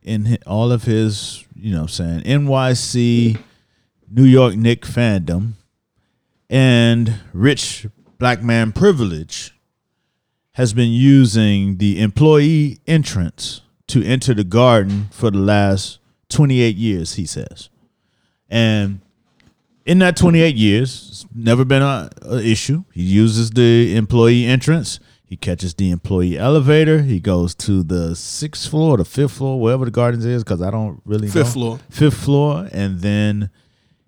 in 0.02 0.38
all 0.44 0.72
of 0.72 0.82
his, 0.82 1.44
you 1.54 1.72
know, 1.72 1.86
saying 1.86 2.22
NYC, 2.22 3.40
New 4.10 4.24
York 4.24 4.56
Knick 4.56 4.80
fandom, 4.80 5.52
and 6.48 7.20
rich 7.32 7.86
black 8.18 8.42
man 8.42 8.72
privilege, 8.72 9.56
has 10.54 10.72
been 10.72 10.90
using 10.90 11.76
the 11.76 12.00
employee 12.02 12.80
entrance 12.88 13.60
to 13.86 14.02
enter 14.02 14.34
the 14.34 14.42
garden 14.42 15.06
for 15.12 15.30
the 15.30 15.38
last 15.38 16.00
28 16.28 16.74
years. 16.74 17.14
He 17.14 17.24
says, 17.24 17.68
and 18.48 19.00
in 19.84 19.98
that 20.00 20.16
28 20.16 20.56
years, 20.56 21.08
it's 21.08 21.26
never 21.34 21.64
been 21.64 21.82
a, 21.82 22.10
a 22.22 22.38
issue. 22.38 22.84
He 22.92 23.02
uses 23.02 23.50
the 23.50 23.96
employee 23.96 24.44
entrance. 24.44 25.00
He 25.24 25.36
catches 25.36 25.74
the 25.74 25.90
employee 25.90 26.36
elevator. 26.36 27.02
He 27.02 27.20
goes 27.20 27.54
to 27.56 27.82
the 27.82 28.16
sixth 28.16 28.68
floor, 28.68 28.96
the 28.96 29.04
fifth 29.04 29.32
floor, 29.32 29.60
wherever 29.60 29.84
the 29.84 29.90
gardens 29.90 30.24
is, 30.24 30.42
because 30.42 30.60
I 30.60 30.70
don't 30.70 31.00
really 31.04 31.28
know. 31.28 31.32
Fifth 31.32 31.52
floor. 31.52 31.78
Fifth 31.88 32.16
floor, 32.16 32.68
and 32.72 33.00
then 33.00 33.50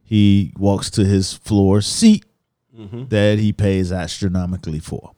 he 0.03 0.53
walks 0.59 0.91
to 0.91 1.05
his 1.05 1.33
floor 1.33 1.81
seat 1.81 2.25
mm-hmm. 2.77 3.07
that 3.09 3.39
he 3.39 3.53
pays 3.53 3.93
astronomically 3.93 4.81
for. 4.81 5.13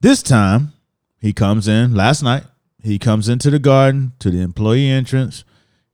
This 0.00 0.22
time, 0.22 0.72
he 1.20 1.32
comes 1.32 1.68
in 1.68 1.94
last 1.94 2.22
night. 2.22 2.42
He 2.82 2.98
comes 2.98 3.28
into 3.28 3.48
the 3.48 3.60
garden 3.60 4.12
to 4.18 4.28
the 4.28 4.40
employee 4.40 4.88
entrance, 4.88 5.44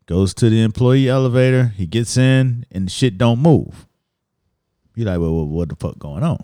goes 0.09 0.33
to 0.35 0.49
the 0.51 0.63
employee 0.63 1.09
elevator. 1.09 1.75
He 1.77 1.87
gets 1.87 2.17
in, 2.17 2.67
and 2.73 2.87
the 2.87 2.91
shit 2.91 3.19
don't 3.19 3.39
move. 3.39 3.87
You 4.97 5.05
like, 5.05 5.21
well, 5.21 5.47
what 5.47 5.69
the 5.69 5.77
fuck 5.77 5.99
going 5.99 6.25
on? 6.25 6.43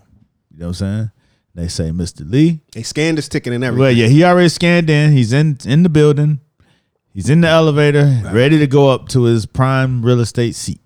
You 0.53 0.59
know 0.59 0.67
what 0.67 0.69
I'm 0.69 0.73
saying? 0.73 1.11
They 1.55 1.67
say, 1.67 1.89
Mr. 1.89 2.29
Lee. 2.29 2.61
They 2.71 2.83
scanned 2.83 3.17
his 3.17 3.27
ticket 3.27 3.51
and 3.51 3.63
everything. 3.63 3.81
Well, 3.81 3.91
yeah, 3.91 4.07
he 4.07 4.23
already 4.23 4.49
scanned 4.49 4.89
in. 4.89 5.11
He's 5.11 5.33
in 5.33 5.57
in 5.65 5.83
the 5.83 5.89
building. 5.89 6.39
He's 7.13 7.29
in 7.29 7.41
the 7.41 7.47
elevator, 7.47 8.21
ready 8.31 8.59
to 8.59 8.67
go 8.67 8.89
up 8.89 9.07
to 9.09 9.23
his 9.23 9.45
prime 9.45 10.05
real 10.05 10.19
estate 10.19 10.53
seat. 10.55 10.81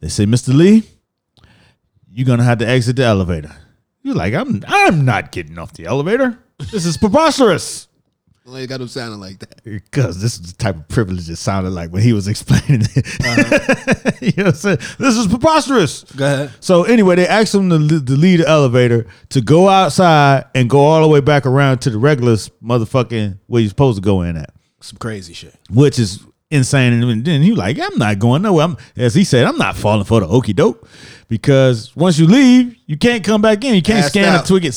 They 0.00 0.08
say, 0.08 0.24
Mr. 0.24 0.54
Lee, 0.54 0.84
you're 2.08 2.26
gonna 2.26 2.44
have 2.44 2.58
to 2.58 2.68
exit 2.68 2.96
the 2.96 3.04
elevator. 3.04 3.54
You're 4.02 4.14
like, 4.14 4.32
I'm 4.32 4.62
I'm 4.66 5.04
not 5.04 5.32
getting 5.32 5.58
off 5.58 5.72
the 5.74 5.86
elevator. 5.86 6.38
This 6.70 6.86
is 6.86 6.96
preposterous. 6.96 7.88
They 8.46 8.66
got 8.66 8.80
him 8.80 8.88
sounding 8.88 9.20
like 9.20 9.38
that. 9.40 9.62
Because 9.62 10.20
this 10.20 10.34
is 10.34 10.52
the 10.52 10.58
type 10.58 10.74
of 10.76 10.88
privilege 10.88 11.28
it 11.30 11.36
sounded 11.36 11.70
like 11.70 11.90
when 11.92 12.02
he 12.02 12.12
was 12.12 12.26
explaining 12.34 12.82
it. 12.94 13.06
Uh-huh. 13.24 14.10
you 14.20 14.32
know 14.36 14.44
what 14.44 14.46
I'm 14.46 14.54
saying? 14.54 14.78
This 14.98 15.16
is 15.16 15.26
preposterous. 15.28 16.02
Go 16.04 16.24
ahead. 16.24 16.52
So 16.60 16.82
anyway, 16.84 17.14
they 17.16 17.28
asked 17.28 17.54
him 17.54 17.70
to, 17.70 17.78
to 18.04 18.12
leave 18.12 18.40
the 18.40 18.48
elevator 18.48 19.06
to 19.28 19.40
go 19.40 19.68
outside 19.68 20.46
and 20.54 20.68
go 20.68 20.80
all 20.80 21.02
the 21.02 21.08
way 21.08 21.20
back 21.20 21.46
around 21.46 21.78
to 21.82 21.90
the 21.90 21.98
regular 21.98 22.32
motherfucking 22.62 23.38
where 23.46 23.60
you're 23.62 23.68
supposed 23.68 23.98
to 23.98 24.02
go 24.02 24.22
in 24.22 24.36
at, 24.36 24.50
Some 24.80 24.98
crazy 24.98 25.32
shit. 25.34 25.54
which 25.70 25.98
is 25.98 26.20
insane. 26.50 26.92
And 27.02 27.24
then 27.24 27.42
he 27.42 27.52
like, 27.54 27.78
I'm 27.78 27.98
not 27.98 28.18
going 28.18 28.42
nowhere. 28.42 28.64
I'm, 28.64 28.76
as 28.96 29.14
he 29.14 29.22
said, 29.22 29.44
I'm 29.46 29.58
not 29.58 29.76
falling 29.76 30.04
for 30.04 30.18
the 30.20 30.26
okey 30.26 30.54
doke 30.54 30.88
because 31.28 31.94
once 31.94 32.18
you 32.18 32.26
leave, 32.26 32.76
you 32.86 32.96
can't 32.96 33.22
come 33.22 33.42
back 33.42 33.62
in. 33.64 33.74
You 33.74 33.82
can't 33.82 34.00
Passed 34.00 34.12
scan 34.14 34.34
a 34.34 34.38
out. 34.38 34.46
ticket 34.46 34.74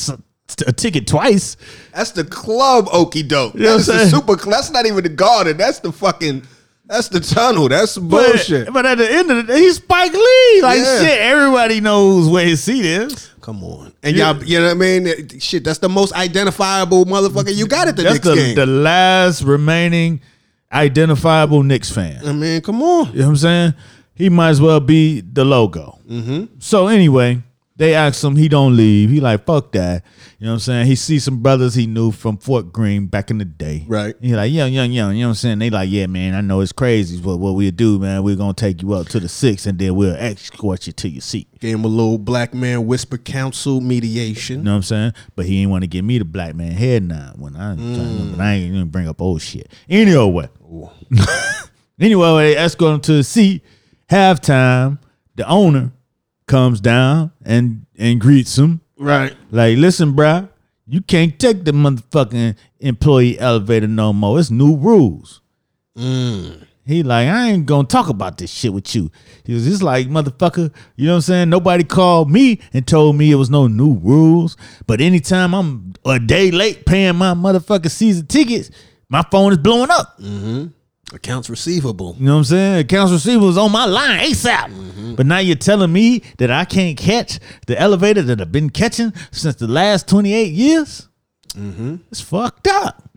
a 0.66 0.72
ticket 0.72 1.06
twice. 1.06 1.56
That's 1.94 2.10
the 2.12 2.24
club 2.24 2.86
okey 2.92 3.22
doke. 3.22 3.54
You 3.54 3.60
know 3.60 3.76
That's 3.78 3.86
the 3.86 4.06
super. 4.08 4.36
That's 4.36 4.70
not 4.70 4.86
even 4.86 5.02
the 5.02 5.08
garden. 5.08 5.56
That's 5.56 5.78
the 5.80 5.90
fucking. 5.92 6.42
That's 6.86 7.08
the 7.08 7.18
tunnel. 7.20 7.68
That's 7.70 7.92
some 7.92 8.08
But, 8.08 8.26
bullshit. 8.26 8.70
but 8.70 8.84
at 8.84 8.98
the 8.98 9.10
end 9.10 9.30
of 9.30 9.38
the 9.38 9.42
day, 9.54 9.58
he's 9.60 9.76
Spike 9.76 10.12
Lee. 10.12 10.60
Like 10.62 10.78
Yeah. 10.78 11.00
shit, 11.00 11.18
everybody 11.18 11.80
knows 11.80 12.28
where 12.28 12.44
his 12.44 12.62
seat 12.62 12.84
is. 12.84 13.30
Come 13.40 13.64
on, 13.64 13.92
and 14.02 14.14
Yeah. 14.14 14.32
y'all, 14.32 14.44
you 14.44 14.58
know 14.58 14.66
what 14.66 14.70
I 14.72 14.74
mean? 14.74 15.28
Shit, 15.40 15.64
that's 15.64 15.78
the 15.78 15.88
most 15.88 16.12
identifiable 16.12 17.06
motherfucker 17.06 17.54
you 17.54 17.66
got 17.66 17.88
at 17.88 17.96
the 17.96 18.02
That's 18.02 18.14
next 18.16 18.26
the, 18.28 18.34
game. 18.34 18.54
the 18.54 18.66
last 18.66 19.42
remaining 19.42 20.20
identifiable 20.72 21.62
Knicks 21.62 21.90
fan. 21.90 22.20
I 22.26 22.32
mean, 22.32 22.60
come 22.60 22.82
on. 22.82 23.12
You 23.12 23.20
know 23.20 23.24
what 23.26 23.30
I'm 23.30 23.36
saying? 23.36 23.74
He 24.14 24.28
might 24.28 24.50
as 24.50 24.60
well 24.60 24.80
be 24.80 25.20
the 25.20 25.44
logo. 25.44 25.98
Mm-hmm. 26.08 26.44
So 26.58 26.86
anyway, 26.88 27.42
They 27.76 27.92
ask 27.96 28.22
him, 28.22 28.36
he 28.36 28.48
don't 28.48 28.76
leave. 28.76 29.10
He 29.10 29.20
like, 29.20 29.46
fuck 29.46 29.72
that. 29.72 30.04
You 30.38 30.46
know 30.46 30.52
what 30.52 30.54
I'm 30.54 30.60
saying? 30.60 30.86
He 30.86 30.94
see 30.94 31.18
some 31.18 31.42
brothers 31.42 31.74
he 31.74 31.88
knew 31.88 32.12
from 32.12 32.36
Fort 32.36 32.72
Greene 32.72 33.06
back 33.06 33.32
in 33.32 33.38
the 33.38 33.44
day. 33.44 33.84
Right. 33.88 34.14
He 34.20 34.36
like, 34.36 34.52
young, 34.52 34.72
young, 34.72 34.92
young. 34.92 35.16
You 35.16 35.22
know 35.22 35.28
what 35.28 35.30
I'm 35.30 35.34
saying? 35.34 35.58
They 35.58 35.70
like, 35.70 35.90
yeah, 35.90 36.06
man, 36.06 36.34
I 36.34 36.40
know 36.40 36.60
it's 36.60 36.70
crazy, 36.70 37.20
but 37.20 37.38
what 37.38 37.56
we'll 37.56 37.72
do, 37.72 37.98
man, 37.98 38.22
we're 38.22 38.36
gonna 38.36 38.54
take 38.54 38.80
you 38.80 38.92
up 38.92 39.08
to 39.08 39.18
the 39.18 39.28
six 39.28 39.66
and 39.66 39.76
then 39.76 39.96
we'll 39.96 40.14
escort 40.14 40.86
you 40.86 40.92
to 40.92 41.08
your 41.08 41.20
seat. 41.20 41.48
Gave 41.58 41.74
him 41.74 41.84
a 41.84 41.88
little 41.88 42.16
black 42.16 42.54
man 42.54 42.86
whisper 42.86 43.18
counsel 43.18 43.80
mediation. 43.80 44.58
You 44.58 44.62
know 44.62 44.70
what 44.70 44.76
I'm 44.76 44.82
saying? 44.82 45.12
But 45.34 45.46
he 45.46 45.62
ain't 45.62 45.70
want 45.72 45.82
to 45.82 45.88
give 45.88 46.04
me 46.04 46.18
the 46.18 46.24
black 46.24 46.54
man 46.54 46.72
head 46.72 47.02
nod 47.02 47.40
when 47.40 47.56
I, 47.56 47.74
mm. 47.74 48.36
but 48.36 48.40
I 48.40 48.52
ain't 48.52 48.72
gonna 48.72 48.86
bring 48.86 49.08
up 49.08 49.20
old 49.20 49.42
shit. 49.42 49.68
Anyway, 49.88 50.48
anyway, 51.98 52.36
they 52.36 52.56
escort 52.56 52.94
him 52.94 53.00
to 53.00 53.12
the 53.14 53.24
seat. 53.24 53.64
Halftime, 54.08 55.00
the 55.34 55.48
owner 55.48 55.90
comes 56.46 56.80
down 56.80 57.32
and 57.44 57.86
and 57.96 58.20
greets 58.20 58.58
him. 58.58 58.80
Right. 58.96 59.34
Like, 59.50 59.78
listen, 59.78 60.12
bruh, 60.12 60.48
you 60.86 61.00
can't 61.00 61.38
take 61.38 61.64
the 61.64 61.72
motherfucking 61.72 62.56
employee 62.80 63.38
elevator 63.38 63.88
no 63.88 64.12
more. 64.12 64.38
It's 64.38 64.50
new 64.50 64.76
rules. 64.76 65.40
Mm. 65.96 66.66
He 66.86 67.02
like, 67.02 67.28
I 67.28 67.50
ain't 67.50 67.66
gonna 67.66 67.88
talk 67.88 68.10
about 68.10 68.36
this 68.36 68.50
shit 68.50 68.72
with 68.72 68.94
you. 68.94 69.10
He 69.44 69.54
was 69.54 69.64
just 69.64 69.82
like, 69.82 70.06
motherfucker, 70.08 70.72
you 70.96 71.06
know 71.06 71.12
what 71.12 71.16
I'm 71.16 71.22
saying? 71.22 71.50
Nobody 71.50 71.82
called 71.82 72.30
me 72.30 72.60
and 72.74 72.86
told 72.86 73.16
me 73.16 73.30
it 73.30 73.36
was 73.36 73.48
no 73.48 73.66
new 73.68 73.94
rules. 73.94 74.56
But 74.86 75.00
anytime 75.00 75.54
I'm 75.54 75.94
a 76.04 76.18
day 76.18 76.50
late 76.50 76.84
paying 76.84 77.16
my 77.16 77.32
motherfucking 77.32 77.90
season 77.90 78.26
tickets, 78.26 78.70
my 79.08 79.24
phone 79.30 79.52
is 79.52 79.58
blowing 79.58 79.90
up. 79.90 80.18
Mm-hmm. 80.18 80.66
Accounts 81.14 81.48
receivable. 81.48 82.16
You 82.18 82.26
know 82.26 82.32
what 82.32 82.38
I'm 82.38 82.44
saying? 82.44 82.78
Accounts 82.80 83.12
receivable 83.12 83.48
is 83.48 83.56
on 83.56 83.70
my 83.72 83.84
line 83.86 84.18
ASAP. 84.20 85.16
But 85.16 85.26
now 85.26 85.38
you're 85.38 85.56
telling 85.56 85.92
me 85.92 86.22
that 86.38 86.50
I 86.50 86.64
can't 86.64 86.98
catch 86.98 87.38
the 87.66 87.80
elevator 87.80 88.20
that 88.22 88.40
I've 88.40 88.50
been 88.50 88.70
catching 88.70 89.12
since 89.30 89.54
the 89.56 89.68
last 89.68 90.08
28 90.08 90.52
years? 90.52 91.08
It's 92.10 92.20
fucked 92.20 92.66
up. 92.66 93.08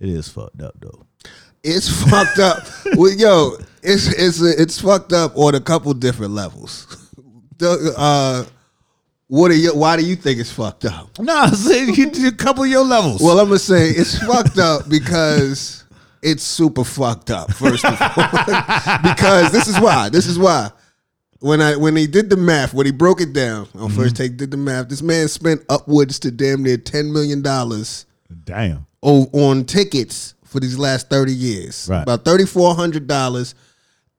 It 0.00 0.08
is 0.08 0.28
fucked 0.28 0.62
up 0.62 0.74
though. 0.80 1.04
It's 1.62 1.88
fucked 2.10 2.38
up. 2.38 2.64
Well, 2.96 3.12
yo, 3.12 3.56
it's 3.82 4.06
it's 4.06 4.40
it's 4.40 4.80
fucked 4.80 5.12
up 5.12 5.36
on 5.36 5.54
a 5.54 5.60
couple 5.60 5.92
different 5.94 6.32
levels. 6.32 6.86
The, 7.58 7.92
uh, 7.96 8.44
what 9.26 9.50
are 9.50 9.54
you? 9.54 9.74
Why 9.76 9.96
do 9.96 10.06
you 10.06 10.14
think 10.14 10.38
it's 10.38 10.52
fucked 10.52 10.84
up? 10.84 11.18
No, 11.18 11.46
see, 11.48 11.86
you 11.92 12.08
did 12.08 12.32
a 12.32 12.36
couple 12.36 12.62
of 12.62 12.70
your 12.70 12.84
levels. 12.84 13.20
Well, 13.20 13.40
I'm 13.40 13.46
gonna 13.46 13.58
say 13.58 13.88
it's 13.88 14.16
fucked 14.16 14.58
up 14.60 14.88
because 14.88 15.82
it's 16.28 16.42
super 16.42 16.84
fucked 16.84 17.30
up. 17.30 17.52
First 17.52 17.84
of 17.84 18.00
all, 18.00 18.08
because 19.02 19.52
this 19.52 19.66
is 19.68 19.78
why. 19.80 20.08
This 20.08 20.26
is 20.26 20.38
why. 20.38 20.70
When 21.40 21.60
I 21.60 21.76
when 21.76 21.96
he 21.96 22.06
did 22.06 22.30
the 22.30 22.36
math, 22.36 22.74
when 22.74 22.86
he 22.86 22.92
broke 22.92 23.20
it 23.20 23.32
down 23.32 23.68
on 23.74 23.88
mm-hmm. 23.88 23.96
first 23.96 24.16
take, 24.16 24.36
did 24.36 24.50
the 24.50 24.56
math. 24.56 24.88
This 24.88 25.02
man 25.02 25.28
spent 25.28 25.64
upwards 25.68 26.18
to 26.20 26.30
damn 26.30 26.62
near 26.62 26.76
ten 26.76 27.12
million 27.12 27.42
dollars 27.42 28.06
damn. 28.44 28.86
on 29.02 29.64
tickets 29.64 30.34
for 30.48 30.60
these 30.60 30.78
last 30.78 31.08
30 31.10 31.32
years. 31.32 31.86
Right. 31.88 32.02
About 32.02 32.24
$3,400. 32.24 33.54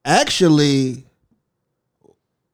Actually, 0.06 1.06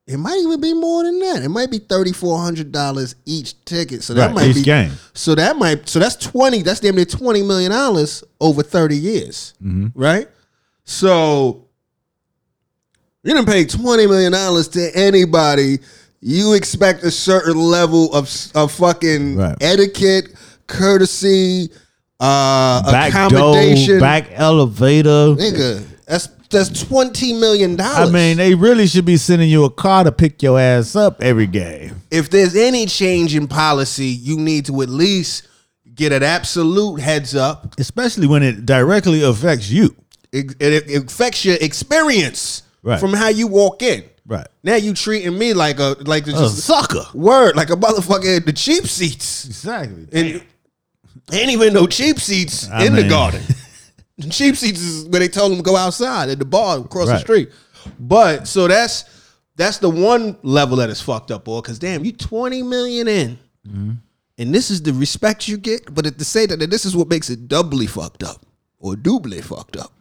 it 0.08 0.18
might 0.18 0.38
even 0.38 0.62
be 0.62 0.74
more 0.74 1.04
than 1.04 1.20
that. 1.20 1.42
It 1.44 1.50
might 1.50 1.72
be 1.72 1.80
$3,400 1.80 3.16
each 3.26 3.64
ticket. 3.66 4.04
So 4.04 4.14
that 4.14 4.28
Right, 4.28 4.36
might 4.36 4.54
be 4.54 4.62
game. 4.64 4.92
So 5.14 5.34
that 5.36 5.58
might 5.58 5.90
so 5.90 5.98
that's 6.00 6.16
20, 6.16 6.62
that's 6.62 6.80
damn 6.80 6.96
near 6.96 7.06
20 7.06 7.42
million 7.42 7.72
dollars 7.72 8.24
over 8.40 8.62
30 8.62 8.96
years. 8.98 9.54
Mm-hmm. 9.64 10.00
Right? 10.00 10.28
So 10.84 11.66
you 13.24 13.34
didn't 13.34 13.48
pay 13.48 13.66
20 13.66 14.06
million 14.08 14.32
dollars 14.32 14.68
to 14.70 14.92
anybody. 14.96 15.80
You 16.22 16.54
expect 16.54 17.04
a 17.04 17.12
certain 17.12 17.58
level 17.58 18.14
of 18.14 18.30
of 18.54 18.72
fucking 18.72 19.36
Right. 19.38 19.58
etiquette, 19.62 20.34
courtesy, 20.68 21.70
uh 22.20 22.92
Back 22.92 23.10
accommodation. 23.10 23.94
door, 23.94 24.00
back 24.00 24.30
elevator. 24.34 25.34
Nigga, 25.36 25.84
that's 26.06 26.30
that's 26.56 26.84
twenty 26.84 27.34
million 27.34 27.76
dollars. 27.76 28.10
I 28.10 28.12
mean, 28.12 28.38
they 28.38 28.56
really 28.56 28.88
should 28.88 29.06
be 29.06 29.18
sending 29.18 29.50
you 29.50 29.64
a 29.66 29.70
car 29.70 30.04
to 30.04 30.12
pick 30.12 30.42
your 30.42 30.60
ass 30.60 30.96
up 30.96 31.22
every 31.22 31.48
game. 31.48 32.02
if 32.10 32.30
there's 32.30 32.56
any 32.56 32.86
change 32.88 33.36
in 33.36 33.48
policy, 33.48 34.08
you 34.08 34.38
need 34.40 34.66
to 34.66 34.82
at 34.82 34.90
least 34.90 35.48
get 35.94 36.12
an 36.12 36.24
absolute 36.24 37.00
heads 37.00 37.36
up. 37.36 37.76
Especially 37.80 38.28
when 38.28 38.44
it 38.44 38.66
directly 38.66 39.22
affects 39.24 39.70
you. 39.70 39.96
It, 40.32 40.56
it, 40.60 40.90
it 40.90 41.04
affects 41.12 41.46
your 41.46 41.56
experience 41.62 42.64
Right. 42.84 43.00
from 43.00 43.14
how 43.14 43.30
you 43.30 43.48
walk 43.48 43.82
in. 43.82 44.04
Right. 44.28 44.48
Now 44.64 44.76
you 44.76 44.94
treating 44.94 45.38
me 45.38 45.54
like 45.54 45.80
a 45.80 45.96
like 46.02 46.28
A 46.28 46.50
sucker. 46.50 47.06
word, 47.14 47.56
like 47.56 47.70
a 47.70 47.76
motherfucker 47.76 48.38
in 48.38 48.46
the 48.46 48.54
cheap 48.54 48.86
seats. 48.86 49.46
Exactly. 49.46 50.08
And 50.12 50.44
ain't 51.32 51.52
even 51.52 51.74
no 51.74 51.88
cheap 51.88 52.20
seats 52.20 52.70
I 52.70 52.86
in 52.86 52.94
the 52.96 53.08
garden. 53.08 53.42
The 54.18 54.30
cheap 54.30 54.56
seats 54.56 54.80
is 54.82 55.06
where 55.10 55.20
they 55.20 55.28
told 55.28 55.52
them 55.52 55.58
to 55.60 55.64
go 55.64 55.76
outside 55.76 56.30
at 56.30 56.40
the 56.40 56.46
bar 56.46 56.80
across 56.80 57.08
the 57.08 57.20
street. 57.20 57.50
But 58.00 58.48
so 58.48 58.68
that's 58.68 59.04
that's 59.58 59.78
the 59.80 59.90
one 59.90 60.38
level 60.42 60.78
that 60.78 60.90
is 60.90 61.02
fucked 61.02 61.32
up, 61.32 61.46
boy. 61.46 61.62
Because 61.62 61.80
damn, 61.80 62.04
you 62.06 62.12
twenty 62.14 62.64
million 62.64 63.08
in, 63.08 63.40
Mm-hmm. 63.68 63.92
and 64.38 64.54
this 64.56 64.70
is 64.72 64.82
the 64.84 64.94
respect 64.94 65.48
you 65.48 65.58
get. 65.58 65.94
But 65.94 66.06
at 66.06 66.18
the 66.18 66.26
same 66.26 66.48
time, 66.48 66.60
this 66.60 66.86
is 66.86 66.96
what 66.96 67.08
makes 67.10 67.30
it 67.30 67.48
doubly 67.48 67.88
fucked 67.88 68.24
up 68.24 68.46
or 68.80 68.96
doubly 68.96 69.42
fucked 69.42 69.76
up. 69.78 69.92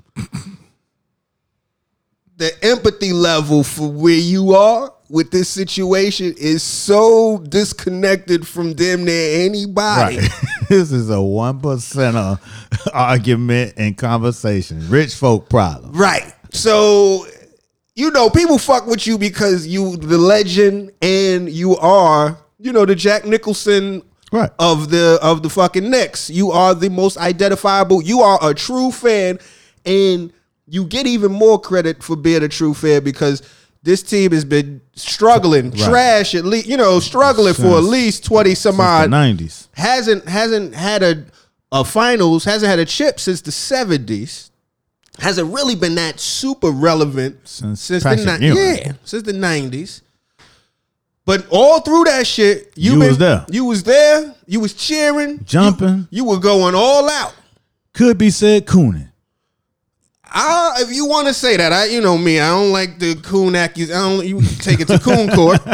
The 2.36 2.52
empathy 2.64 3.12
level 3.12 3.62
for 3.62 3.90
where 3.90 4.14
you 4.14 4.54
are 4.54 4.92
with 5.08 5.30
this 5.30 5.48
situation 5.48 6.34
is 6.38 6.62
so 6.62 7.38
disconnected 7.48 8.46
from 8.46 8.72
them 8.74 9.04
near 9.04 9.46
anybody. 9.46 10.18
Right. 10.18 10.30
this 10.68 10.90
is 10.90 11.10
a 11.10 11.22
one 11.22 11.60
percenter 11.60 12.40
argument 12.92 13.74
and 13.76 13.96
conversation. 13.96 14.88
Rich 14.88 15.14
folk 15.14 15.48
problem. 15.48 15.92
Right. 15.92 16.34
So, 16.50 17.26
you 17.94 18.10
know, 18.10 18.30
people 18.30 18.58
fuck 18.58 18.86
with 18.86 19.06
you 19.06 19.18
because 19.18 19.66
you 19.66 19.96
the 19.96 20.18
legend 20.18 20.92
and 21.02 21.48
you 21.48 21.76
are, 21.76 22.38
you 22.58 22.72
know, 22.72 22.84
the 22.84 22.94
Jack 22.94 23.24
Nicholson 23.24 24.02
Right. 24.32 24.50
of 24.58 24.90
the 24.90 25.20
of 25.22 25.44
the 25.44 25.50
fucking 25.50 25.88
Knicks. 25.88 26.28
You 26.28 26.50
are 26.50 26.74
the 26.74 26.90
most 26.90 27.18
identifiable. 27.18 28.02
You 28.02 28.22
are 28.22 28.38
a 28.42 28.52
true 28.52 28.90
fan, 28.90 29.38
and 29.86 30.32
you 30.66 30.84
get 30.84 31.06
even 31.06 31.32
more 31.32 31.60
credit 31.60 32.02
for 32.02 32.16
being 32.16 32.42
a 32.42 32.48
true 32.48 32.74
fan 32.74 33.02
because 33.04 33.42
this 33.82 34.02
team 34.02 34.32
has 34.32 34.44
been 34.44 34.80
struggling, 34.94 35.70
Right. 35.70 35.80
trash 35.80 36.34
at 36.34 36.44
least, 36.44 36.66
you 36.66 36.76
know, 36.76 37.00
struggling 37.00 37.52
for 37.54 37.76
at 37.76 37.84
least 37.84 38.24
twenty 38.24 38.54
some 38.54 38.76
Since 38.76 38.86
odd 38.86 39.10
nineties. 39.10 39.68
hasn't 39.74 40.26
hasn't 40.28 40.74
had 40.74 41.02
a 41.02 41.24
a 41.72 41.84
finals, 41.84 42.44
hasn't 42.44 42.70
had 42.70 42.78
a 42.78 42.84
chip 42.86 43.18
since 43.20 43.40
the 43.42 43.52
seventies. 43.52 44.50
Hasn't 45.20 45.52
really 45.52 45.76
been 45.76 45.94
that 45.96 46.18
super 46.18 46.70
relevant 46.70 47.36
Since 47.44 47.80
since 47.82 48.02
the 48.02 48.38
ni- 48.40 48.48
yeah 48.48 48.92
since 49.04 49.22
the 49.22 49.32
nineties. 49.32 50.02
But 51.26 51.46
all 51.50 51.80
through 51.80 52.04
that 52.04 52.26
shit, 52.26 52.72
you, 52.76 52.92
You 52.94 52.98
been, 52.98 53.08
was 53.08 53.18
there. 53.18 53.46
You 53.50 53.64
was 53.64 53.82
there. 53.84 54.34
You 54.46 54.60
was 54.60 54.74
cheering, 54.74 55.42
Jumping. 55.44 56.08
You, 56.10 56.22
you 56.22 56.24
were 56.24 56.38
going 56.38 56.74
all 56.74 57.08
out. 57.08 57.34
Could 57.94 58.18
be 58.18 58.28
said 58.30 58.66
cooning. 58.66 59.10
I, 60.36 60.78
if 60.80 60.92
you 60.92 61.06
want 61.06 61.28
to 61.28 61.34
say 61.34 61.56
that, 61.56 61.72
I 61.72 61.86
you 61.86 62.00
know 62.00 62.18
me, 62.18 62.40
I 62.40 62.48
don't 62.50 62.72
like 62.72 62.98
the 62.98 63.14
coon 63.14 63.54
accusation. 63.54 63.96
I 63.96 64.16
don't. 64.16 64.26
You 64.26 64.42
take 64.58 64.80
it 64.80 64.88
to 64.88 64.98
coon 64.98 65.28
court. 65.30 65.60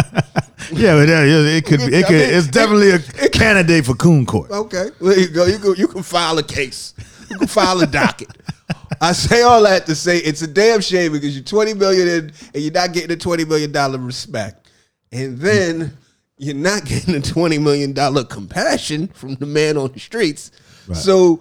Yeah, 0.72 0.94
but 0.94 1.08
yeah, 1.08 1.24
yeah, 1.24 1.56
it 1.56 1.64
could 1.64 1.80
be. 1.80 1.96
It 1.96 2.06
could. 2.06 2.16
it's 2.16 2.46
definitely 2.46 2.90
a 2.90 2.98
candidate 3.30 3.86
for 3.86 3.94
coon 3.94 4.24
court. 4.24 4.50
Okay, 4.50 4.90
there 5.00 5.18
you 5.18 5.28
go. 5.28 5.46
You 5.46 5.58
go. 5.58 5.72
You 5.72 5.88
can 5.88 6.02
file 6.02 6.38
a 6.38 6.42
case. 6.42 6.94
You 7.28 7.38
can 7.38 7.48
file 7.48 7.80
a 7.80 7.86
docket. 7.86 8.28
I 9.00 9.12
say 9.12 9.42
all 9.42 9.62
that 9.64 9.86
to 9.86 9.94
say 9.94 10.18
it's 10.18 10.42
a 10.42 10.46
damn 10.46 10.80
shame 10.80 11.12
because 11.12 11.34
you're 11.34 11.44
20 11.44 11.74
million 11.74 12.06
in 12.06 12.32
and 12.54 12.62
you're 12.62 12.72
not 12.72 12.92
getting 12.92 13.10
a 13.10 13.16
20 13.16 13.46
million 13.46 13.72
dollar 13.72 13.98
respect, 13.98 14.70
and 15.10 15.38
then 15.38 15.96
you're 16.36 16.54
not 16.54 16.84
getting 16.84 17.14
a 17.16 17.20
20 17.20 17.58
million 17.58 17.92
dollar 17.92 18.22
compassion 18.22 19.08
from 19.08 19.34
the 19.36 19.46
man 19.46 19.76
on 19.76 19.90
the 19.92 19.98
streets. 19.98 20.52
So 20.92 21.40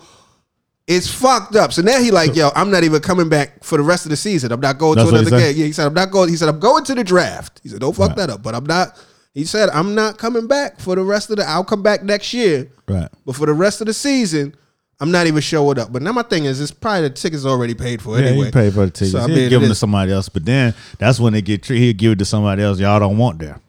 it's 0.90 1.08
fucked 1.08 1.56
up. 1.56 1.72
So 1.72 1.82
now 1.84 2.00
he 2.00 2.10
like, 2.12 2.36
yo, 2.36 2.50
I'm 2.56 2.72
not 2.72 2.84
even 2.84 3.00
coming 3.02 3.30
back 3.30 3.64
for 3.64 3.78
the 3.78 3.84
rest 3.84 4.06
of 4.06 4.10
the 4.10 4.18
season. 4.18 4.52
I'm 4.52 4.60
not 4.60 4.78
going 4.80 4.96
That's 4.98 5.08
to 5.10 5.14
what 5.16 5.22
he 5.22 5.28
another 5.28 5.42
said? 5.44 5.54
game. 5.54 5.60
Yeah, 5.62 5.66
he 5.68 5.72
said 5.72 5.86
I'm 5.88 5.94
not 5.94 6.10
going. 6.12 6.30
He 6.30 6.36
said 6.36 6.50
I'm 6.50 6.60
going 6.60 6.84
to 6.86 6.96
the 6.96 7.04
draft. 7.04 7.62
He 7.64 7.70
said 7.70 7.80
don't 7.80 7.96
fuck 7.96 8.16
that 8.18 8.30
up. 8.30 8.42
But 8.44 8.56
I'm 8.56 8.66
not. 8.66 9.00
He 9.34 9.46
said 9.46 9.70
I'm 9.70 9.94
not 9.96 10.18
coming 10.18 10.48
back 10.48 10.80
for 10.80 10.96
the 10.96 11.04
rest 11.04 11.30
of 11.30 11.38
the. 11.38 11.48
I'll 11.48 11.64
come 11.64 11.84
back 11.84 12.04
next 12.04 12.34
year. 12.34 12.70
Right. 12.88 13.08
But 13.26 13.36
for 13.36 13.46
the 13.46 13.54
rest 13.54 13.80
of 13.82 13.88
the 13.88 13.94
season, 13.94 14.56
I'm 15.00 15.12
not 15.12 15.28
even 15.28 15.42
showing 15.42 15.78
up. 15.80 15.94
But 15.94 16.02
now 16.02 16.12
my 16.12 16.24
thing 16.24 16.46
is, 16.46 16.60
it's 16.60 16.72
probably 16.72 17.04
the 17.04 17.12
tickets 17.12 17.46
already 17.46 17.76
paid 17.76 18.02
for 18.02 18.20
Yeah, 18.20 18.26
anyway. 18.30 18.46
he 18.48 18.52
pay 18.52 18.70
for 18.72 18.86
the 18.86 18.92
tickets. 18.92 19.12
So, 19.12 19.20
I 19.20 19.28
He'll 19.28 19.36
mean, 19.36 19.50
give 19.50 19.62
it 19.62 19.62
them 19.62 19.70
to 19.70 19.72
is- 19.74 19.78
somebody 19.80 20.12
else, 20.12 20.28
but 20.28 20.44
then 20.44 20.74
that's 20.98 21.20
when 21.20 21.34
they 21.34 21.42
get 21.44 21.62
treated. 21.64 21.84
He'll 21.84 21.94
give 21.94 22.12
it 22.14 22.20
to 22.20 22.26
somebody 22.26 22.64
else 22.64 22.80
y'all 22.80 23.00
don't 23.00 23.18
want 23.20 23.38
there. 23.40 23.62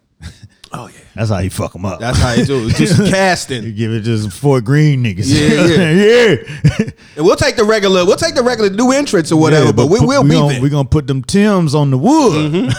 Oh 0.72 0.88
yeah, 0.88 0.99
That's 1.14 1.30
how 1.30 1.38
you 1.38 1.50
fuck 1.50 1.72
them 1.72 1.84
up. 1.84 1.98
that's 1.98 2.18
how 2.18 2.32
you 2.32 2.44
do 2.44 2.68
it. 2.68 2.76
Just 2.76 2.98
casting. 3.10 3.64
You 3.64 3.72
give 3.72 3.92
it 3.92 4.02
just 4.02 4.30
Fort 4.32 4.64
Greene 4.64 5.02
niggas. 5.02 5.26
Yeah, 5.26 5.90
yeah. 5.90 6.90
And 7.16 7.26
we'll 7.26 7.36
take 7.36 7.56
the 7.56 7.64
regular. 7.64 8.06
We'll 8.06 8.16
take 8.16 8.34
the 8.34 8.42
regular 8.42 8.70
new 8.70 8.92
entrants 8.92 9.32
or 9.32 9.40
whatever. 9.40 9.66
Yeah, 9.66 9.72
but, 9.72 9.86
we 9.88 9.98
put- 9.98 10.08
will 10.08 10.22
we 10.22 10.30
be 10.30 10.34
gonna, 10.36 10.46
there. 10.46 10.54
Mm-hmm. 10.54 10.62
We're 10.62 10.70
gonna 10.70 10.88
put 10.88 11.06
them 11.06 11.22
Tims 11.24 11.74
on 11.74 11.90
the 11.90 11.98
wood. 11.98 12.72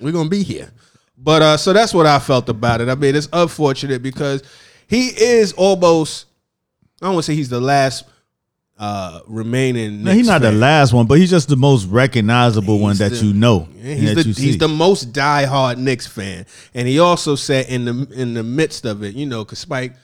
We're 0.00 0.12
gonna 0.12 0.28
be 0.28 0.42
here. 0.42 0.70
But 1.16 1.42
uh, 1.42 1.56
so 1.56 1.72
that's 1.72 1.94
what 1.94 2.06
I 2.06 2.18
felt 2.18 2.48
about 2.48 2.80
it. 2.80 2.88
I 2.88 2.94
mean, 2.94 3.14
it's 3.14 3.28
unfortunate 3.32 4.02
because 4.02 4.42
he 4.88 5.08
is 5.08 5.52
almost. 5.52 6.26
I 7.00 7.06
don't 7.06 7.14
want 7.14 7.26
to 7.26 7.32
say 7.32 7.36
he's 7.36 7.48
the 7.48 7.60
last 7.60 8.04
uh, 8.78 9.20
remaining. 9.26 10.04
No, 10.04 10.12
he's 10.12 10.28
not 10.28 10.40
the 10.40 10.52
last 10.52 10.92
one, 10.92 11.06
but 11.06 11.18
he's 11.18 11.30
just 11.30 11.48
the 11.48 11.56
most 11.56 11.86
recognizable 11.86 12.78
one 12.78 12.96
that 12.96 13.10
the- 13.10 13.26
you 13.26 13.32
know. 13.32 13.68
Yeah, 13.76 13.94
he's 13.94 14.14
that 14.14 14.22
the 14.22 14.28
you 14.28 14.34
he's 14.34 14.58
the 14.58 14.68
most 14.68 15.12
diehard 15.12 15.78
Knicks 15.78 16.06
fan, 16.06 16.46
and 16.74 16.86
he 16.86 16.98
also 16.98 17.34
said 17.34 17.66
in 17.66 17.84
the 17.84 18.08
in 18.14 18.34
the 18.34 18.42
midst 18.44 18.84
of 18.84 19.02
it, 19.02 19.14
you 19.14 19.26
know, 19.26 19.44
because 19.44 19.58
Spike 19.58 19.94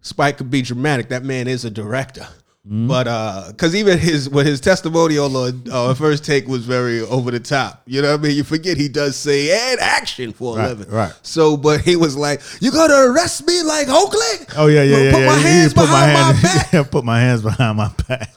Spike 0.00 0.38
could 0.38 0.50
be 0.50 0.62
dramatic. 0.62 1.10
That 1.10 1.24
man 1.24 1.48
is 1.48 1.64
a 1.64 1.70
director, 1.70 2.26
Mm-hmm. 2.66 2.88
but 2.88 3.06
uh, 3.06 3.44
because 3.48 3.74
even 3.74 3.98
his 3.98 4.30
what 4.30 4.46
his 4.46 4.58
testimonial 4.58 5.36
on 5.36 5.64
uh, 5.70 5.92
first 5.92 6.24
take 6.24 6.48
was 6.48 6.64
very 6.64 7.00
over 7.02 7.30
the 7.30 7.38
top. 7.38 7.82
You 7.84 8.00
know 8.00 8.12
what 8.12 8.20
I 8.20 8.22
mean? 8.22 8.36
You 8.36 8.42
forget 8.42 8.78
he 8.78 8.88
does 8.88 9.16
say 9.16 9.50
and 9.72 9.78
action 9.80 10.32
for 10.32 10.56
a 10.56 10.62
Right, 10.62 10.68
living, 10.68 10.88
right. 10.90 11.12
So, 11.22 11.58
but 11.58 11.82
he 11.82 11.96
was 11.96 12.16
like, 12.16 12.40
"You 12.60 12.72
gonna 12.72 13.10
arrest 13.12 13.46
me 13.46 13.62
like 13.62 13.88
Oakley? 13.90 14.46
Oh 14.56 14.68
yeah, 14.68 14.82
yeah, 14.82 14.96
yeah. 14.96 15.12
Put 15.12 15.20
yeah. 15.20 15.26
my 15.26 15.36
he 15.36 15.42
hands 15.42 15.74
put 15.74 15.80
behind 15.82 16.12
my, 16.14 16.18
hand- 16.20 16.42
back." 16.42 16.72
yeah, 16.72 16.82
put 16.84 17.04
my 17.04 17.20
hands 17.20 17.42
behind 17.42 17.76
my 17.76 17.90
back. 18.08 18.30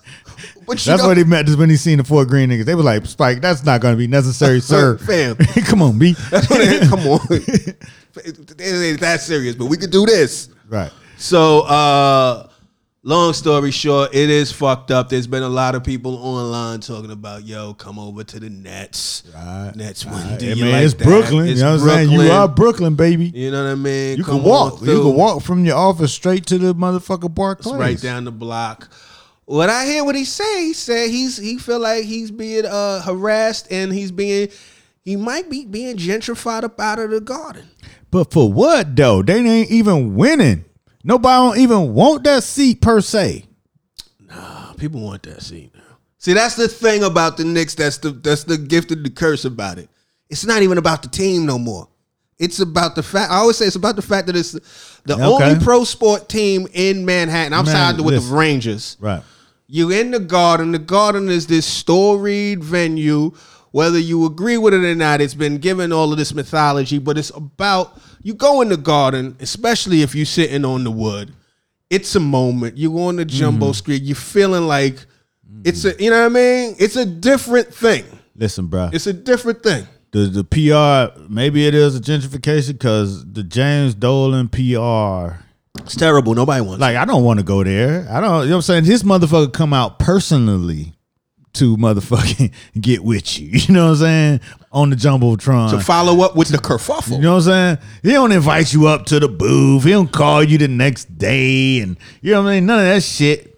But 0.67 0.77
That's 0.79 1.01
know- 1.01 1.07
what 1.07 1.15
he 1.15 1.23
meant. 1.23 1.47
Just 1.47 1.57
when 1.57 1.69
he 1.69 1.77
seen 1.77 1.97
the 1.99 2.03
Fort 2.03 2.27
Greene 2.27 2.49
niggas, 2.49 2.65
they 2.65 2.75
was 2.75 2.83
like, 2.83 3.05
"Spike, 3.05 3.39
that's 3.39 3.63
not 3.63 3.79
going 3.79 3.93
to 3.93 3.97
be 3.97 4.07
necessary, 4.07 4.59
sir." 4.73 4.97
Fam. 4.97 5.35
come 5.65 5.81
on, 5.81 5.97
B. 5.97 6.17
That's 6.29 6.49
what 6.49 6.59
it- 6.59 6.81
Come 6.89 6.99
on, 7.07 7.19
it 7.31 8.59
ain't 8.59 8.99
that 8.99 9.21
serious, 9.21 9.55
but 9.55 9.67
we 9.67 9.77
could 9.77 9.91
do 9.91 10.05
this. 10.05 10.49
right. 10.67 10.91
So, 11.17 11.61
uh, 11.61 12.49
long 13.07 13.31
story 13.31 13.71
short, 13.71 14.13
it 14.13 14.29
is 14.29 14.51
fucked 14.51 14.91
up. 14.91 15.07
There's 15.07 15.27
been 15.27 15.41
a 15.43 15.49
lot 15.49 15.75
of 15.75 15.83
people 15.83 16.15
online 16.17 16.81
talking 16.81 17.09
about, 17.09 17.45
yo, 17.45 17.73
come 17.73 17.97
over 17.97 18.23
to 18.25 18.39
the 18.39 18.49
Nets. 18.49 19.23
Right. 19.33 19.71
Nets. 19.75 20.05
Right. 20.05 20.37
Do 20.37 20.45
you 20.45 20.65
man, 20.65 20.73
like 20.73 20.83
it's 20.83 20.93
that? 20.95 21.03
Brooklyn. 21.05 21.47
It's 21.47 21.59
you 21.59 21.65
know 21.65 21.77
what 21.77 21.81
I'm 21.83 21.87
saying? 21.87 22.11
You 22.11 22.31
are 22.31 22.47
Brooklyn, 22.49 22.95
baby. 22.95 23.31
You 23.33 23.51
know 23.51 23.63
what 23.63 23.71
I 23.71 23.75
mean? 23.75 24.17
You 24.17 24.23
Come 24.25 24.41
can 24.41 24.43
walk. 24.43 24.81
You 24.81 25.01
can 25.01 25.13
walk 25.15 25.41
from 25.41 25.63
your 25.65 25.77
office 25.77 26.11
straight 26.11 26.45
to 26.47 26.57
the 26.57 26.75
motherfucker 26.75 27.25
It's 27.25 27.33
Barclays. 27.33 27.75
right 27.75 27.99
down 27.99 28.25
the 28.25 28.31
block. 28.31 28.89
What 29.45 29.69
I 29.69 29.85
hear 29.85 30.03
what 30.03 30.15
he 30.15 30.25
say, 30.25 30.65
he 30.65 30.73
said 30.73 31.09
he's 31.09 31.37
he 31.37 31.57
feel 31.57 31.79
like 31.79 32.03
he's 32.03 32.29
being 32.31 32.65
uh, 32.65 33.01
harassed 33.01 33.71
and 33.71 33.93
he's 33.93 34.11
being 34.11 34.49
he 35.05 35.15
might 35.15 35.49
be 35.49 35.63
being 35.63 35.95
gentrified 35.95 36.65
up 36.65 36.77
out 36.81 36.99
of 36.99 37.11
the 37.11 37.21
garden. 37.21 37.69
But 38.11 38.33
for 38.33 38.51
what 38.51 38.97
though? 38.97 39.21
They 39.21 39.37
ain't 39.39 39.71
even 39.71 40.15
winning. 40.15 40.65
Nobody 41.07 41.35
don't 41.55 41.57
even 41.63 41.93
want 41.93 42.25
that 42.25 42.43
seat 42.43 42.81
per 42.81 42.99
se. 42.99 43.45
Nah, 44.27 44.73
people 44.73 44.99
want 44.99 45.23
that 45.23 45.41
seat 45.41 45.71
now. 45.73 45.81
See, 46.17 46.33
that's 46.33 46.55
the 46.55 46.67
thing 46.67 47.05
about 47.05 47.37
the 47.37 47.45
Knicks. 47.45 47.75
That's 47.75 47.97
the 47.97 48.11
that's 48.11 48.43
the 48.43 48.57
gift 48.57 48.91
and 48.91 49.05
the 49.05 49.09
curse 49.09 49.45
about 49.45 49.77
it. 49.77 49.89
It's 50.29 50.45
not 50.45 50.63
even 50.63 50.77
about 50.77 51.03
the 51.03 51.07
team 51.07 51.45
no 51.45 51.57
more. 51.57 51.87
It's 52.37 52.59
about 52.59 52.95
the 52.95 53.03
fact. 53.03 53.31
I 53.31 53.35
always 53.37 53.55
say 53.55 53.65
it's 53.65 53.77
about 53.77 53.95
the 53.95 54.01
fact 54.01 54.27
that 54.27 54.35
it's 54.35 54.51
the 55.05 55.13
Okay. 55.13 55.23
only 55.23 55.63
pro 55.63 55.85
sport 55.85 56.27
team 56.27 56.67
in 56.73 57.05
Manhattan. 57.05 57.53
I'm 57.53 57.63
Man, 57.63 57.95
with 58.03 58.15
listen. 58.15 58.29
the 58.29 58.35
Rangers. 58.35 58.97
Right. 58.99 59.23
You 59.67 59.91
in 59.91 60.11
the 60.11 60.19
garden. 60.19 60.73
The 60.73 60.79
garden 60.79 61.29
is 61.29 61.47
this 61.47 61.65
storied 61.65 62.61
venue. 62.61 63.31
Whether 63.71 63.99
you 63.99 64.25
agree 64.25 64.57
with 64.57 64.73
it 64.73 64.83
or 64.83 64.95
not, 64.95 65.21
it's 65.21 65.33
been 65.33 65.57
given 65.57 65.93
all 65.93 66.11
of 66.11 66.17
this 66.17 66.33
mythology, 66.33 66.99
but 66.99 67.17
it's 67.17 67.29
about 67.29 67.97
you 68.21 68.33
go 68.33 68.61
in 68.61 68.69
the 68.69 68.77
garden, 68.77 69.35
especially 69.39 70.01
if 70.01 70.15
you're 70.15 70.25
sitting 70.25 70.65
on 70.65 70.83
the 70.83 70.91
wood. 70.91 71.33
It's 71.89 72.15
a 72.15 72.19
moment. 72.19 72.77
You 72.77 72.91
go 72.91 73.03
on 73.03 73.15
the 73.15 73.25
jumbo 73.25 73.67
mm-hmm. 73.67 73.73
screen. 73.73 74.01
You're 74.03 74.15
feeling 74.15 74.67
like 74.67 74.95
mm-hmm. 74.95 75.61
it's 75.63 75.85
a 75.85 76.01
you 76.01 76.09
know 76.09 76.19
what 76.21 76.25
I 76.25 76.29
mean? 76.29 76.75
It's 76.79 76.95
a 76.95 77.05
different 77.05 77.73
thing. 77.73 78.05
Listen, 78.35 78.67
bro. 78.67 78.89
It's 78.91 79.07
a 79.07 79.13
different 79.13 79.63
thing. 79.63 79.87
the 80.11 80.19
the 80.19 80.43
PR 80.43 81.19
maybe 81.29 81.65
it 81.65 81.73
is 81.73 81.95
a 81.95 82.01
gentrification 82.01 82.73
because 82.73 83.25
the 83.25 83.43
James 83.43 83.95
Dolan 83.95 84.49
PR. 84.49 85.43
It's 85.79 85.95
terrible. 85.95 86.33
Nobody 86.33 86.61
wants 86.61 86.81
Like 86.81 86.97
I 86.97 87.05
don't 87.05 87.23
want 87.23 87.39
to 87.39 87.45
go 87.45 87.63
there. 87.63 88.07
I 88.09 88.19
don't. 88.19 88.43
You 88.43 88.49
know 88.49 88.55
what 88.55 88.55
I'm 88.55 88.61
saying? 88.63 88.83
This 88.83 89.03
motherfucker 89.03 89.53
come 89.53 89.73
out 89.73 89.99
personally 89.99 90.96
to 91.57 91.77
motherfucking 91.77 92.51
get 92.81 93.03
with 93.03 93.39
you. 93.39 93.49
You 93.67 93.73
know 93.73 93.85
what 93.85 93.91
I'm 93.91 93.97
saying? 93.97 94.39
On 94.71 94.89
the 94.89 94.95
jumbotron. 94.95 95.71
to 95.71 95.79
follow 95.79 96.23
up 96.23 96.35
with 96.35 96.49
the 96.49 96.57
kerfuffle. 96.57 97.17
You 97.17 97.21
know 97.21 97.35
what 97.35 97.47
I'm 97.47 97.77
saying? 97.77 97.77
He 98.03 98.11
don't 98.11 98.31
invite 98.31 98.73
you 98.73 98.87
up 98.87 99.05
to 99.07 99.19
the 99.19 99.27
booth. 99.27 99.83
He 99.83 99.91
don't 99.91 100.11
call 100.11 100.43
you 100.43 100.57
the 100.57 100.67
next 100.67 101.17
day, 101.17 101.79
and 101.81 101.97
you 102.21 102.31
know 102.31 102.43
what 102.43 102.49
I 102.49 102.55
mean. 102.55 102.65
None 102.65 102.79
of 102.79 102.85
that 102.85 103.03
shit. 103.03 103.55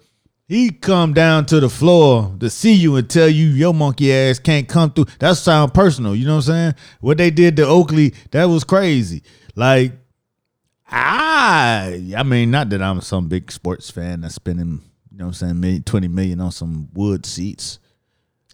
He 0.48 0.70
come 0.70 1.12
down 1.14 1.46
to 1.46 1.60
the 1.60 1.68
floor 1.68 2.34
to 2.40 2.50
see 2.50 2.72
you 2.72 2.96
and 2.96 3.08
tell 3.08 3.28
you 3.28 3.46
your 3.46 3.72
monkey 3.72 4.12
ass 4.12 4.40
can't 4.40 4.66
come 4.66 4.90
through. 4.90 5.04
That 5.20 5.36
sound 5.36 5.72
personal. 5.72 6.16
You 6.16 6.26
know 6.26 6.36
what 6.36 6.48
I'm 6.48 6.54
saying? 6.54 6.74
What 7.00 7.18
they 7.18 7.30
did 7.30 7.54
to 7.56 7.66
Oakley, 7.66 8.14
that 8.32 8.46
was 8.46 8.64
crazy. 8.64 9.22
Like, 9.54 9.92
I, 10.88 12.14
I 12.16 12.22
mean, 12.24 12.50
not 12.50 12.68
that 12.70 12.82
I'm 12.82 13.00
some 13.00 13.28
big 13.28 13.52
sports 13.52 13.90
fan 13.90 14.22
that's 14.22 14.34
spending, 14.34 14.82
you 15.12 15.18
know 15.18 15.26
what 15.26 15.28
I'm 15.28 15.34
saying, 15.34 15.60
million, 15.60 15.82
20 15.84 16.08
million 16.08 16.40
on 16.40 16.50
some 16.50 16.88
wood 16.94 17.24
seats. 17.26 17.78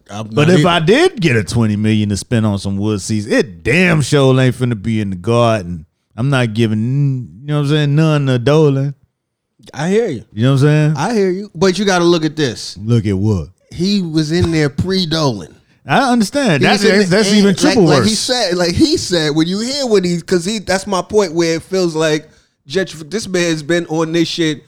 I'm 0.08 0.28
But 0.28 0.48
if 0.48 0.60
even- 0.60 0.66
I 0.66 0.80
did 0.80 1.20
get 1.20 1.36
a 1.36 1.44
twenty 1.44 1.76
million 1.76 2.08
to 2.10 2.16
spend 2.16 2.46
on 2.46 2.58
some 2.58 2.76
wood 2.76 3.00
seeds, 3.00 3.26
it 3.26 3.62
damn 3.62 4.02
sure 4.02 4.38
ain't 4.40 4.54
finna 4.54 4.80
be 4.80 5.00
in 5.00 5.10
the 5.10 5.16
garden. 5.16 5.86
I'm 6.16 6.30
not 6.30 6.54
giving, 6.54 7.40
you 7.40 7.46
know 7.48 7.56
what 7.56 7.60
I'm 7.64 7.68
saying, 7.68 7.94
none 7.94 8.26
to 8.26 8.38
Dolan. 8.38 8.94
I 9.74 9.90
hear 9.90 10.08
you. 10.08 10.24
You 10.32 10.42
know 10.44 10.52
what 10.52 10.62
I'm 10.62 10.66
saying? 10.66 10.94
I 10.96 11.12
hear 11.14 11.30
you. 11.30 11.50
But 11.54 11.78
you 11.78 11.84
got 11.84 11.98
to 11.98 12.04
look 12.04 12.24
at 12.24 12.36
this. 12.36 12.76
Look 12.78 13.04
at 13.04 13.14
what 13.18 13.48
He 13.72 14.00
was 14.00 14.32
in 14.32 14.52
there 14.52 14.70
pre 14.70 15.06
Dolan. 15.06 15.54
I 15.88 16.10
understand. 16.12 16.62
That's 16.64 16.82
that's, 16.82 17.08
that's 17.10 17.32
even 17.32 17.54
triple 17.54 17.84
like, 17.84 17.98
worse. 17.98 17.98
Like 18.00 18.08
he 18.08 18.14
said, 18.14 18.56
like 18.56 18.74
he 18.74 18.96
said, 18.96 19.36
when 19.36 19.46
you 19.46 19.60
hear 19.60 19.86
what 19.86 20.04
he, 20.04 20.16
because 20.16 20.44
he, 20.44 20.58
that's 20.58 20.86
my 20.86 21.02
point 21.02 21.32
where 21.32 21.56
it 21.56 21.62
feels 21.62 21.94
like 21.94 22.28
gentrif- 22.68 23.10
this 23.10 23.28
man's 23.28 23.62
been 23.62 23.86
on 23.86 24.12
this 24.12 24.26
shit 24.26 24.64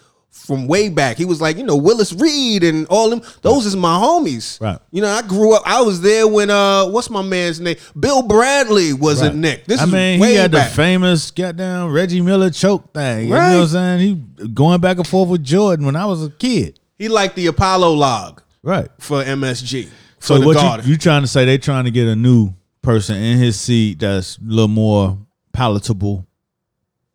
from 0.47 0.67
way 0.67 0.89
back. 0.89 1.17
He 1.17 1.25
was 1.25 1.41
like, 1.41 1.57
you 1.59 1.65
know, 1.65 1.77
Willis 1.77 2.13
Reed 2.13 2.65
and 2.65 2.87
all 2.89 3.11
them. 3.11 3.21
Those 3.43 3.67
is 3.67 3.77
my 3.77 3.97
homies. 3.99 4.61
Right. 4.61 4.79
You 4.91 5.03
know, 5.03 5.09
I 5.09 5.23
grew 5.23 5.55
up. 5.55 5.63
I 5.67 5.83
was 5.83 6.01
there 6.01 6.27
when 6.27 6.49
uh, 6.51 6.87
what's 6.87 7.11
my 7.11 7.23
man's 7.23 7.61
name? 7.61 7.77
Bill 7.99 8.23
Bradley 8.23 8.93
was 8.93 9.21
a 9.21 9.33
Knick. 9.33 9.67
This 9.67 9.81
I 9.81 9.85
is 9.85 9.93
mean, 9.93 10.21
he 10.23 10.35
had 10.35 10.51
back. 10.53 10.71
the 10.71 10.75
famous 10.77 11.31
goddamn 11.31 11.93
Reggie 11.93 12.21
Miller 12.21 12.51
choke 12.51 12.93
thing. 12.95 13.25
You 13.29 13.35
know 13.35 13.39
what 13.39 13.63
I'm 13.63 13.67
saying? 13.67 14.01
He 14.39 14.49
going 14.49 14.81
back 14.81 14.97
and 14.99 15.07
forth 15.07 15.29
with 15.29 15.45
Jordan 15.45 15.85
when 15.87 15.97
I 15.97 16.07
was 16.07 16.25
a 16.25 16.31
kid. 16.31 16.79
he 16.97 17.09
liked 17.09 17.37
the 17.37 17.47
Apollo 17.47 17.93
log 17.93 18.43
Right. 18.63 18.89
for 18.99 19.23
MSG. 19.23 19.89
So 20.21 20.41
for 20.41 20.47
what 20.47 20.85
you, 20.85 20.93
you 20.93 20.99
trying 20.99 21.23
to 21.23 21.29
say? 21.29 21.45
They 21.45 21.59
trying 21.59 21.85
to 21.85 21.91
get 21.91 22.07
a 22.09 22.17
new 22.17 22.55
person 22.83 23.17
in 23.17 23.39
his 23.39 23.59
seat 23.61 23.99
that's 24.01 24.37
a 24.39 24.41
little 24.45 24.69
more 24.69 25.19
palatable, 25.53 26.27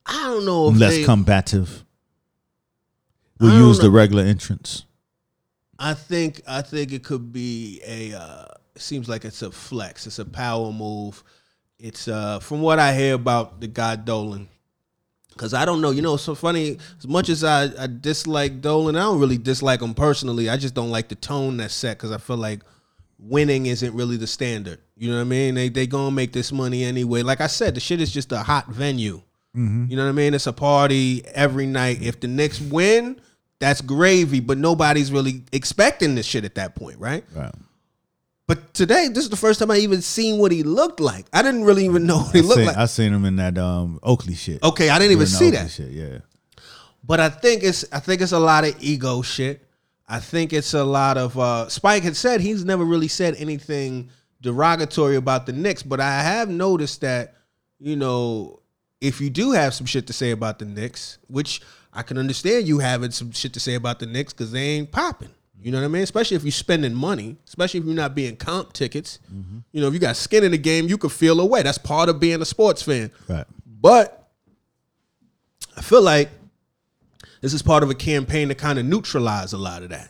I 0.06 0.24
don't 0.28 0.46
know 0.46 0.70
if 0.70 0.78
less 0.78 0.96
they, 0.96 1.04
combative. 1.04 1.84
I 3.44 3.48
We'll 3.48 3.68
use 3.68 3.80
the 3.80 3.92
regular 3.92 4.24
entrance. 4.24 4.86
I 5.80 5.94
think 5.94 6.42
I 6.48 6.62
think 6.62 6.92
it 6.92 7.04
could 7.04 7.34
be 7.34 7.82
a. 7.86 8.14
Uh, 8.14 8.46
seems 8.76 9.10
like 9.10 9.26
it's 9.26 9.42
a 9.42 9.52
flex. 9.52 10.08
It's 10.08 10.20
a 10.20 10.26
power 10.26 10.72
move. 10.72 11.24
It's 11.80 12.08
uh, 12.08 12.40
from 12.40 12.62
what 12.62 12.80
I 12.80 12.96
hear 12.96 13.16
about 13.16 13.60
the 13.60 13.68
guy 13.68 13.96
Dolan. 13.96 14.48
Cause 15.36 15.56
I 15.56 15.66
don't 15.66 15.82
know, 15.82 15.90
you 15.90 16.04
know, 16.04 16.14
it's 16.14 16.24
so 16.24 16.36
funny. 16.36 16.78
As 17.00 17.08
much 17.08 17.28
as 17.28 17.44
I, 17.44 17.64
I 17.78 17.88
dislike 17.88 18.62
Dolan, 18.62 18.96
I 18.96 19.00
don't 19.02 19.20
really 19.20 19.40
dislike 19.40 19.82
him 19.82 19.96
personally. 19.96 20.48
I 20.48 20.58
just 20.58 20.76
don't 20.76 20.92
like 20.92 21.10
the 21.10 21.16
tone 21.16 21.58
that's 21.58 21.74
set 21.74 21.98
because 21.98 22.12
I 22.12 22.20
feel 22.20 22.38
like 22.38 22.62
winning 23.18 23.66
isn't 23.66 23.96
really 23.96 24.16
the 24.16 24.28
standard. 24.28 24.78
You 24.96 25.10
know 25.10 25.16
what 25.16 25.22
I 25.22 25.26
mean? 25.26 25.56
They 25.56 25.70
they 25.70 25.88
gonna 25.88 26.12
make 26.12 26.34
this 26.34 26.52
money 26.52 26.84
anyway. 26.84 27.24
Like 27.24 27.42
I 27.42 27.48
said, 27.48 27.74
the 27.74 27.80
shit 27.80 28.00
is 28.00 28.12
just 28.12 28.32
a 28.32 28.40
hot 28.44 28.68
venue. 28.68 29.24
You 29.90 29.96
know 29.98 30.04
what 30.04 30.10
I 30.10 30.14
mean? 30.14 30.34
It's 30.34 30.48
a 30.48 30.54
party 30.54 31.24
every 31.28 31.66
night. 31.66 32.02
If 32.02 32.20
the 32.20 32.28
Knicks 32.28 32.60
win, 32.60 33.20
that's 33.64 33.80
gravy, 33.80 34.42
but 34.42 34.58
nobody's 34.58 35.10
really 35.10 35.44
expecting 35.54 36.16
this 36.16 36.26
shit 36.26 36.44
at 36.44 36.56
that 36.56 36.76
point, 36.76 37.00
right? 37.00 37.24
Right. 37.34 37.54
But 38.46 38.74
today, 38.74 39.08
this 39.08 39.24
is 39.24 39.30
the 39.30 39.38
first 39.38 39.60
time 39.62 39.72
I 39.72 39.78
even 39.78 40.02
seen 40.02 40.38
what 40.38 40.52
he 40.52 40.64
looked 40.64 41.00
like. 41.00 41.26
I 41.32 41.42
didn't 41.42 41.64
really 41.64 41.86
even 41.86 42.06
know 42.06 42.18
what 42.20 42.34
he 42.36 42.40
I 42.40 42.42
looked 42.42 42.58
seen, 42.58 42.68
like. 42.68 42.76
I 42.78 42.86
seen 42.88 43.14
him 43.14 43.24
in 43.24 43.38
that 43.38 43.58
um 43.58 44.00
Oakley 44.04 44.36
shit. 44.36 44.62
okay, 44.62 44.90
I 44.90 45.00
didn't 45.00 45.14
even 45.14 45.28
see 45.28 45.50
that. 45.52 45.72
shit. 45.72 45.92
Yeah. 45.92 46.18
But 47.06 47.22
I 47.22 47.30
think 47.30 47.64
it's 47.64 47.86
I 47.94 48.00
think 48.00 48.22
it's 48.22 48.34
a 48.34 48.40
lot 48.40 48.66
of 48.66 48.76
ego 48.84 49.22
shit. 49.22 49.66
I 50.10 50.20
think 50.20 50.52
it's 50.52 50.74
a 50.74 50.84
lot 50.84 51.18
of 51.18 51.40
uh 51.40 51.70
Spike 51.70 52.04
had 52.04 52.18
said 52.18 52.42
he's 52.42 52.66
never 52.66 52.84
really 52.84 53.08
said 53.08 53.36
anything 53.38 54.10
derogatory 54.42 55.16
about 55.16 55.46
the 55.46 55.54
Knicks, 55.54 55.84
but 55.84 56.02
I 56.02 56.22
have 56.22 56.50
noticed 56.50 57.00
that, 57.00 57.36
you 57.80 57.96
know, 57.96 58.60
if 59.00 59.22
you 59.22 59.30
do 59.30 59.52
have 59.52 59.74
some 59.74 59.86
shit 59.88 60.08
to 60.08 60.14
say 60.14 60.32
about 60.32 60.60
the 60.60 60.66
Knicks, 60.66 61.18
which 61.28 61.62
I 61.94 62.04
can 62.04 62.18
understand 62.18 62.68
you 62.68 62.80
having 62.80 63.12
some 63.12 63.32
shit 63.32 63.54
to 63.54 63.60
say 63.60 63.76
about 63.76 64.00
the 64.00 64.06
Knicks 64.06 64.34
because 64.34 64.52
they 64.52 64.62
ain't 64.62 64.92
popping. 64.92 65.30
You 65.62 65.72
know 65.72 65.80
what 65.80 65.86
I 65.86 65.90
mean? 65.90 66.04
Especially 66.04 66.36
if 66.36 66.44
you're 66.44 66.52
spending 66.52 66.94
money, 66.94 67.38
especially 67.48 67.80
if 67.80 67.86
you're 67.86 67.96
not 67.96 68.14
being 68.16 68.36
comp 68.36 68.74
tickets. 68.74 69.20
You 69.72 69.82
know, 69.82 69.88
if 69.88 69.94
you 69.94 70.00
got 70.00 70.18
skin 70.18 70.44
in 70.44 70.52
the 70.52 70.58
game, 70.58 70.88
you 70.88 70.98
could 70.98 71.12
feel 71.12 71.40
away. 71.40 71.62
That's 71.64 71.78
part 71.78 72.10
of 72.10 72.20
being 72.20 72.42
a 72.42 72.46
sports 72.46 72.82
fan. 72.82 73.12
Right. 73.30 73.46
But 73.66 74.28
I 75.78 75.82
feel 75.82 76.02
like 76.02 76.30
this 77.40 77.54
is 77.54 77.62
part 77.62 77.82
of 77.82 77.90
a 77.90 77.96
campaign 77.96 78.50
to 78.50 78.56
kind 78.56 78.78
of 78.78 78.86
neutralize 78.86 79.54
a 79.54 79.58
lot 79.58 79.84
of 79.84 79.90
that. 79.90 80.10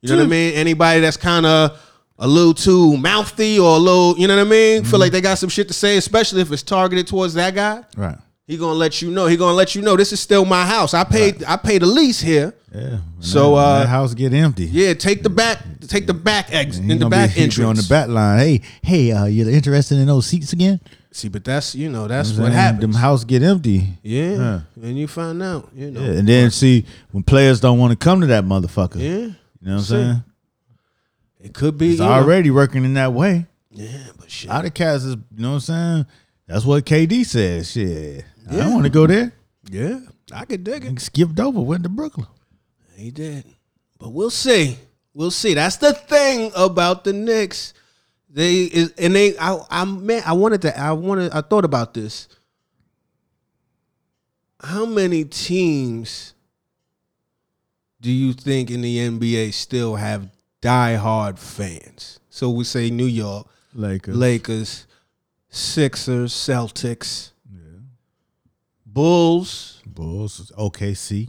You 0.00 0.10
know 0.10 0.16
what 0.18 0.24
I 0.24 0.28
mean? 0.28 0.54
Anybody 0.54 1.00
that's 1.00 1.16
kind 1.16 1.44
of 1.44 1.82
a 2.18 2.26
little 2.26 2.54
too 2.54 2.96
mouthy 2.96 3.58
or 3.58 3.76
a 3.76 3.78
little, 3.78 4.16
you 4.18 4.26
know 4.26 4.36
what 4.36 4.46
I 4.46 4.48
mean? 4.48 4.82
Feel 4.82 4.92
mm-hmm. 4.92 5.00
like 5.00 5.12
they 5.12 5.20
got 5.20 5.36
some 5.36 5.50
shit 5.50 5.68
to 5.68 5.74
say, 5.74 5.96
especially 5.96 6.40
if 6.40 6.50
it's 6.52 6.62
targeted 6.62 7.06
towards 7.06 7.34
that 7.34 7.54
guy. 7.54 7.84
Right. 7.96 8.16
He 8.46 8.56
gonna 8.56 8.78
let 8.78 9.02
you 9.02 9.10
know. 9.10 9.26
He 9.26 9.36
gonna 9.36 9.56
let 9.56 9.74
you 9.74 9.82
know 9.82 9.96
this 9.96 10.12
is 10.12 10.20
still 10.20 10.44
my 10.44 10.64
house. 10.64 10.94
I 10.94 11.02
paid. 11.02 11.42
I 11.44 11.56
paid 11.56 11.82
the 11.82 11.86
lease 11.86 12.20
here. 12.20 12.54
Yeah. 12.72 12.98
So, 13.18 13.56
uh, 13.56 13.80
that 13.80 13.88
house 13.88 14.14
get 14.14 14.32
empty. 14.32 14.66
Yeah, 14.66 14.94
take 14.94 15.22
the 15.24 15.30
back. 15.30 15.58
Take 15.88 16.06
the 16.06 16.14
back 16.14 16.52
exit 16.52 16.88
in 16.88 16.98
the 16.98 17.08
back 17.08 17.34
be, 17.34 17.40
entrance. 17.42 17.66
on 17.68 17.74
the 17.76 17.86
back 17.88 18.08
line. 18.08 18.38
Hey, 18.38 18.60
hey, 18.82 19.12
uh, 19.12 19.24
you're 19.24 19.48
interested 19.50 19.98
in 19.98 20.06
those 20.06 20.26
seats 20.26 20.52
again? 20.52 20.80
See, 21.10 21.28
but 21.28 21.42
that's 21.44 21.74
you 21.74 21.88
know 21.88 22.06
that's 22.06 22.30
You 22.30 22.36
know 22.36 22.42
what 22.44 22.48
saying? 22.52 22.60
happens. 22.62 22.80
Them 22.82 22.92
house 22.92 23.24
get 23.24 23.42
empty. 23.42 23.88
yeah. 24.02 24.36
Yeah. 24.36 24.60
and 24.82 24.96
you 24.98 25.08
find 25.08 25.42
out. 25.42 25.68
You 25.74 25.90
know. 25.90 26.00
Yeah, 26.02 26.10
and 26.18 26.28
then 26.28 26.50
see 26.52 26.84
when 27.10 27.24
players 27.24 27.58
don't 27.58 27.78
want 27.80 27.92
to 27.92 27.96
come 27.96 28.20
to 28.20 28.26
that 28.28 28.44
motherfucker. 28.44 28.96
Yeah. 28.96 29.10
You 29.10 29.34
know 29.62 29.72
what 29.72 29.72
I'm 29.72 29.80
saying? 29.80 30.24
It 31.40 31.54
could 31.54 31.78
be 31.78 31.90
It's 31.90 31.98
you 31.98 32.04
know. 32.04 32.12
already 32.12 32.50
working 32.50 32.84
in 32.84 32.94
that 32.94 33.12
way. 33.12 33.46
Yeah, 33.70 33.88
but 34.18 34.30
shit. 34.30 34.50
A 34.50 34.52
lot 34.54 34.64
of 34.64 34.74
cats 34.74 35.02
is, 35.04 35.14
you 35.16 35.42
know 35.42 35.48
what 35.50 35.54
I'm 35.54 35.60
saying? 35.60 36.06
That's 36.46 36.64
what 36.64 36.84
KD 36.84 37.24
says. 37.26 37.70
Shit. 37.72 38.24
I 38.48 38.54
Yeah. 38.56 38.64
don't 38.64 38.72
want 38.74 38.84
to 38.84 38.90
go 38.90 39.06
there. 39.06 39.32
Yeah, 39.70 40.00
I 40.32 40.44
could 40.44 40.62
dig 40.64 40.84
it. 40.84 41.00
Skipped 41.00 41.40
over, 41.40 41.60
went 41.60 41.82
to 41.82 41.88
Brooklyn. 41.88 42.28
He 42.96 43.10
did. 43.10 43.44
But 43.98 44.10
we'll 44.12 44.30
see. 44.30 44.78
We'll 45.14 45.30
see. 45.30 45.54
That's 45.54 45.76
the 45.76 45.92
thing 45.92 46.52
about 46.54 47.04
the 47.04 47.12
Knicks. 47.12 47.72
They 48.28 48.64
is 48.64 48.92
and 48.98 49.14
they 49.14 49.36
I 49.38 49.58
I 49.70 49.84
man 49.84 50.22
I 50.26 50.34
wanted 50.34 50.62
to 50.62 50.78
I 50.78 50.92
wanted 50.92 51.32
I 51.32 51.40
thought 51.40 51.64
about 51.64 51.94
this. 51.94 52.28
How 54.60 54.86
many 54.86 55.24
teams 55.24 56.34
do 58.00 58.10
you 58.10 58.32
think 58.32 58.70
in 58.70 58.82
the 58.82 58.98
NBA 58.98 59.52
still 59.54 59.96
have 59.96 60.28
diehard 60.62 61.38
fans? 61.38 62.20
So 62.30 62.50
we 62.50 62.64
say 62.64 62.90
New 62.90 63.06
York, 63.06 63.46
Lakers. 63.74 64.16
Lakers, 64.16 64.86
Sixers, 65.48 66.32
Celtics, 66.34 67.30
Bulls, 68.96 69.82
Bulls, 69.86 70.50
OKC. 70.56 71.28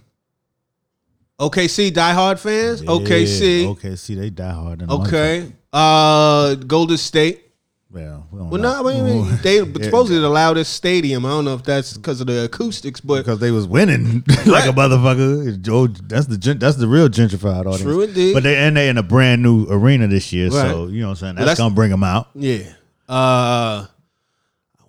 OKC 1.38 1.92
diehard 1.92 2.40
fans, 2.40 2.82
Yeah, 2.82 2.90
OKC. 2.92 3.66
OKC, 3.76 4.16
they 4.16 4.30
die 4.30 4.52
hard. 4.54 4.82
in 4.84 4.90
Okay. 4.90 5.52
Uh 5.74 6.56
Golden 6.56 6.96
State. 6.98 7.44
Well, 7.92 8.26
we 8.32 8.40
don't 8.40 8.50
Well, 8.50 8.62
no, 8.62 8.90
I 8.90 8.94
mean 9.04 9.38
they 9.44 9.58
supposedly 9.84 10.20
the 10.22 10.30
loudest 10.30 10.74
stadium. 10.74 11.26
I 11.26 11.30
don't 11.30 11.44
know 11.46 11.56
if 11.56 11.64
that's 11.64 11.94
because 11.98 12.22
of 12.22 12.28
the 12.28 12.46
acoustics, 12.46 13.02
but 13.02 13.18
because 13.18 13.40
they 13.40 13.52
was 13.52 13.68
winning 13.68 14.24
like 14.46 14.66
a 14.66 14.74
motherfucker. 14.74 15.62
Joe, 15.62 15.88
that's 15.88 16.28
the 16.28 16.38
that's 16.54 16.78
the 16.78 16.88
real 16.88 17.10
gentrified 17.10 17.60
audience. 17.66 17.82
True 17.82 18.02
indeed. 18.02 18.34
But 18.34 18.44
they 18.44 18.56
and 18.56 18.78
they 18.78 18.88
in 18.90 18.98
a 18.98 19.04
brand 19.04 19.42
new 19.44 19.68
arena 19.70 20.08
this 20.08 20.32
year, 20.32 20.48
Right. 20.50 20.72
so 20.72 20.88
you 20.88 21.02
know 21.02 21.08
what 21.08 21.12
I'm 21.12 21.16
saying. 21.18 21.36
Well, 21.36 21.46
That's, 21.46 21.58
that's- 21.58 21.58
gonna 21.60 21.76
bring 21.76 21.92
them 21.92 22.04
out. 22.04 22.30
yeah. 22.34 22.74
Uh 23.10 23.88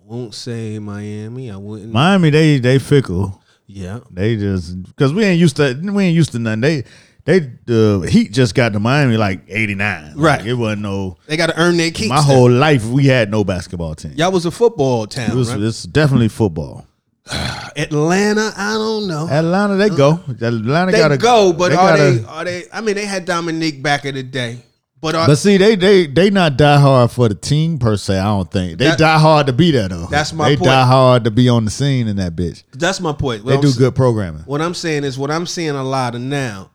won't 0.09 0.33
say 0.33 0.79
Miami. 0.79 1.51
I 1.51 1.57
wouldn't. 1.57 1.91
Miami, 1.91 2.29
they 2.31 2.59
they 2.59 2.79
fickle. 2.79 3.41
yeah. 3.67 3.99
They 4.11 4.35
just 4.37 4.81
because 4.83 5.13
we 5.13 5.23
ain't 5.23 5.39
used 5.39 5.55
to 5.57 5.79
we 5.81 6.03
ain't 6.05 6.15
used 6.15 6.31
to 6.33 6.39
nothing. 6.39 6.61
They 6.61 6.83
they 7.25 7.39
the 7.65 8.07
Heat 8.11 8.31
just 8.31 8.55
got 8.55 8.73
to 8.73 8.79
Miami 8.79 9.17
like 9.17 9.41
'89. 9.47 10.13
Right. 10.15 10.45
it 10.45 10.55
wasn't 10.55 10.81
no. 10.81 11.17
They 11.27 11.37
got 11.37 11.47
to 11.47 11.59
earn 11.59 11.77
their 11.77 11.91
keep. 11.91 12.09
My 12.09 12.21
whole 12.21 12.49
life 12.49 12.85
we 12.85 13.05
had 13.05 13.29
no 13.29 13.43
basketball 13.43 13.93
team. 13.95 14.13
Y'all 14.15 14.31
was 14.31 14.45
a 14.45 14.51
football 14.51 15.03
It 15.03 15.11
town, 15.11 15.37
was 15.37 15.51
right? 15.51 15.61
it's 15.61 15.83
definitely 15.83 16.29
football. 16.29 16.85
Atlanta, 17.77 18.51
I 18.57 18.73
don't 18.73 19.07
know. 19.07 19.27
Atlanta, 19.29 19.75
they 19.75 19.89
go. 19.89 20.19
Uh, 20.27 20.31
Atlanta 20.47 20.91
they 20.91 20.97
got 20.97 21.09
to 21.09 21.17
go, 21.17 21.53
but 21.53 21.71
are 21.71 21.75
gotta- 21.75 22.11
they 22.11 22.25
are 22.25 22.43
they 22.45 22.63
I 22.73 22.81
mean 22.81 22.95
they 22.95 23.05
had 23.05 23.25
Dominique 23.25 23.83
back 23.83 24.05
in 24.05 24.15
the 24.15 24.23
day. 24.23 24.63
But 25.01 25.15
are, 25.15 25.27
But 25.27 25.37
see, 25.37 25.55
they 25.57 25.75
they 25.75 26.07
they 26.07 26.29
not 26.29 26.57
die 26.57 26.79
hard 26.79 27.11
for 27.11 27.29
the 27.29 27.35
team 27.35 27.79
per 27.79 27.95
se. 27.95 28.19
I 28.19 28.23
don't 28.25 28.51
think 28.51 28.77
they 28.79 28.85
That- 28.87 28.97
die 28.99 29.17
hard 29.17 29.47
to 29.47 29.53
be 29.53 29.71
there 29.71 29.87
though. 29.87 30.07
That's 30.11 30.33
my 30.33 30.49
They 30.49 30.57
point. 30.57 30.65
die 30.69 30.85
hard 30.85 31.23
to 31.23 31.31
be 31.31 31.47
on 31.47 31.63
the 31.65 31.71
scene 31.71 32.07
in 32.09 32.17
that 32.17 32.35
bitch. 32.35 32.63
that's 32.73 32.99
my 32.99 33.13
point. 33.13 33.45
They 33.45 33.53
What 33.55 33.61
do 33.61 33.67
I'm 33.67 33.71
s- 33.71 33.77
good 33.77 33.95
programming. 33.95 34.41
What 34.45 34.61
I'm 34.61 34.73
saying 34.73 35.05
is 35.05 35.17
what 35.17 35.31
I'm 35.31 35.45
seeing 35.45 35.69
a 35.75 35.83
lot 35.83 36.15
of 36.15 36.21
now. 36.21 36.71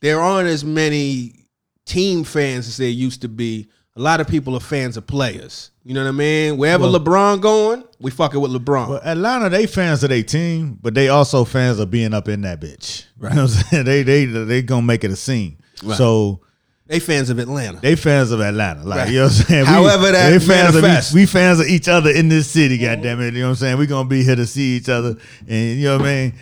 There 0.00 0.20
aren't 0.20 0.48
as 0.48 0.64
many 0.64 1.46
team 1.84 2.22
fans 2.24 2.68
as 2.68 2.76
there 2.76 2.88
used 2.88 3.22
to 3.22 3.28
be. 3.28 3.68
A 3.96 4.00
lot 4.00 4.20
of 4.20 4.28
people 4.28 4.54
are 4.54 4.60
fans 4.60 4.96
of 4.96 5.08
players. 5.08 5.70
You 5.84 5.94
know 5.94 6.02
what 6.04 6.10
I 6.10 6.12
mean? 6.12 6.56
Wherever 6.58 6.84
Well- 6.88 7.00
LeBron 7.00 7.40
going, 7.40 7.82
we 7.98 8.12
fucking 8.12 8.40
with 8.40 8.52
LeBron. 8.52 8.88
Well, 8.90 9.00
Atlanta, 9.02 9.48
they 9.48 9.66
fans 9.66 10.04
of 10.04 10.10
their 10.10 10.22
team, 10.22 10.78
but 10.80 10.94
they 10.94 11.08
also 11.08 11.44
fans 11.44 11.80
of 11.80 11.90
being 11.90 12.14
up 12.14 12.28
in 12.28 12.42
that 12.42 12.60
bitch. 12.60 13.02
You 13.20 13.30
know 13.30 13.34
what 13.34 13.38
I'm 13.38 13.48
saying? 13.48 13.84
They 13.86 14.02
they 14.04 14.26
they 14.26 14.62
gonna 14.62 14.82
make 14.82 15.02
it 15.02 15.10
a 15.10 15.16
scene. 15.16 15.56
Right. 15.82 15.98
So 15.98 16.42
they 16.88 16.98
fans 17.00 17.30
of 17.30 17.38
Atlanta. 17.38 17.78
they 17.80 17.94
fans 17.96 18.32
of 18.32 18.40
Atlanta. 18.40 18.82
Like 18.82 18.98
Right. 18.98 19.08
you 19.10 19.18
know 19.18 19.24
what 19.26 19.32
I'm 19.40 19.44
saying? 19.46 19.60
We- 19.60 19.66
However 19.66 20.10
that 20.12 20.30
they 20.30 20.38
fans 20.40 20.74
of 20.74 20.84
each, 20.84 21.12
we 21.14 21.26
fans 21.26 21.60
of 21.60 21.66
each 21.68 21.86
other 21.88 22.10
in 22.10 22.28
this 22.28 22.50
city, 22.50 22.78
goddamn 22.78 23.20
it. 23.20 23.34
You 23.34 23.40
know 23.40 23.46
what 23.46 23.50
I'm 23.50 23.56
saying? 23.56 23.78
we 23.78 23.86
gonna 23.86 24.08
be 24.08 24.24
here 24.24 24.36
to 24.36 24.46
see 24.46 24.76
each 24.76 24.88
other. 24.88 25.16
And 25.48 25.78
you 25.78 25.84
know 25.86 25.98
what 25.98 26.06
I 26.06 26.14
mean? 26.14 26.32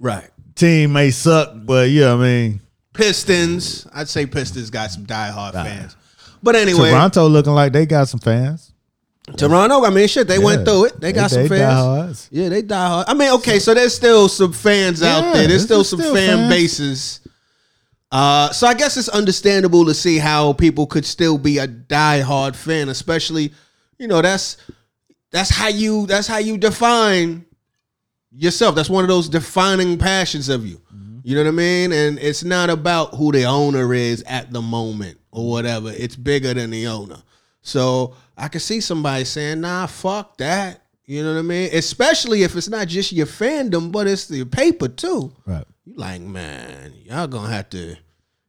right. 0.00 0.28
Team 0.54 0.92
may 0.92 1.10
suck, 1.10 1.50
but 1.56 1.90
you 1.90 2.00
know 2.02 2.16
what 2.16 2.24
I 2.24 2.28
mean? 2.28 2.60
Pistons. 2.92 3.86
I'd 3.94 4.08
say 4.08 4.26
Pistons 4.26 4.70
got 4.70 4.90
some 4.90 5.04
diehard 5.06 5.52
fans. 5.52 5.96
But 6.42 6.56
anyway, 6.56 6.90
Toronto. 6.90 7.26
Looking 7.28 7.52
like 7.54 7.72
they 7.72 7.86
got 7.86 8.08
some 8.08 8.20
fans. 8.20 8.70
Toronto, 9.36 9.84
I 9.84 9.90
mean, 9.90 10.08
shit, 10.08 10.26
they 10.28 10.38
went 10.38 10.64
through 10.66 10.86
it. 10.86 11.00
They 11.00 11.12
got 11.12 11.30
They- 11.30 11.36
some 11.36 11.48
they 11.48 11.58
fans. 11.60 12.28
Yeah, 12.30 12.48
they 12.48 12.62
die 12.62 12.88
hard. 12.88 13.08
I 13.08 13.14
mean, 13.14 13.30
okay, 13.34 13.58
so 13.60 13.72
there's 13.72 13.94
still 13.94 14.28
some 14.28 14.52
fans 14.52 15.02
out 15.02 15.22
there. 15.32 15.46
There's 15.46 15.48
there's 15.48 15.62
still 15.64 15.84
some 15.84 16.00
still 16.00 16.14
fan 16.14 16.36
fans. 16.38 16.48
bases. 16.50 17.20
Uh, 18.12 18.52
so 18.52 18.66
I 18.66 18.74
guess 18.74 18.98
it's 18.98 19.08
understandable 19.08 19.86
to 19.86 19.94
see 19.94 20.18
how 20.18 20.52
people 20.52 20.86
could 20.86 21.06
still 21.06 21.38
be 21.38 21.56
a 21.58 21.66
diehard 21.66 22.54
fan, 22.54 22.90
especially, 22.90 23.52
you 23.98 24.06
know, 24.06 24.20
that's 24.20 24.58
that's 25.30 25.48
how 25.48 25.68
you 25.68 26.06
that's 26.06 26.26
how 26.26 26.36
you 26.36 26.58
define 26.58 27.46
yourself. 28.30 28.74
That's 28.74 28.90
one 28.90 29.02
of 29.02 29.08
those 29.08 29.30
defining 29.30 29.96
passions 29.96 30.50
of 30.50 30.66
you. 30.66 30.80
You 31.24 31.36
know 31.36 31.44
what 31.44 31.48
I 31.48 31.52
mean? 31.52 31.92
And 31.92 32.18
it's 32.18 32.42
not 32.42 32.68
about 32.68 33.14
who 33.14 33.30
the 33.32 33.44
owner 33.44 33.94
is 33.94 34.22
at 34.24 34.52
the 34.52 34.60
moment 34.60 35.18
or 35.30 35.48
whatever. 35.48 35.92
It's 35.96 36.16
bigger 36.16 36.52
than 36.52 36.70
the 36.70 36.88
owner. 36.88 37.22
So 37.62 38.16
I 38.36 38.48
can 38.48 38.60
see 38.60 38.80
somebody 38.80 39.24
saying, 39.24 39.60
nah, 39.60 39.86
fuck 39.86 40.36
that. 40.38 40.82
You 41.06 41.22
know 41.22 41.34
what 41.34 41.38
I 41.38 41.42
mean? 41.42 41.70
Especially 41.72 42.42
if 42.42 42.56
it's 42.56 42.68
not 42.68 42.88
just 42.88 43.12
your 43.12 43.26
fandom, 43.26 43.92
but 43.92 44.08
it's 44.08 44.26
the 44.26 44.44
paper 44.44 44.88
too. 44.88 45.32
Right. 45.46 45.64
You 45.84 45.94
like, 45.96 46.20
man, 46.20 46.92
y'all 47.04 47.26
gonna 47.26 47.52
have 47.52 47.68
to 47.70 47.96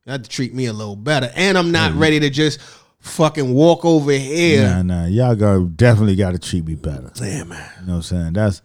have 0.06 0.22
to 0.22 0.30
treat 0.30 0.54
me 0.54 0.68
a 0.68 0.74
little 0.74 0.96
better. 0.96 1.32
And 1.36 1.58
I'm 1.58 1.72
not 1.72 1.94
ready 1.96 2.20
to 2.20 2.30
just 2.30 2.60
fucking 3.00 3.54
walk 3.54 3.86
over 3.86 4.12
here. 4.12 4.68
Nah, 4.68 4.82
nah. 4.84 5.06
Y'all 5.06 5.36
go 5.36 5.66
definitely 5.66 6.16
gotta 6.16 6.38
treat 6.38 6.66
me 6.66 6.76
better. 6.76 7.12
Yeah, 7.16 7.44
man. 7.44 7.70
You 7.80 7.88
know 7.88 7.94
what 7.94 7.98
I'm 7.98 8.02
saying? 8.04 8.34
That's 8.34 8.62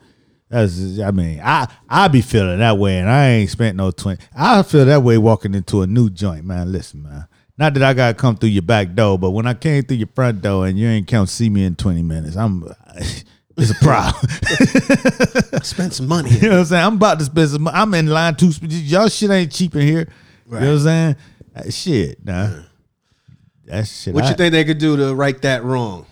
that's 0.50 0.98
I 1.00 1.10
mean, 1.12 1.40
I 1.42 1.68
I 1.88 2.08
be 2.08 2.20
feeling 2.20 2.58
that 2.58 2.76
way 2.76 2.98
and 2.98 3.08
I 3.08 3.28
ain't 3.28 3.50
spent 3.50 3.76
no 3.76 3.90
twenty 3.90 4.22
I 4.36 4.62
feel 4.62 4.84
that 4.84 5.02
way 5.02 5.16
walking 5.16 5.54
into 5.54 5.80
a 5.80 5.86
new 5.86 6.10
joint, 6.10 6.44
man. 6.44 6.70
Listen, 6.70 7.02
man. 7.02 7.26
Not 7.56 7.74
that 7.74 7.82
I 7.82 7.94
gotta 7.94 8.14
come 8.14 8.36
through 8.36 8.50
your 8.50 8.62
back 8.62 8.94
door, 8.94 9.18
but 9.18 9.30
when 9.30 9.46
I 9.46 9.54
came 9.54 9.82
through 9.82 9.96
your 9.96 10.08
front 10.14 10.42
door 10.42 10.66
and 10.66 10.78
you 10.78 10.86
ain't 10.88 11.08
come 11.08 11.26
see 11.26 11.48
me 11.48 11.64
in 11.64 11.74
20 11.74 12.02
minutes, 12.02 12.36
I'm 12.36 12.64
it's 13.58 13.70
a 13.70 13.74
problem. 13.74 15.62
Spend 15.62 15.92
some 15.92 16.08
money. 16.08 16.30
you 16.30 16.42
know 16.42 16.48
what 16.50 16.58
I'm 16.58 16.64
saying? 16.66 16.84
I'm 16.84 16.94
about 16.94 17.18
to 17.18 17.24
spend 17.24 17.50
some 17.50 17.62
money. 17.62 17.76
I'm 17.76 17.92
in 17.94 18.06
line 18.06 18.36
too. 18.36 18.50
Y'all 18.62 19.08
shit 19.08 19.30
ain't 19.30 19.52
cheap 19.52 19.74
in 19.74 19.82
here. 19.82 20.08
You 20.46 20.52
know 20.52 20.60
what 20.60 20.62
I'm 20.62 20.78
saying? 20.80 21.16
Shit, 21.70 22.24
nah. 22.24 22.62
That 23.66 23.86
shit. 23.86 24.14
What 24.14 24.24
I, 24.24 24.30
you 24.30 24.34
think 24.36 24.52
they 24.52 24.64
could 24.64 24.78
do 24.78 24.96
to 24.96 25.14
right 25.14 25.40
that 25.42 25.62
wrong? 25.64 26.06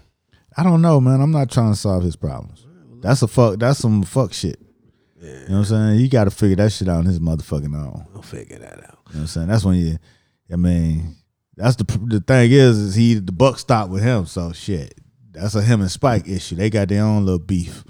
I 0.56 0.62
don't 0.62 0.82
know, 0.82 1.00
man. 1.00 1.20
I'm 1.20 1.30
not 1.30 1.50
trying 1.50 1.72
to 1.72 1.78
solve 1.78 2.02
his 2.02 2.16
problems. 2.16 2.66
That's 3.00 3.22
a 3.22 3.28
fuck. 3.28 3.58
That's 3.58 3.78
some 3.78 4.02
fuck 4.02 4.32
shit. 4.32 4.58
You 5.20 5.28
know 5.28 5.38
what 5.40 5.50
I'm 5.58 5.64
saying? 5.64 6.00
You 6.00 6.08
got 6.08 6.24
to 6.24 6.30
figure 6.30 6.56
that 6.56 6.72
shit 6.72 6.88
out 6.88 6.98
on 6.98 7.06
his 7.06 7.20
motherfucking 7.20 7.74
own. 7.74 8.06
We'll 8.12 8.22
figure 8.22 8.58
that 8.58 8.72
out. 8.72 8.78
You 8.78 8.84
know 8.84 8.92
what 9.04 9.16
I'm 9.16 9.26
saying? 9.26 9.48
That's 9.48 9.64
when 9.64 9.76
you. 9.76 9.98
I 10.52 10.56
mean, 10.56 11.16
that's 11.56 11.76
the 11.76 11.84
the 12.04 12.20
thing 12.20 12.52
is, 12.52 12.78
is 12.78 12.94
he 12.94 13.14
the 13.14 13.32
buck 13.32 13.58
stopped 13.58 13.90
with 13.90 14.02
him. 14.02 14.26
So 14.26 14.52
shit, 14.52 14.94
that's 15.36 15.54
a 15.54 15.62
him 15.62 15.80
and 15.80 15.90
Spike 15.90 16.28
issue. 16.28 16.56
They 16.56 16.70
got 16.70 16.88
their 16.88 17.02
own 17.02 17.24
little 17.24 17.38
beef. 17.38 17.84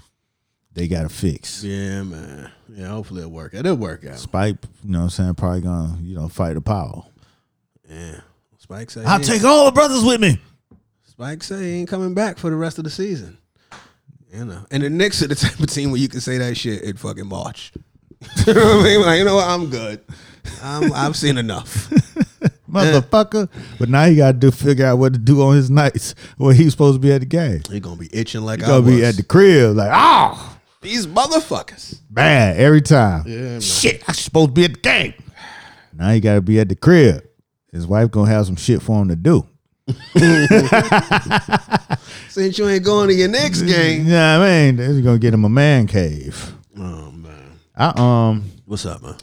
They 0.73 0.87
got 0.87 1.03
to 1.03 1.09
fix. 1.09 1.63
Yeah, 1.63 2.03
man. 2.03 2.51
Yeah, 2.69 2.87
hopefully 2.87 3.21
it'll 3.21 3.31
work. 3.31 3.53
It'll 3.53 3.75
work 3.75 4.05
out. 4.05 4.19
Spike, 4.19 4.57
you 4.83 4.91
know 4.91 4.99
what 4.99 5.03
I'm 5.05 5.09
saying? 5.09 5.35
Probably 5.35 5.61
gonna 5.61 5.97
you 6.01 6.15
know 6.15 6.27
fight 6.27 6.53
the 6.53 6.61
power. 6.61 7.03
Yeah. 7.89 8.19
Spike 8.57 8.91
say 8.91 9.03
I'll 9.05 9.19
take 9.19 9.43
all 9.43 9.65
the 9.65 9.71
brothers 9.71 10.03
with 10.03 10.19
me. 10.19 10.39
Spike 11.03 11.41
say 11.41 11.63
he 11.63 11.79
ain't 11.79 11.89
coming 11.89 12.13
back 12.13 12.37
for 12.37 12.49
the 12.49 12.55
rest 12.55 12.77
of 12.77 12.83
the 12.83 12.89
season. 12.89 13.37
You 14.31 14.45
know, 14.45 14.65
and 14.69 14.83
the 14.83 14.89
Knicks 14.89 15.23
are 15.23 15.27
the 15.27 15.35
type 15.35 15.59
of 15.59 15.67
team 15.67 15.89
where 15.89 15.99
you 15.99 16.09
can 16.09 16.19
say 16.19 16.37
that 16.37 16.57
shit 16.57 16.83
in 16.83 16.97
fucking 16.97 17.27
March. 17.27 17.71
you 18.45 18.53
know 18.53 18.77
what 18.77 18.81
I 18.81 18.83
mean? 18.83 19.01
Like, 19.01 19.19
you 19.19 19.25
know 19.25 19.35
what? 19.35 19.47
I'm 19.47 19.69
good. 19.69 20.01
I'm, 20.61 20.91
I've 20.93 21.15
seen 21.15 21.37
enough. 21.37 21.91
Motherfucker. 22.85 23.49
But 23.79 23.89
now 23.89 24.05
you 24.05 24.17
gotta 24.17 24.37
do 24.37 24.51
figure 24.51 24.85
out 24.85 24.97
what 24.99 25.13
to 25.13 25.19
do 25.19 25.41
on 25.41 25.55
his 25.55 25.69
nights 25.69 26.15
when 26.37 26.55
he's 26.55 26.71
supposed 26.71 26.95
to 26.95 26.99
be 26.99 27.11
at 27.11 27.19
the 27.21 27.25
game. 27.25 27.61
He 27.69 27.79
gonna 27.79 27.95
be 27.97 28.09
itching 28.11 28.41
like 28.41 28.59
He 28.59 28.65
I 28.65 28.67
gonna 28.67 28.81
was. 28.81 28.95
be 28.95 29.05
at 29.05 29.15
the 29.15 29.23
crib, 29.23 29.75
like, 29.75 29.91
oh 29.93 30.57
These 30.81 31.07
motherfuckers. 31.07 31.99
bad 32.09 32.57
every 32.57 32.81
time. 32.81 33.23
Yeah. 33.27 33.59
Shit, 33.59 34.03
I 34.07 34.11
supposed 34.13 34.49
to 34.49 34.53
be 34.53 34.65
at 34.65 34.73
the 34.73 34.79
game. 34.79 35.13
Now 35.93 36.11
he 36.11 36.19
gotta 36.19 36.41
be 36.41 36.59
at 36.59 36.69
the 36.69 36.75
crib. 36.75 37.23
His 37.71 37.85
wife 37.87 38.11
gonna 38.11 38.29
have 38.31 38.45
some 38.45 38.55
shit 38.55 38.81
for 38.81 39.01
him 39.01 39.07
to 39.09 39.15
do. 39.15 39.45
Since 42.29 42.57
you 42.57 42.67
ain't 42.67 42.83
going 42.83 43.07
to 43.09 43.13
your 43.15 43.29
next 43.29 43.61
game. 43.63 44.05
Yeah, 44.05 44.37
I 44.39 44.45
mean, 44.65 44.75
they're 44.75 45.01
gonna 45.01 45.17
get 45.19 45.33
him 45.33 45.45
a 45.45 45.49
man 45.49 45.87
cave. 45.87 46.53
Oh 46.77 47.11
man. 47.11 47.51
I 47.75 47.93
um, 48.29 48.43
What's 48.65 48.85
up, 48.85 49.01
man? 49.01 49.15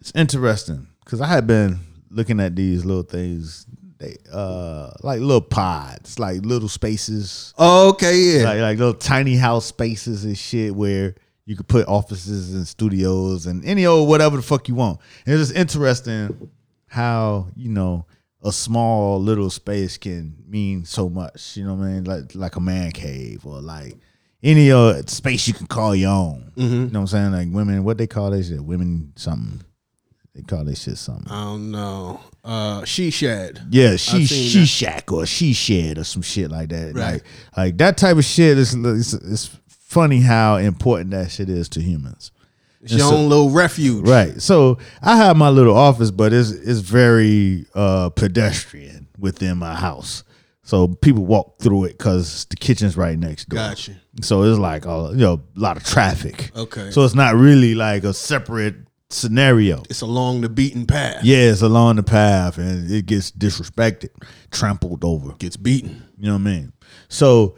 it's 0.00 0.12
interesting 0.14 0.86
because 1.04 1.20
I 1.20 1.26
had 1.26 1.46
been 1.46 1.78
looking 2.16 2.40
at 2.40 2.56
these 2.56 2.84
little 2.84 3.02
things. 3.04 3.66
They 3.98 4.16
uh, 4.32 4.90
like 5.02 5.20
little 5.20 5.40
pods, 5.40 6.18
like 6.18 6.44
little 6.44 6.68
spaces, 6.68 7.54
Oh, 7.56 7.90
okay, 7.90 8.16
yeah. 8.18 8.44
like 8.44 8.60
like 8.60 8.78
little 8.78 8.92
tiny 8.92 9.36
house 9.36 9.64
spaces 9.66 10.24
and 10.24 10.36
shit 10.36 10.74
where 10.76 11.14
you 11.46 11.56
could 11.56 11.66
put 11.68 11.86
offices 11.88 12.52
and 12.54 12.66
studios 12.68 13.46
and 13.46 13.64
any 13.64 13.86
old 13.86 14.08
whatever 14.08 14.36
the 14.36 14.42
fuck 14.42 14.68
you 14.68 14.74
want. 14.74 14.98
And 15.24 15.34
it's 15.34 15.48
just 15.48 15.58
interesting 15.58 16.50
how 16.88 17.46
you 17.56 17.70
know 17.70 18.04
a 18.42 18.52
small 18.52 19.18
little 19.20 19.48
space 19.48 19.96
can 19.96 20.36
mean 20.46 20.84
so 20.84 21.08
much. 21.08 21.56
You 21.56 21.64
know 21.66 21.74
what 21.74 21.84
I 21.86 21.92
mean? 21.92 22.04
Like 22.04 22.34
like 22.34 22.56
a 22.56 22.60
man 22.60 22.90
cave 22.92 23.46
or 23.46 23.62
like 23.62 23.96
any 24.42 24.70
uh 24.72 25.00
space 25.06 25.48
you 25.48 25.54
can 25.54 25.66
call 25.68 25.94
your 25.96 26.10
own. 26.10 26.52
You 26.56 26.68
know 26.68 26.84
what 26.84 26.96
I'm 27.00 27.06
saying? 27.06 27.32
Like 27.32 27.48
women, 27.50 27.82
what 27.82 27.96
they 27.96 28.06
call 28.06 28.30
this 28.32 28.48
shit? 28.48 28.62
Women 28.62 29.14
something. 29.16 29.62
They 30.36 30.42
call 30.42 30.64
this 30.64 30.82
shit 30.82 30.98
something. 30.98 31.32
I 31.32 31.44
don't 31.44 31.70
know. 31.70 32.20
Uh, 32.44 32.84
she 32.84 33.10
shed. 33.10 33.60
Yeah, 33.70 33.96
she 33.96 34.26
she 34.26 34.60
that. 34.60 34.66
shack 34.66 35.10
or 35.10 35.24
she 35.24 35.54
shed 35.54 35.96
or 35.96 36.04
some 36.04 36.20
shit 36.20 36.50
like 36.50 36.68
that. 36.68 36.94
Right. 36.94 37.12
Like 37.12 37.22
like 37.56 37.78
that 37.78 37.96
type 37.96 38.18
of 38.18 38.24
shit 38.24 38.58
is 38.58 38.74
it's, 38.74 39.14
it's 39.14 39.46
funny 39.66 40.20
how 40.20 40.56
important 40.56 41.12
that 41.12 41.30
shit 41.30 41.48
is 41.48 41.70
to 41.70 41.80
humans. 41.80 42.32
It's 42.82 42.92
your 42.92 43.08
so- 43.08 43.16
own 43.16 43.28
little 43.30 43.50
refuge. 43.50 44.06
Right. 44.06 44.40
So 44.42 44.76
I 45.00 45.16
have 45.16 45.38
my 45.38 45.48
little 45.48 45.76
office, 45.76 46.10
but 46.10 46.34
it's 46.34 46.50
it's 46.50 46.80
very 46.80 47.64
uh 47.74 48.10
pedestrian 48.10 49.08
within 49.18 49.56
my 49.56 49.74
house. 49.74 50.22
So 50.64 50.88
people 50.88 51.24
walk 51.24 51.60
through 51.60 51.84
it 51.84 51.96
because 51.96 52.44
the 52.46 52.56
kitchen's 52.56 52.96
right 52.96 53.18
next 53.18 53.48
door. 53.48 53.58
Gotcha. 53.58 53.96
So 54.20 54.42
it's 54.42 54.58
like 54.58 54.84
a 54.84 55.08
you 55.12 55.18
know 55.18 55.40
a 55.56 55.60
lot 55.60 55.78
of 55.78 55.84
traffic. 55.84 56.50
Okay. 56.54 56.90
So 56.90 57.04
it's 57.04 57.14
not 57.14 57.36
really 57.36 57.74
like 57.74 58.04
a 58.04 58.12
separate 58.12 58.85
scenario. 59.10 59.82
It's 59.88 60.00
along 60.00 60.40
the 60.40 60.48
beaten 60.48 60.86
path. 60.86 61.24
Yeah, 61.24 61.50
it's 61.50 61.62
along 61.62 61.96
the 61.96 62.02
path 62.02 62.58
and 62.58 62.90
it 62.90 63.06
gets 63.06 63.30
disrespected, 63.30 64.10
trampled 64.50 65.04
over. 65.04 65.32
Gets 65.34 65.56
beaten. 65.56 66.02
You 66.18 66.26
know 66.26 66.34
what 66.34 66.40
I 66.40 66.44
mean? 66.44 66.72
So 67.08 67.56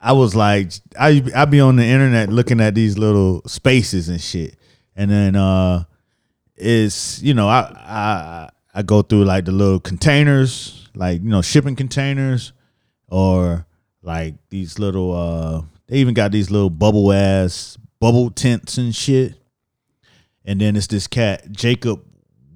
I 0.00 0.12
was 0.12 0.34
like, 0.34 0.72
I 0.98 1.22
I 1.34 1.46
be 1.46 1.60
on 1.60 1.76
the 1.76 1.84
internet 1.84 2.28
looking 2.28 2.60
at 2.60 2.74
these 2.74 2.98
little 2.98 3.42
spaces 3.46 4.08
and 4.10 4.20
shit, 4.20 4.56
and 4.94 5.10
then 5.10 5.34
uh, 5.34 5.84
it's 6.56 7.22
you 7.22 7.32
know 7.32 7.48
I 7.48 7.60
I 7.74 8.50
I 8.74 8.82
go 8.82 9.00
through 9.00 9.24
like 9.24 9.46
the 9.46 9.52
little 9.52 9.80
containers, 9.80 10.88
like 10.94 11.22
you 11.22 11.30
know 11.30 11.40
shipping 11.40 11.74
containers, 11.74 12.52
or 13.08 13.66
like 14.02 14.34
these 14.50 14.78
little 14.78 15.14
uh 15.14 15.62
they 15.86 15.96
even 15.96 16.12
got 16.12 16.32
these 16.32 16.50
little 16.50 16.70
bubble 16.70 17.10
ass 17.10 17.78
bubble 17.98 18.30
tents 18.30 18.76
and 18.76 18.94
shit. 18.94 19.34
And 20.44 20.60
then 20.60 20.76
it's 20.76 20.86
this 20.86 21.06
cat, 21.06 21.50
Jacob 21.52 22.04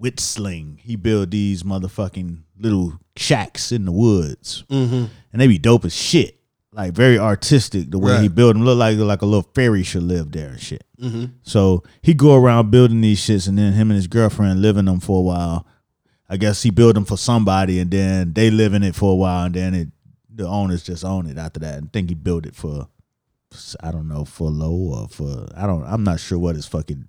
Witzling. 0.00 0.78
He 0.80 0.96
built 0.96 1.30
these 1.30 1.62
motherfucking 1.62 2.42
little 2.58 2.98
shacks 3.16 3.72
in 3.72 3.84
the 3.84 3.92
woods. 3.92 4.64
Mm-hmm. 4.70 5.06
And 5.32 5.40
they 5.40 5.46
be 5.46 5.58
dope 5.58 5.84
as 5.84 5.94
shit. 5.94 6.36
Like 6.72 6.92
very 6.92 7.18
artistic 7.18 7.90
the 7.90 7.98
way 7.98 8.20
he 8.22 8.28
built 8.28 8.54
them. 8.54 8.64
Look 8.64 8.78
like 8.78 8.96
like 8.98 9.22
a 9.22 9.26
little 9.26 9.50
fairy 9.54 9.82
should 9.82 10.04
live 10.04 10.30
there 10.30 10.50
and 10.50 10.60
shit. 10.60 10.84
So 11.42 11.82
he 12.02 12.14
go 12.14 12.36
around 12.36 12.70
building 12.70 13.00
these 13.00 13.20
shits 13.20 13.48
and 13.48 13.58
then 13.58 13.72
him 13.72 13.90
and 13.90 13.96
his 13.96 14.06
girlfriend 14.06 14.62
live 14.62 14.76
in 14.76 14.84
them 14.84 15.00
for 15.00 15.18
a 15.18 15.22
while. 15.22 15.66
I 16.28 16.36
guess 16.36 16.62
he 16.62 16.70
built 16.70 16.94
them 16.94 17.06
for 17.06 17.16
somebody 17.16 17.80
and 17.80 17.90
then 17.90 18.34
they 18.34 18.50
live 18.50 18.74
in 18.74 18.82
it 18.82 18.94
for 18.94 19.12
a 19.12 19.16
while 19.16 19.46
and 19.46 19.54
then 19.54 19.74
it 19.74 19.88
the 20.32 20.46
owners 20.46 20.84
just 20.84 21.04
own 21.04 21.26
it 21.26 21.38
after 21.38 21.58
that. 21.60 21.82
I 21.82 21.86
think 21.92 22.10
he 22.10 22.14
built 22.14 22.46
it 22.46 22.54
for 22.54 22.86
I 23.80 23.90
don't 23.90 24.06
know, 24.06 24.24
for 24.24 24.50
low 24.50 25.00
or 25.00 25.08
for 25.08 25.48
I 25.56 25.66
don't 25.66 25.84
I'm 25.84 26.04
not 26.04 26.20
sure 26.20 26.38
what 26.38 26.54
his 26.54 26.66
fucking 26.66 27.06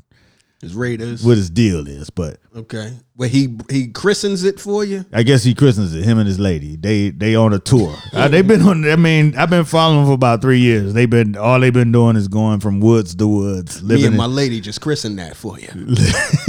His 0.62 0.76
Raiders. 0.76 1.24
what 1.26 1.38
his 1.38 1.50
deal 1.50 1.88
is, 1.88 2.10
but 2.10 2.38
okay. 2.54 2.92
Well, 3.16 3.30
he 3.30 3.56
he 3.70 3.88
christens 3.88 4.44
it 4.44 4.60
for 4.60 4.84
you. 4.84 5.06
I 5.14 5.24
guess 5.24 5.42
he 5.44 5.56
christens 5.56 5.96
it. 5.96 6.04
Him 6.04 6.18
and 6.18 6.28
his 6.28 6.38
lady. 6.38 6.76
They 6.76 7.12
they 7.12 7.34
on 7.36 7.54
a 7.54 7.60
tour. 7.60 7.96
Uh, 8.12 8.28
they've 8.28 8.46
been 8.46 8.62
on. 8.64 8.90
I 8.90 8.98
mean, 8.98 9.38
I've 9.38 9.50
been 9.50 9.64
following 9.64 10.00
them 10.00 10.08
for 10.08 10.14
about 10.14 10.42
three 10.42 10.60
years. 10.60 10.94
They've 10.94 11.10
been 11.10 11.38
all 11.38 11.60
they've 11.60 11.72
been 11.72 11.92
doing 11.94 12.18
is 12.18 12.28
going 12.28 12.60
from 12.60 12.82
woods 12.82 13.16
to 13.16 13.28
woods, 13.28 13.82
Me 13.82 13.90
living. 13.90 14.06
and 14.08 14.14
in, 14.16 14.18
my 14.18 14.26
lady 14.26 14.60
just 14.60 14.82
christened 14.82 15.20
that 15.20 15.38
for 15.38 15.58
you. 15.58 15.70
you 15.76 15.86
know 15.86 15.94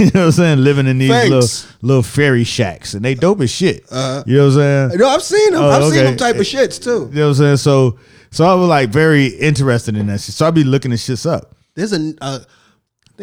what 0.05 0.15
I'm 0.15 0.31
saying? 0.31 0.63
Living 0.63 0.87
in 0.87 0.97
these 0.97 1.09
Thanks. 1.11 1.29
little 1.29 1.77
little 1.81 2.03
fairy 2.03 2.43
shacks, 2.43 2.93
and 2.93 3.05
they 3.05 3.13
dope 3.15 3.39
as 3.39 3.51
shit. 3.51 3.85
Uh-huh. 3.89 4.23
You 4.25 4.37
know 4.37 4.47
what 4.47 4.53
I'm 4.57 4.89
saying? 4.89 4.99
No, 4.99 5.07
I've 5.07 5.21
seen 5.23 5.53
them. 5.53 5.61
Oh, 5.63 5.69
I've 5.69 5.93
seen 5.93 6.03
them 6.03 6.17
type 6.17 6.35
of 6.35 6.41
shits 6.41 6.83
too. 6.83 7.09
You 7.13 7.19
know 7.19 7.27
what 7.27 7.27
I'm 7.29 7.35
saying? 7.35 7.57
So 7.57 7.99
so 8.31 8.45
I 8.45 8.53
was 8.55 8.67
like 8.67 8.89
very 8.89 9.27
interested 9.27 9.95
in 9.95 10.07
that 10.07 10.19
shit. 10.19 10.35
So 10.35 10.47
I'd 10.47 10.55
be 10.55 10.63
looking 10.63 10.91
this 10.91 11.07
shits 11.07 11.29
up. 11.29 11.55
There's 11.75 11.93
a, 11.93 12.13
uh, 12.21 12.39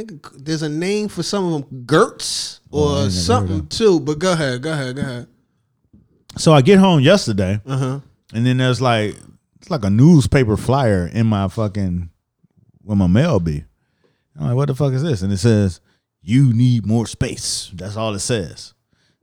think 0.05 0.27
there's 0.45 0.63
a 0.63 0.69
name 0.69 1.09
for 1.09 1.23
some 1.23 1.45
of 1.53 1.53
them, 1.71 1.87
yurts 1.91 2.61
Oh, 2.73 3.05
or 3.07 3.11
something 3.11 3.67
too. 3.67 4.01
But 4.01 4.19
go 4.19 4.33
ahead, 4.33 4.63
go 4.63 4.73
ahead, 4.73 4.97
go 4.97 5.03
ahead. 5.03 5.27
So 6.37 6.53
I 6.53 6.63
get 6.63 6.79
home 6.79 7.01
yesterday, 7.01 7.61
Uh-huh. 7.67 8.01
and 8.33 8.47
then 8.47 8.59
there's 8.59 8.81
like 8.81 9.17
it's 9.57 9.71
like 9.71 9.85
a 9.85 9.91
newspaper 9.91 10.57
flyer 10.57 11.07
in 11.13 11.27
my 11.27 11.49
fucking 11.49 12.11
where 12.83 12.97
my 12.97 13.07
mail 13.07 13.41
be. 13.41 13.65
I'm 14.39 14.47
like, 14.49 14.57
what 14.57 14.69
the 14.69 14.75
fuck 14.75 14.93
is 14.93 15.03
this? 15.03 15.23
And 15.23 15.33
it 15.33 15.39
says, 15.39 15.81
"You 16.23 16.53
need 16.53 16.87
more 16.87 17.07
space." 17.07 17.73
That's 17.75 17.97
all 17.97 18.15
it 18.15 18.21
says. 18.21 18.75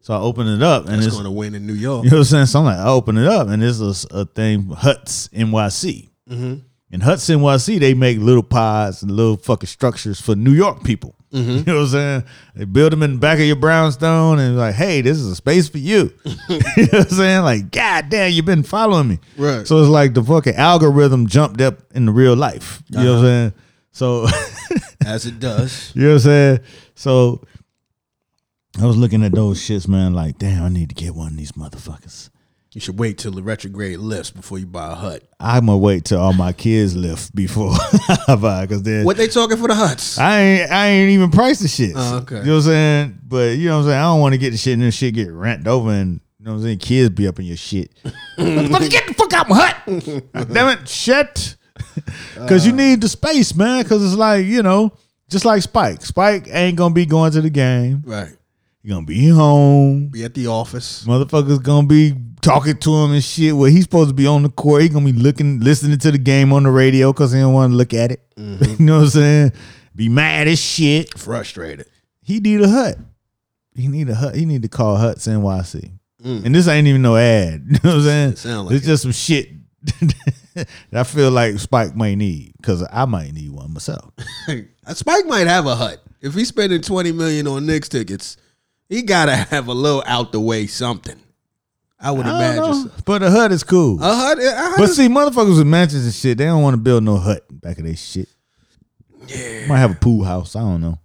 So 0.02 0.14
I 0.14 0.18
open 0.20 0.46
it 0.48 0.62
up, 0.62 0.86
and 0.88 0.98
It's 0.98 1.06
it's 1.08 1.16
going 1.16 1.26
to 1.26 1.32
win 1.32 1.56
in 1.56 1.66
New 1.66 1.74
York. 1.74 2.04
you 2.04 2.12
know 2.12 2.18
what 2.18 2.22
I'm 2.22 2.26
saying. 2.26 2.46
So 2.48 2.60
I'm 2.60 2.66
like, 2.66 2.78
I 2.78 2.88
open 2.90 3.18
it 3.18 3.26
up, 3.28 3.48
and 3.48 3.62
this 3.64 3.80
is 3.80 4.06
a 4.12 4.26
thing 4.26 4.70
Huts 4.70 5.30
NYC. 5.30 6.10
Mm-hmm. 6.30 6.56
And 6.96 7.04
Huts 7.04 7.28
NYC, 7.28 7.78
they 7.82 7.94
make 7.94 8.20
little 8.20 8.42
pods 8.42 9.04
and 9.04 9.12
little 9.12 9.36
fucking 9.36 9.68
structures 9.68 10.22
for 10.22 10.34
New 10.34 10.54
York 10.54 10.82
people. 10.86 11.14
Mm-hmm. 11.34 11.50
You 11.58 11.64
know 11.66 11.74
what 11.74 11.82
I'm 11.82 11.88
saying? 11.90 12.24
They 12.56 12.64
build 12.64 12.94
them 12.94 13.04
in 13.04 13.16
the 13.16 13.18
back 13.18 13.38
of 13.38 13.44
your 13.44 13.58
brownstone 13.58 14.40
and 14.40 14.58
like, 14.58 14.76
hey, 14.76 15.02
this 15.02 15.18
is 15.18 15.28
a 15.28 15.36
space 15.36 15.68
for 15.68 15.78
you. 15.78 16.14
you 16.24 16.32
know 16.48 16.60
what 16.78 16.94
I'm 16.94 17.10
saying? 17.10 17.42
Like, 17.44 17.70
god 17.72 18.08
damn, 18.08 18.32
you've 18.32 18.46
been 18.46 18.64
following 18.64 19.10
me. 19.10 19.20
Right. 19.36 19.68
So 19.68 19.82
it's 19.82 19.90
like 19.90 20.14
the 20.14 20.24
fucking 20.24 20.56
algorithm 20.56 21.28
jumped 21.28 21.60
up 21.60 21.82
in 21.94 22.06
the 22.06 22.14
real 22.14 22.34
life. 22.34 22.82
You 22.88 23.04
know 23.04 23.12
what 23.16 23.18
I'm 23.18 23.26
saying? 23.26 23.54
So 23.92 24.28
As 25.06 25.26
it 25.26 25.42
does. 25.42 25.92
you 25.96 26.04
know 26.04 26.08
what 26.08 26.14
I'm 26.14 26.20
saying? 26.20 26.60
So 26.96 27.42
I 28.82 28.86
was 28.86 28.96
looking 28.96 29.22
at 29.26 29.34
those 29.34 29.60
shits, 29.60 29.90
man, 29.90 30.14
like, 30.14 30.38
damn, 30.38 30.64
I 30.64 30.70
need 30.70 30.88
to 30.88 30.96
get 30.96 31.14
one 31.14 31.34
of 31.34 31.38
these 31.38 31.52
motherfuckers. 31.52 32.30
You 32.76 32.82
should 32.82 33.00
wait 33.00 33.18
till 33.18 33.32
the 33.32 33.42
retrograde 33.42 34.00
lifts 34.00 34.32
before 34.32 34.60
you 34.60 34.66
buy 34.66 34.92
a 34.92 34.96
hut. 34.96 35.24
I'm 35.40 35.68
gonna 35.68 35.78
wait 35.78 36.04
till 36.04 36.20
all 36.20 36.34
my 36.34 36.52
kids 36.52 36.94
lift 36.94 37.34
before 37.34 37.72
I 38.28 38.36
buy, 38.36 38.68
cause 38.68 38.84
then 38.84 39.06
What 39.06 39.16
they 39.16 39.30
talking 39.30 39.56
for 39.56 39.70
the 39.70 39.76
huts? 39.76 40.18
I 40.18 40.42
ain't 40.42 40.72
I 40.72 40.88
ain't 40.88 41.12
even 41.12 41.32
priced 41.32 41.62
the 41.62 41.70
shit. 41.70 41.94
Oh, 41.96 42.18
okay. 42.18 42.40
You 42.40 42.44
know 42.44 42.52
what 42.52 42.58
I'm 42.58 42.62
saying? 42.64 43.20
But 43.26 43.58
you 43.58 43.70
know 43.70 43.78
what 43.78 43.84
I'm 43.84 43.88
saying? 43.92 43.98
I 43.98 44.02
don't 44.02 44.20
want 44.20 44.34
to 44.34 44.38
get 44.38 44.52
the 44.52 44.58
shit 44.58 44.74
and 44.74 44.82
then 44.82 44.92
shit 44.92 45.14
get 45.14 45.32
rent 45.32 45.66
over 45.66 45.90
and 45.90 46.20
you 46.38 46.46
know 46.46 46.52
what 46.52 46.58
I'm 46.58 46.64
saying? 46.64 46.80
Kids 46.80 47.16
be 47.16 47.30
up 47.30 47.40
in 47.40 47.46
your 47.46 47.56
shit. 47.56 47.96
Motherfucker, 48.38 48.90
get 48.90 49.08
the 49.08 49.14
fuck 49.14 49.32
out 49.32 49.48
my 49.48 49.56
hut. 49.58 49.84
Damn 50.54 50.78
it, 50.78 50.90
shit. 50.90 51.56
Cause 52.36 52.66
you 52.66 52.74
uh. 52.74 52.76
need 52.76 53.00
the 53.00 53.08
space, 53.08 53.56
man. 53.56 53.86
Cause 53.86 54.04
it's 54.04 54.16
like, 54.16 54.46
you 54.46 54.62
know, 54.62 54.92
just 55.30 55.46
like 55.46 55.62
Spike. 55.62 56.02
Spike 56.02 56.50
ain't 56.50 56.78
gonna 56.78 56.94
be 56.94 57.06
going 57.06 57.32
to 57.32 57.40
the 57.40 57.50
game. 57.50 58.04
Right. 58.06 58.36
He 58.84 58.90
gonna 58.90 59.06
be 59.06 59.30
home. 59.30 60.10
Be 60.10 60.26
at 60.26 60.34
the 60.34 60.48
office. 60.48 61.06
Motherfuckers 61.06 61.64
gonna 61.64 61.88
be 61.88 62.14
talking 62.46 62.78
to 62.78 62.96
him 62.96 63.12
and 63.12 63.24
shit. 63.24 63.56
Where 63.56 63.70
he's 63.70 63.84
supposed 63.84 64.10
to 64.10 64.14
be 64.14 64.28
on 64.28 64.44
the 64.44 64.50
court, 64.50 64.84
he 64.84 64.90
gonna 64.90 65.06
be 65.06 65.12
looking, 65.12 65.60
listening 65.60 65.98
to 66.00 66.12
the 66.12 66.18
game 66.18 66.54
on 66.54 66.64
the 66.64 66.72
radio 66.72 67.12
because 67.12 67.32
he 67.32 67.40
don't 67.40 67.54
want 67.54 67.72
to 67.72 67.76
look 67.76 67.94
at 67.94 68.12
it. 68.12 68.22
Mm-hmm. 68.38 68.64
you 68.80 68.86
know 68.86 68.98
what 68.98 69.04
I'm 69.04 69.10
saying? 69.10 69.52
Be 69.96 70.10
mad 70.10 70.48
as 70.48 70.60
shit. 70.60 71.18
Frustrated. 71.18 71.88
He 72.22 72.40
need 72.40 72.62
a 72.62 72.70
hut. 72.70 72.98
He 73.76 73.88
need 73.88 74.10
a 74.10 74.16
hut. 74.16 74.36
He 74.36 74.46
need 74.46 74.62
to 74.62 74.68
call 74.70 74.96
Huts 74.98 75.28
NYC. 75.28 75.92
Mm. 76.24 76.46
And 76.46 76.56
this 76.56 76.68
ain't 76.68 76.88
even 76.88 77.02
no 77.02 77.18
ad. 77.18 77.66
You 77.68 77.74
know 77.74 77.80
what 77.84 77.94
I'm 77.96 78.02
saying? 78.02 78.30
It 78.30 78.38
sound 78.38 78.68
like 78.68 78.76
it's 78.78 78.86
just 78.86 79.04
some 79.04 79.12
shit 79.12 79.50
that 80.56 80.68
I 80.94 81.04
feel 81.04 81.30
like 81.32 81.60
Spike 81.60 81.96
might 81.96 82.16
need 82.16 82.54
because 82.58 82.86
I 82.92 83.06
might 83.06 83.34
need 83.34 83.52
one 83.52 83.74
myself. 83.74 84.12
Spike 84.94 85.26
might 85.26 85.48
have 85.48 85.66
a 85.66 85.76
hut. 85.76 86.02
If 86.22 86.34
he's 86.34 86.48
spending 86.48 86.82
20 86.82 87.12
million 87.12 87.48
on 87.48 87.66
Knicks 87.66 87.90
tickets, 87.90 88.38
he 88.90 89.02
gotta 89.02 89.36
have 89.36 89.68
a 89.68 89.74
little 89.74 90.04
out 90.08 90.32
the 90.32 90.40
way 90.40 90.68
something. 90.68 91.20
I 92.06 92.12
would 92.12 92.26
I 92.26 92.30
imagine. 92.54 92.86
know, 92.86 92.92
but 93.06 93.24
a 93.24 93.32
hut 93.32 93.52
is 93.52 93.64
cool. 93.64 94.02
A 94.02 94.16
hut, 94.16 94.38
a 94.40 94.56
hut 94.56 94.74
But 94.78 94.90
is- 94.90 94.96
see, 94.96 95.08
motherfuckers 95.08 95.58
with 95.58 95.68
mansions 95.68 96.06
and 96.06 96.14
shit, 96.14 96.38
they 96.38 96.46
don't 96.46 96.62
want 96.62 96.74
to 96.76 96.82
build 96.82 97.04
no 97.04 97.18
hut 97.18 97.44
back 97.50 97.80
of 97.80 97.86
their 97.86 97.96
shit. 97.96 98.30
yeah, 99.28 99.66
Might 99.68 99.80
have 99.80 99.92
a 99.92 99.96
pool 99.96 100.24
house. 100.24 100.56
I 100.56 100.60
don't 100.62 100.82
know. 100.82 101.00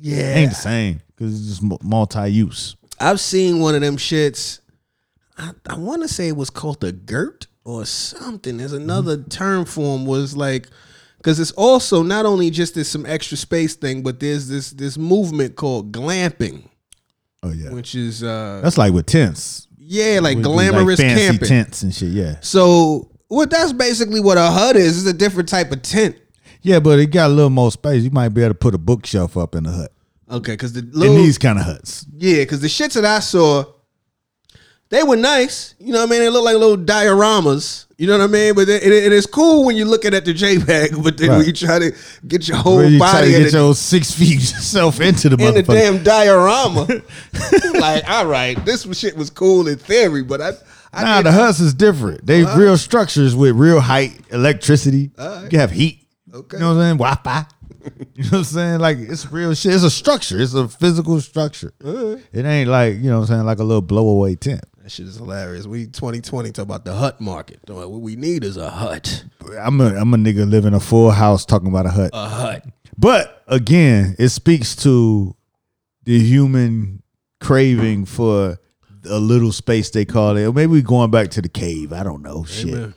yeah. 0.00 0.34
Ain't 0.36 0.50
the 0.50 0.56
same 0.56 1.00
because 1.16 1.34
it's 1.38 1.58
just 1.60 1.82
multi-use. 1.82 2.76
I've 3.00 3.20
seen 3.20 3.60
one 3.60 3.74
of 3.74 3.80
them 3.80 3.96
shits. 3.96 4.60
I, 5.36 5.50
I 5.68 5.76
want 5.76 6.02
to 6.02 6.08
say 6.08 6.28
it 6.28 6.36
was 6.36 6.48
called 6.50 6.82
a 6.84 6.94
yurt 7.10 7.46
or 7.64 7.84
something. 7.84 8.56
There's 8.56 8.72
another 8.72 9.22
term 9.24 9.64
for 9.64 9.98
'em 9.98 10.06
was 10.06 10.36
like 10.36 10.68
because 11.18 11.40
it's 11.40 11.50
also 11.52 12.02
not 12.02 12.24
only 12.24 12.50
just 12.50 12.74
this 12.76 12.88
some 12.88 13.04
extra 13.04 13.36
space 13.36 13.74
thing, 13.74 14.02
but 14.02 14.20
there's 14.20 14.48
this 14.48 14.70
this 14.70 14.96
movement 14.96 15.56
called 15.56 15.90
glamping, 15.92 16.68
Oh 17.42 17.50
yeah, 17.52 17.70
which 17.70 17.94
is 17.94 18.22
uh 18.22 18.60
that's 18.62 18.78
like 18.78 18.92
with 18.94 19.06
tents. 19.06 19.65
Yeah, 19.88 20.20
like 20.20 20.42
glamorous 20.42 21.00
fancy 21.00 21.26
camping. 21.26 21.48
tents 21.48 21.82
and 21.82 21.94
shit. 21.94 22.08
Yeah, 22.10 22.36
So 22.40 23.10
well, 23.28 23.46
That's 23.46 23.72
basically 23.72 24.20
what 24.20 24.36
a 24.38 24.46
hut 24.46 24.76
is. 24.76 24.98
It's 24.98 25.06
a 25.08 25.16
different 25.16 25.48
type 25.48 25.70
of 25.72 25.82
tent. 25.82 26.16
yeah, 26.62 26.80
but 26.80 26.98
it 26.98 27.06
got 27.06 27.30
a 27.30 27.32
little 27.32 27.50
more 27.50 27.70
space. 27.70 28.02
You 28.02 28.10
might 28.10 28.30
be 28.30 28.42
able 28.42 28.50
to 28.54 28.58
put 28.58 28.74
a 28.74 28.78
bookshelf 28.78 29.36
up 29.36 29.54
in 29.54 29.64
the 29.64 29.70
hut. 29.70 29.92
Okay, 30.28 30.52
because 30.54 30.72
the 30.72 30.80
In 30.80 31.14
these 31.14 31.38
kind 31.38 31.58
of 31.58 31.64
huts, 31.64 32.04
yeah, 32.16 32.38
because 32.38 32.60
the 32.60 32.66
shits 32.66 32.94
that 32.94 33.04
I 33.04 33.20
saw, 33.20 33.64
they 34.88 35.02
were 35.02 35.16
nice. 35.16 35.74
You 35.78 35.92
know 35.92 36.00
what 36.00 36.08
I 36.08 36.10
mean? 36.10 36.20
They 36.20 36.30
look 36.30 36.44
like 36.44 36.56
little 36.56 36.76
dioramas. 36.76 37.86
You 37.98 38.06
know 38.06 38.18
what 38.18 38.24
I 38.24 38.26
mean? 38.26 38.54
But 38.54 38.68
it, 38.68 38.82
it, 38.82 38.92
it 38.92 39.12
is 39.12 39.26
cool 39.26 39.64
when 39.64 39.74
you're 39.76 39.86
looking 39.86 40.14
at 40.14 40.24
the 40.24 40.34
JPEG, 40.34 41.02
but 41.02 41.16
then 41.16 41.30
when 41.30 41.46
you 41.46 41.52
try 41.52 41.78
to 41.78 41.92
get 42.28 42.46
your 42.46 42.58
whole 42.58 42.84
you 42.84 42.98
try 42.98 43.12
body 43.12 43.30
get 43.30 43.50
the, 43.50 43.58
your 43.58 43.74
six 43.74 44.12
feet 44.12 44.40
self 44.40 45.00
into 45.00 45.30
the 45.30 45.46
in 45.46 45.54
the 45.54 45.62
damn 45.62 46.02
diorama, 46.02 46.86
like 47.80 48.08
all 48.08 48.26
right, 48.26 48.62
this 48.66 48.86
shit 48.98 49.16
was 49.16 49.30
cool 49.30 49.66
in 49.66 49.78
theory, 49.78 50.22
but 50.22 50.42
I, 50.42 50.52
I 50.92 51.04
Nah, 51.04 51.22
the 51.22 51.32
huts 51.32 51.58
is 51.58 51.72
different. 51.72 52.26
They 52.26 52.44
real 52.44 52.76
structures 52.76 53.34
with 53.34 53.56
real 53.56 53.80
height, 53.80 54.20
electricity. 54.30 55.10
You 55.18 55.48
can 55.48 55.58
have 55.58 55.70
heat. 55.70 56.06
Okay. 56.32 56.58
You 56.58 56.60
know 56.60 56.74
what 56.74 56.80
I'm 56.82 56.98
saying? 56.98 56.98
Wi 56.98 57.14
Fi. 57.24 57.46
you 58.14 58.24
know 58.24 58.30
what 58.30 58.38
I'm 58.38 58.44
saying? 58.44 58.80
Like 58.80 58.98
it's 58.98 59.30
real 59.32 59.54
shit. 59.54 59.74
It's 59.74 59.84
a 59.84 59.90
structure. 59.90 60.38
It's 60.38 60.54
a 60.54 60.68
physical 60.68 61.20
structure. 61.20 61.72
It 61.80 62.44
ain't 62.44 62.68
like, 62.68 62.96
you 62.96 63.04
know 63.04 63.20
what 63.20 63.30
I'm 63.30 63.36
saying, 63.36 63.46
like 63.46 63.58
a 63.58 63.64
little 63.64 63.82
blowaway 63.82 64.38
tent. 64.38 64.64
That 64.86 64.92
shit 64.92 65.08
is 65.08 65.16
hilarious. 65.16 65.66
We 65.66 65.86
2020 65.86 66.52
talk 66.52 66.62
about 66.62 66.84
the 66.84 66.94
hut 66.94 67.20
market. 67.20 67.58
What 67.66 67.90
we 67.90 68.14
need 68.14 68.44
is 68.44 68.56
a 68.56 68.70
hut. 68.70 69.24
I'm 69.58 69.80
a 69.80 69.86
I'm 69.96 70.14
a 70.14 70.16
nigga 70.16 70.48
living 70.48 70.74
a 70.74 70.78
full 70.78 71.10
house 71.10 71.44
talking 71.44 71.66
about 71.66 71.86
a 71.86 71.88
hut. 71.88 72.10
A 72.12 72.28
hut. 72.28 72.64
But 72.96 73.42
again, 73.48 74.14
it 74.16 74.28
speaks 74.28 74.76
to 74.84 75.34
the 76.04 76.20
human 76.20 77.02
craving 77.40 78.04
for 78.04 78.58
a 79.10 79.18
little 79.18 79.50
space 79.50 79.90
they 79.90 80.04
call 80.04 80.36
it. 80.36 80.44
Or 80.44 80.52
maybe 80.52 80.70
we 80.70 80.82
going 80.82 81.10
back 81.10 81.30
to 81.30 81.42
the 81.42 81.48
cave. 81.48 81.92
I 81.92 82.04
don't 82.04 82.22
know. 82.22 82.44
Shit. 82.44 82.74
Amen. 82.74 82.94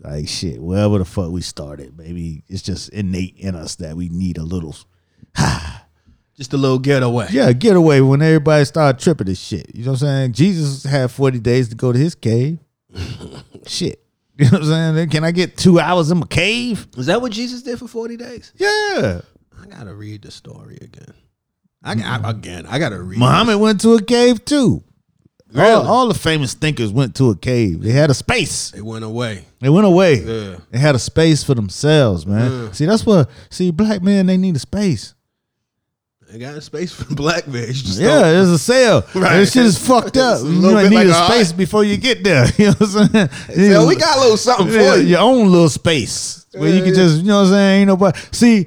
Like 0.00 0.28
shit, 0.28 0.60
wherever 0.60 0.98
the 0.98 1.06
fuck 1.06 1.30
we 1.30 1.40
started. 1.40 1.96
Maybe 1.96 2.44
it's 2.46 2.60
just 2.60 2.90
innate 2.90 3.38
in 3.38 3.54
us 3.54 3.76
that 3.76 3.96
we 3.96 4.10
need 4.10 4.36
a 4.36 4.44
little 4.44 4.76
ah, 5.38 5.85
Just 6.36 6.52
a 6.52 6.56
little 6.58 6.78
getaway. 6.78 7.28
Yeah, 7.30 7.52
getaway 7.52 8.00
when 8.00 8.20
everybody 8.20 8.64
started 8.66 9.02
tripping 9.02 9.26
this 9.26 9.40
shit. 9.40 9.74
You 9.74 9.84
know 9.84 9.92
what 9.92 10.02
I'm 10.02 10.06
saying? 10.06 10.32
Jesus 10.32 10.84
had 10.84 11.10
40 11.10 11.38
days 11.40 11.70
to 11.70 11.74
go 11.74 11.92
to 11.92 11.98
his 11.98 12.14
cave. 12.14 12.58
shit. 13.66 14.02
You 14.38 14.44
know 14.44 14.58
what 14.58 14.62
I'm 14.64 14.94
saying? 14.96 15.08
Can 15.08 15.24
I 15.24 15.30
get 15.30 15.56
two 15.56 15.80
hours 15.80 16.10
in 16.10 16.18
my 16.18 16.26
cave? 16.26 16.86
Is 16.98 17.06
that 17.06 17.22
what 17.22 17.32
Jesus 17.32 17.62
did 17.62 17.78
for 17.78 17.88
40 17.88 18.18
days? 18.18 18.52
Yeah. 18.56 19.22
I 19.58 19.66
gotta 19.66 19.94
read 19.94 20.22
the 20.22 20.30
story 20.30 20.76
again. 20.82 21.14
I, 21.82 21.92
I 21.92 21.94
mm-hmm. 21.94 22.24
again. 22.26 22.66
I 22.66 22.78
gotta 22.78 23.00
read. 23.00 23.18
Muhammad 23.18 23.58
went 23.58 23.80
to 23.80 23.94
a 23.94 24.02
cave 24.02 24.44
too. 24.44 24.82
All, 25.54 25.62
Really? 25.62 25.86
all 25.86 26.08
the 26.08 26.14
famous 26.14 26.52
thinkers 26.52 26.92
went 26.92 27.14
to 27.16 27.30
a 27.30 27.36
cave. 27.36 27.80
They 27.80 27.92
had 27.92 28.10
a 28.10 28.14
space. 28.14 28.72
They 28.72 28.82
went 28.82 29.04
away. 29.04 29.46
They 29.60 29.70
went 29.70 29.86
away. 29.86 30.16
Yeah. 30.16 30.56
They 30.70 30.78
had 30.78 30.94
a 30.94 30.98
space 30.98 31.42
for 31.42 31.54
themselves, 31.54 32.26
man. 32.26 32.74
See, 32.74 32.84
that's 32.84 33.06
what. 33.06 33.30
See, 33.48 33.70
black 33.70 34.02
men 34.02 34.26
they 34.26 34.36
need 34.36 34.56
a 34.56 34.58
space. 34.58 35.14
They 36.36 36.44
got 36.44 36.54
a 36.54 36.60
space 36.60 36.92
for 36.92 37.14
black 37.14 37.48
men. 37.48 37.64
Yeah, 37.72 38.08
don't- 38.08 38.22
there's 38.22 38.50
a 38.50 38.58
sale. 38.58 39.04
Right. 39.14 39.38
This 39.38 39.54
shit 39.54 39.64
is 39.64 39.78
fucked 39.78 40.16
up. 40.18 40.42
You 40.42 40.50
might 40.50 40.90
need 40.90 40.96
like 40.96 41.06
a 41.06 41.32
space 41.32 41.50
before 41.50 41.82
you 41.82 41.96
get 41.96 42.22
there. 42.22 42.44
You 42.58 42.66
know 42.66 42.72
what 42.72 42.94
I'm 42.94 43.28
saying? 43.48 43.72
So 43.72 43.86
we 43.86 43.96
got 43.96 44.18
a 44.18 44.20
little 44.20 44.36
something 44.36 44.68
yeah, 44.68 44.92
for 44.92 44.98
you. 44.98 45.06
your 45.06 45.20
own 45.20 45.50
little 45.50 45.70
space 45.70 46.44
where 46.52 46.68
you 46.68 46.82
can 46.82 46.92
just, 46.92 47.18
you 47.18 47.28
know 47.28 47.38
what 47.38 47.46
I'm 47.46 47.52
saying? 47.52 47.80
Ain't 47.80 47.88
nobody. 47.88 48.20
See, 48.32 48.66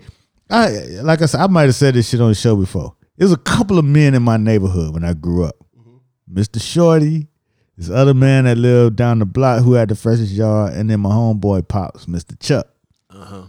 I 0.50 0.70
like 1.04 1.22
I 1.22 1.28
said, 1.28 1.42
I 1.42 1.46
might 1.48 1.64
have 1.64 1.76
said 1.76 1.94
this 1.94 2.10
shit 2.10 2.20
on 2.20 2.30
the 2.30 2.36
show 2.36 2.56
before. 2.56 2.96
There's 3.18 3.32
a 3.32 3.38
couple 3.38 3.78
of 3.78 3.86
men 3.86 4.16
in 4.16 4.24
my 4.24 4.38
neighborhood 4.38 4.96
when 4.96 5.04
I 5.04 5.14
grew 5.14 5.44
up. 5.44 5.56
Mr. 6.32 6.60
Shorty, 6.60 7.28
this 7.78 7.92
other 7.92 8.16
man 8.16 8.46
that 8.46 8.58
lived 8.58 8.96
down 8.96 9.20
the 9.20 9.26
block 9.28 9.64
who 9.64 9.74
had 9.74 9.90
the 9.90 9.96
freshest 9.96 10.32
yard, 10.32 10.74
and 10.74 10.90
then 10.90 11.02
my 11.02 11.12
homeboy 11.12 11.68
pops, 11.68 12.08
Mr. 12.08 12.40
Chuck. 12.40 12.68
Uh-huh. 13.12 13.44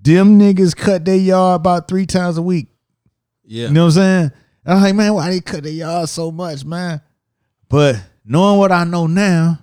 Them 0.00 0.40
niggas 0.40 0.74
cut 0.74 1.04
their 1.04 1.16
yard 1.16 1.60
about 1.60 1.86
three 1.86 2.06
times 2.06 2.36
a 2.36 2.42
week. 2.42 2.66
Yeah. 3.48 3.68
You 3.68 3.72
know 3.72 3.86
what 3.86 3.96
I'm 3.96 4.02
saying? 4.02 4.32
I'm 4.66 4.82
like, 4.82 4.94
man, 4.94 5.14
why 5.14 5.30
they 5.30 5.40
cut 5.40 5.62
the 5.62 5.72
yard 5.72 6.08
so 6.08 6.30
much, 6.30 6.64
man? 6.64 7.00
But 7.68 7.96
knowing 8.24 8.58
what 8.58 8.70
I 8.70 8.84
know 8.84 9.06
now, 9.06 9.58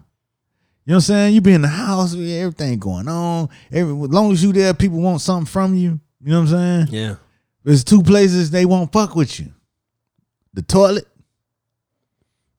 you 0.85 0.91
know 0.91 0.95
what 0.95 0.95
I'm 0.95 1.01
saying? 1.01 1.35
You 1.35 1.41
be 1.41 1.53
in 1.53 1.61
the 1.61 1.67
house, 1.67 2.13
everything 2.13 2.79
going 2.79 3.07
on. 3.07 3.49
Every, 3.71 3.93
as 3.93 4.09
long 4.09 4.31
as 4.31 4.43
you 4.43 4.51
there, 4.51 4.73
people 4.73 4.99
want 4.99 5.21
something 5.21 5.45
from 5.45 5.75
you. 5.75 5.99
You 6.21 6.31
know 6.31 6.41
what 6.41 6.53
I'm 6.53 6.87
saying? 6.87 6.87
Yeah. 6.89 7.15
There's 7.63 7.83
two 7.83 8.01
places 8.01 8.49
they 8.49 8.65
won't 8.65 8.91
fuck 8.91 9.15
with 9.15 9.39
you. 9.39 9.51
The 10.53 10.63
toilet 10.63 11.07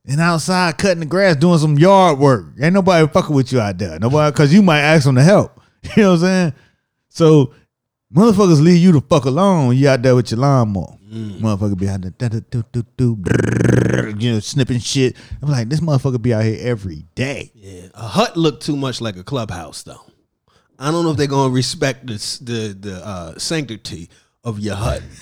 and 0.07 0.21
outside 0.21 0.79
cutting 0.79 1.01
the 1.01 1.07
grass, 1.07 1.37
doing 1.37 1.59
some 1.59 1.77
yard 1.79 2.19
work. 2.19 2.47
Ain't 2.61 2.75
nobody 2.75 3.07
fucking 3.09 3.35
with 3.35 3.53
you 3.53 3.61
out 3.61 3.79
there. 3.79 3.99
Nobody, 3.99 4.35
cause 4.37 4.53
you 4.53 4.63
might 4.63 4.81
ask 4.81 5.05
them 5.05 5.17
to 5.17 5.23
help. 5.23 5.61
You 5.97 6.03
know 6.03 6.11
what 6.11 6.15
I'm 6.17 6.21
saying? 6.21 6.53
So 7.11 7.55
motherfuckers 8.15 8.63
leave 8.63 8.83
you 8.83 8.93
the 8.93 9.01
fuck 9.01 9.25
alone. 9.25 9.77
You 9.77 9.89
out 9.89 10.03
there 10.03 10.15
with 10.15 10.31
your 10.31 10.41
lawnmower. 10.41 10.97
Motherfucker 11.17 11.79
be 11.79 11.89
out 11.89 12.03
there, 12.03 12.11
da, 12.11 12.29
da, 12.29 12.41
do, 12.51 12.65
do, 12.73 12.85
do, 12.97 13.17
brrr, 13.17 14.21
you 14.21 14.33
know, 14.33 14.41
snipping 14.41 14.81
shit. 14.81 15.17
I'm 15.41 15.49
like, 15.49 15.69
this 15.69 15.81
motherfucker 15.81 16.21
be 16.21 16.35
out 16.35 16.45
here 16.45 16.59
every 16.61 17.07
day. 17.15 17.53
Yeah. 17.55 17.89
A 17.95 18.09
hut 18.09 18.37
looked 18.37 18.67
too 18.67 18.77
much 18.77 19.01
like 19.01 19.17
a 19.17 19.25
clubhouse, 19.25 19.83
though. 19.83 20.03
I 20.79 20.91
don't 20.91 21.05
know 21.05 21.13
if 21.13 21.17
they're 21.17 21.27
gonna 21.27 21.55
respect 21.55 22.07
this, 22.07 22.39
the 22.39 22.77
the 22.79 23.07
uh, 23.07 23.39
sanctity 23.39 24.11
of 24.45 24.61
your 24.61 24.75
hut. 24.77 25.03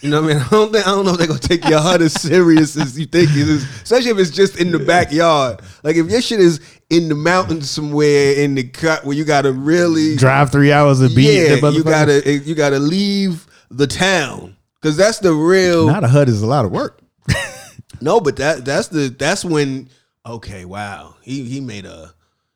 You 0.00 0.08
know 0.08 0.22
what 0.22 0.30
I 0.30 0.34
mean? 0.34 0.42
I 0.42 0.48
don't 0.48 0.72
think 0.72 0.86
I 0.86 0.90
don't 0.92 1.04
know 1.04 1.12
if 1.12 1.18
they're 1.18 1.26
gonna 1.26 1.38
take 1.38 1.68
your 1.68 1.78
hut 1.78 2.00
as 2.00 2.14
serious 2.14 2.74
as 2.74 2.98
you 2.98 3.04
think 3.04 3.28
it 3.32 3.46
is, 3.48 3.64
especially 3.82 4.12
if 4.12 4.18
it's 4.18 4.30
just 4.30 4.58
in 4.58 4.70
the 4.70 4.78
backyard. 4.78 5.60
Like 5.82 5.96
if 5.96 6.10
your 6.10 6.22
shit 6.22 6.40
is 6.40 6.58
in 6.96 7.08
the 7.08 7.14
mountains 7.14 7.70
somewhere 7.70 8.34
in 8.34 8.54
the 8.54 8.62
cut 8.64 9.04
where 9.04 9.16
you 9.16 9.24
gotta 9.24 9.52
really 9.52 10.16
Drive 10.16 10.52
three 10.52 10.72
hours 10.72 11.00
and 11.00 11.14
beat 11.14 11.32
yeah, 11.32 11.68
you 11.70 11.82
gotta 11.82 12.22
eh, 12.26 12.40
you 12.44 12.54
gotta 12.54 12.78
leave 12.78 13.46
the 13.70 13.86
town 13.86 14.56
because 14.80 14.96
that's 14.96 15.18
the 15.18 15.32
real 15.32 15.86
Not 15.86 16.04
a 16.04 16.08
hut 16.08 16.28
is 16.28 16.42
a 16.42 16.46
lot 16.46 16.64
of 16.64 16.70
work. 16.70 17.00
no, 18.00 18.20
but 18.20 18.36
that 18.36 18.64
that's 18.64 18.88
the 18.88 19.08
that's 19.08 19.44
when 19.44 19.88
okay, 20.26 20.64
wow, 20.64 21.16
he 21.22 21.44
he 21.44 21.60
made 21.60 21.84
a 21.86 22.12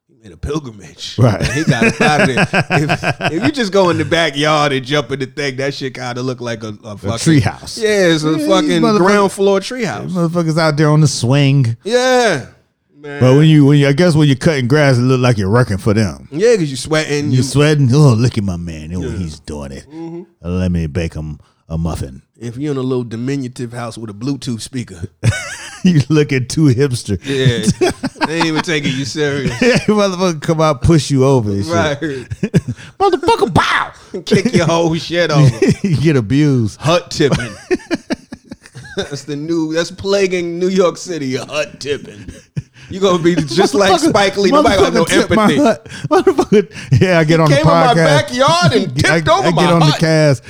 he 0.06 0.14
made 0.14 0.32
a 0.32 0.36
pilgrimage, 0.36 1.18
Right. 1.18 1.42
He 1.52 1.64
got 1.64 2.00
out 2.00 2.20
of 2.22 2.26
there. 2.28 2.46
If, 2.70 3.20
if 3.32 3.44
you 3.44 3.50
just 3.52 3.72
go 3.72 3.90
in 3.90 3.98
the 3.98 4.04
backyard 4.04 4.72
and 4.72 4.84
jump 4.84 5.10
in 5.10 5.18
the 5.20 5.26
thing, 5.26 5.56
that 5.56 5.74
shit 5.74 5.94
kind 5.94 6.16
of 6.18 6.24
look 6.24 6.40
like 6.40 6.62
a, 6.62 6.76
a 6.84 6.96
fucking 6.96 7.10
treehouse. 7.40 7.80
Yeah, 7.80 8.06
it's 8.14 8.24
a 8.24 8.38
Yeah, 8.38 8.46
fucking 8.46 8.80
ground 8.98 9.32
floor 9.32 9.60
treehouse. 9.60 10.10
Motherfuckers 10.10 10.58
out 10.58 10.76
there 10.76 10.90
on 10.90 11.00
the 11.00 11.08
swing. 11.08 11.76
Yeah, 11.82 12.46
man. 13.00 13.20
But 13.20 13.34
when 13.36 13.46
you 13.46 13.64
when 13.66 13.78
you 13.78 13.88
I 13.88 13.92
guess 13.92 14.14
when 14.14 14.26
you're 14.28 14.36
cutting 14.36 14.68
grass, 14.68 14.96
it 14.98 15.02
look 15.02 15.20
like 15.20 15.38
you're 15.38 15.50
working 15.50 15.78
for 15.78 15.94
them. 15.94 16.28
yeah, 16.30 16.52
because 16.52 16.70
you're 16.70 16.76
sweating. 16.76 17.30
You 17.30 17.38
You, 17.38 17.42
sweating? 17.42 17.88
Oh, 17.92 18.14
look 18.14 18.36
at 18.38 18.44
my 18.44 18.56
man. 18.56 18.94
Oh, 18.94 19.00
he's 19.10 19.40
doing 19.40 19.72
it. 19.72 19.88
Mm-hmm. 19.88 20.22
Let 20.42 20.70
me 20.72 20.86
bake 20.86 21.14
him 21.14 21.38
a 21.68 21.76
muffin. 21.76 22.22
if 22.38 22.56
you're 22.56 22.72
in 22.72 22.78
a 22.78 22.82
little 22.82 23.04
diminutive 23.04 23.72
house 23.72 23.98
with 23.98 24.08
a 24.10 24.14
Bluetooth 24.14 24.60
speaker, 24.62 25.02
you 25.84 26.00
looking 26.08 26.46
too 26.48 26.66
hipster. 26.66 27.18
yeah, 27.24 27.90
they 28.26 28.36
ain't 28.38 28.46
even 28.46 28.62
taking 28.62 28.92
you 28.96 29.04
serious. 29.04 29.52
Motherfucker 29.86 30.40
come 30.40 30.60
out, 30.62 30.80
push 30.82 31.10
you 31.10 31.24
over. 31.26 31.50
Right, 31.50 31.98
Motherfucker, 32.98 33.52
bow. 33.52 33.92
kick 34.24 34.54
your 34.54 34.66
whole 34.66 34.94
shit 34.94 35.30
over. 35.30 35.66
you 35.82 35.96
get 35.98 36.16
abused. 36.16 36.80
hut 36.80 37.10
tipping. 37.10 37.54
that's 38.96 39.24
the 39.24 39.36
new. 39.36 39.72
That's 39.74 39.90
plaguing 39.90 40.58
New 40.58 40.68
York 40.68 40.96
City. 40.96 41.36
Hut 41.36 41.80
tipping. 41.80 42.32
You 42.90 43.00
gonna 43.00 43.22
be 43.22 43.34
just 43.36 43.74
like 43.74 43.98
Spike 44.00 44.36
Lee. 44.36 44.50
Nobody 44.50 44.76
got 44.76 44.92
no 44.94 45.04
motherfucker 45.04 45.08
tipped 45.28 45.34
my 45.34 45.52
empathy. 45.52 46.06
Motherfucker, 46.08 47.00
yeah, 47.00 47.18
I 47.18 47.24
get 47.24 47.40
on 47.40 47.50
the 47.50 47.56
Came 47.56 47.66
in 47.66 47.72
my 47.72 47.86
podcast. 47.88 47.94
backyard 47.94 48.72
and 48.72 48.96
tipped 48.98 49.28
I, 49.28 49.38
over 49.38 49.48
I 49.48 49.50
my 49.50 49.62
get 49.62 49.72
on 49.72 49.80
hut. 49.82 49.94
the 49.94 50.00
cast. 50.00 50.44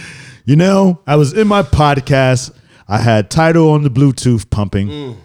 You 0.44 0.56
know, 0.56 1.00
I 1.06 1.16
was 1.16 1.32
in 1.32 1.46
my 1.48 1.62
podcast. 1.62 2.52
I 2.86 2.98
had 2.98 3.30
Tidal 3.30 3.70
on 3.70 3.82
the 3.82 3.90
Bluetooth 3.90 4.48
pumping. 4.50 4.88
Mm. 4.88 5.16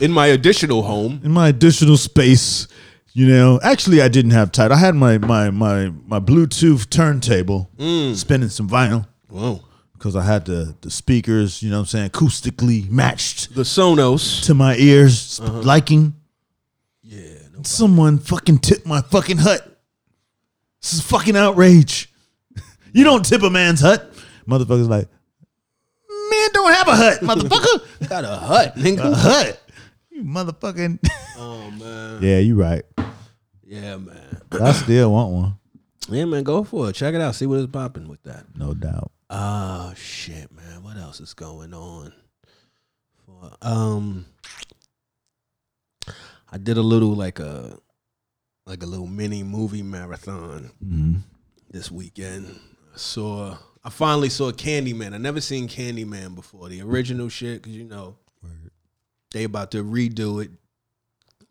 In 0.00 0.10
my 0.12 0.26
additional 0.26 0.82
home. 0.82 1.20
in 1.24 1.32
my 1.32 1.48
additional 1.48 1.96
space, 1.96 2.66
you 3.12 3.26
know, 3.28 3.60
actually 3.62 4.00
I 4.00 4.08
didn't 4.08 4.30
have 4.30 4.52
Tidal. 4.52 4.76
I 4.76 4.80
had 4.80 4.94
my 4.94 5.18
my 5.18 5.50
my 5.50 5.92
my 6.06 6.20
Bluetooth 6.20 6.88
turntable 6.88 7.70
Mm. 7.78 8.14
spinning 8.16 8.48
some 8.48 8.68
vinyl 8.68 9.06
Whoa. 9.28 9.60
Because 10.02 10.16
I 10.16 10.22
had 10.24 10.46
the 10.46 10.74
the 10.80 10.90
speakers, 10.90 11.62
you 11.62 11.70
know 11.70 11.76
what 11.76 11.80
I'm 11.82 11.86
saying, 11.86 12.10
acoustically 12.10 12.90
matched 12.90 13.54
The 13.54 13.62
Sonos. 13.62 14.44
to 14.46 14.54
my 14.54 14.74
ears 14.76 15.38
Uh-huh. 15.38 15.60
liking. 15.62 16.14
Yeah. 17.04 17.20
No. 17.54 17.62
Someone 17.62 18.18
fucking 18.18 18.58
tipped 18.58 18.84
my 18.84 19.00
fucking 19.00 19.38
hut. 19.38 19.62
This 20.80 20.94
is 20.94 21.00
fucking 21.02 21.36
outrage. 21.36 22.12
you 22.92 23.04
don't 23.04 23.24
tip 23.24 23.42
a 23.44 23.50
man's 23.50 23.80
hut. 23.80 24.12
Motherfucker's 24.48 24.88
like, 24.88 25.06
man 26.30 26.48
don't 26.52 26.72
have 26.74 26.88
a 26.88 26.96
hut, 26.96 27.20
motherfucker. 27.20 28.08
Got 28.08 28.24
a 28.24 28.34
hut, 28.34 28.76
a 28.76 28.80
nigga. 28.80 29.14
hut. 29.14 29.60
You 30.10 30.24
motherfucking 30.24 30.98
Oh 31.38 31.70
man. 31.70 32.20
Yeah, 32.20 32.38
you 32.40 32.56
right. 32.56 32.82
Yeah, 33.64 33.98
man. 33.98 34.40
I 34.60 34.72
still 34.72 35.12
want 35.12 35.32
one. 35.32 35.54
Yeah, 36.08 36.24
man. 36.24 36.42
Go 36.42 36.64
for 36.64 36.90
it. 36.90 36.94
Check 36.96 37.14
it 37.14 37.20
out. 37.20 37.36
See 37.36 37.46
what 37.46 37.60
is 37.60 37.68
popping 37.68 38.08
with 38.08 38.22
that. 38.24 38.44
No 38.56 38.74
doubt. 38.74 39.12
Oh 39.34 39.94
shit, 39.96 40.52
man. 40.52 40.82
What 40.82 40.98
else 40.98 41.18
is 41.20 41.32
going 41.34 41.72
on? 41.72 42.12
Um 43.62 44.26
I 46.50 46.58
did 46.58 46.76
a 46.76 46.82
little 46.82 47.14
like 47.14 47.38
a 47.38 47.78
like 48.66 48.82
a 48.82 48.86
little 48.86 49.06
mini 49.06 49.42
movie 49.42 49.82
marathon 49.82 50.70
Mhm. 50.84 51.22
this 51.70 51.90
weekend. 51.90 52.46
I 52.94 52.98
saw 52.98 53.56
I 53.82 53.88
finally 53.90 54.28
saw 54.28 54.52
Candyman. 54.52 55.14
I 55.14 55.18
never 55.18 55.40
seen 55.40 55.66
Candyman 55.66 56.34
before. 56.34 56.68
The 56.68 56.82
original 56.82 57.28
shit, 57.28 57.62
cause 57.62 57.72
you 57.72 57.84
know 57.84 58.16
they 59.32 59.44
about 59.44 59.70
to 59.70 59.82
redo 59.82 60.44
it. 60.44 60.50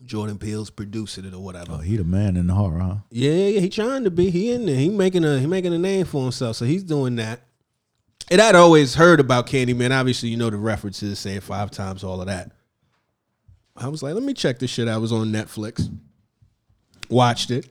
Jordan 0.05 0.37
Peele's 0.37 0.69
producing 0.69 1.25
it 1.25 1.33
or 1.33 1.39
whatever. 1.43 1.73
Oh, 1.73 1.77
he 1.77 1.95
the 1.97 2.03
man 2.03 2.37
in 2.37 2.47
the 2.47 2.53
horror, 2.53 2.79
huh? 2.79 2.95
Yeah, 3.11 3.31
yeah, 3.31 3.47
yeah. 3.47 3.59
He 3.59 3.69
trying 3.69 4.03
to 4.03 4.11
be. 4.11 4.29
He 4.31 4.51
in 4.51 4.65
there. 4.65 4.75
He 4.75 4.89
making 4.89 5.23
a 5.25 5.39
he 5.39 5.45
making 5.47 5.73
a 5.73 5.77
name 5.79 6.05
for 6.05 6.21
himself. 6.23 6.55
So 6.57 6.65
he's 6.65 6.83
doing 6.83 7.15
that. 7.17 7.41
And 8.31 8.39
I'd 8.41 8.55
always 8.55 8.95
heard 8.95 9.19
about 9.19 9.45
Candyman. 9.45 9.91
Obviously, 9.91 10.29
you 10.29 10.37
know 10.37 10.49
the 10.49 10.57
references, 10.57 11.19
say 11.19 11.35
it 11.35 11.43
five 11.43 11.69
times, 11.69 12.01
all 12.01 12.21
of 12.21 12.27
that. 12.27 12.53
I 13.75 13.89
was 13.89 14.01
like, 14.01 14.13
let 14.13 14.23
me 14.23 14.33
check 14.33 14.57
this 14.57 14.71
shit. 14.71 14.87
I 14.87 14.97
was 14.97 15.11
on 15.11 15.33
Netflix. 15.33 15.93
Watched 17.09 17.51
it. 17.51 17.67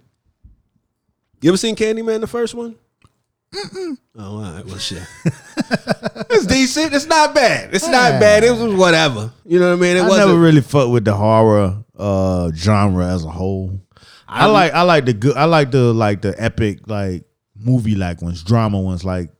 You 1.40 1.48
ever 1.48 1.56
seen 1.56 1.76
Candyman, 1.76 2.20
the 2.20 2.26
first 2.26 2.54
one? 2.54 2.76
Oh, 3.54 3.96
all 4.16 4.42
right. 4.42 4.64
Well, 4.66 4.76
shit. 4.76 5.02
it's 5.24 6.44
decent. 6.44 6.92
It's 6.92 7.06
not 7.06 7.34
bad. 7.34 7.74
It's 7.74 7.88
not 7.88 8.20
bad. 8.20 8.44
It 8.44 8.50
was 8.50 8.74
whatever. 8.74 9.32
You 9.46 9.60
know 9.60 9.70
what 9.70 9.78
I 9.78 9.80
mean? 9.80 9.96
It 9.96 10.00
I 10.00 10.08
wasn't. 10.08 10.28
never 10.28 10.38
really 10.38 10.60
fucked 10.60 10.90
with 10.90 11.06
the 11.06 11.14
horror 11.14 11.82
uh 11.98 12.50
genre 12.54 13.06
as 13.06 13.24
a 13.24 13.30
whole. 13.30 13.80
I, 14.28 14.46
like 14.46 14.72
I 14.72 14.82
like 14.82 15.06
the 15.06 15.14
good 15.14 15.36
I 15.36 15.46
like 15.46 15.70
the 15.70 15.92
like 15.94 16.20
the 16.22 16.34
epic 16.40 16.80
like 16.86 17.24
movie 17.56 17.94
like 17.94 18.20
ones, 18.20 18.42
drama 18.42 18.78
ones 18.78 19.04
like 19.04 19.30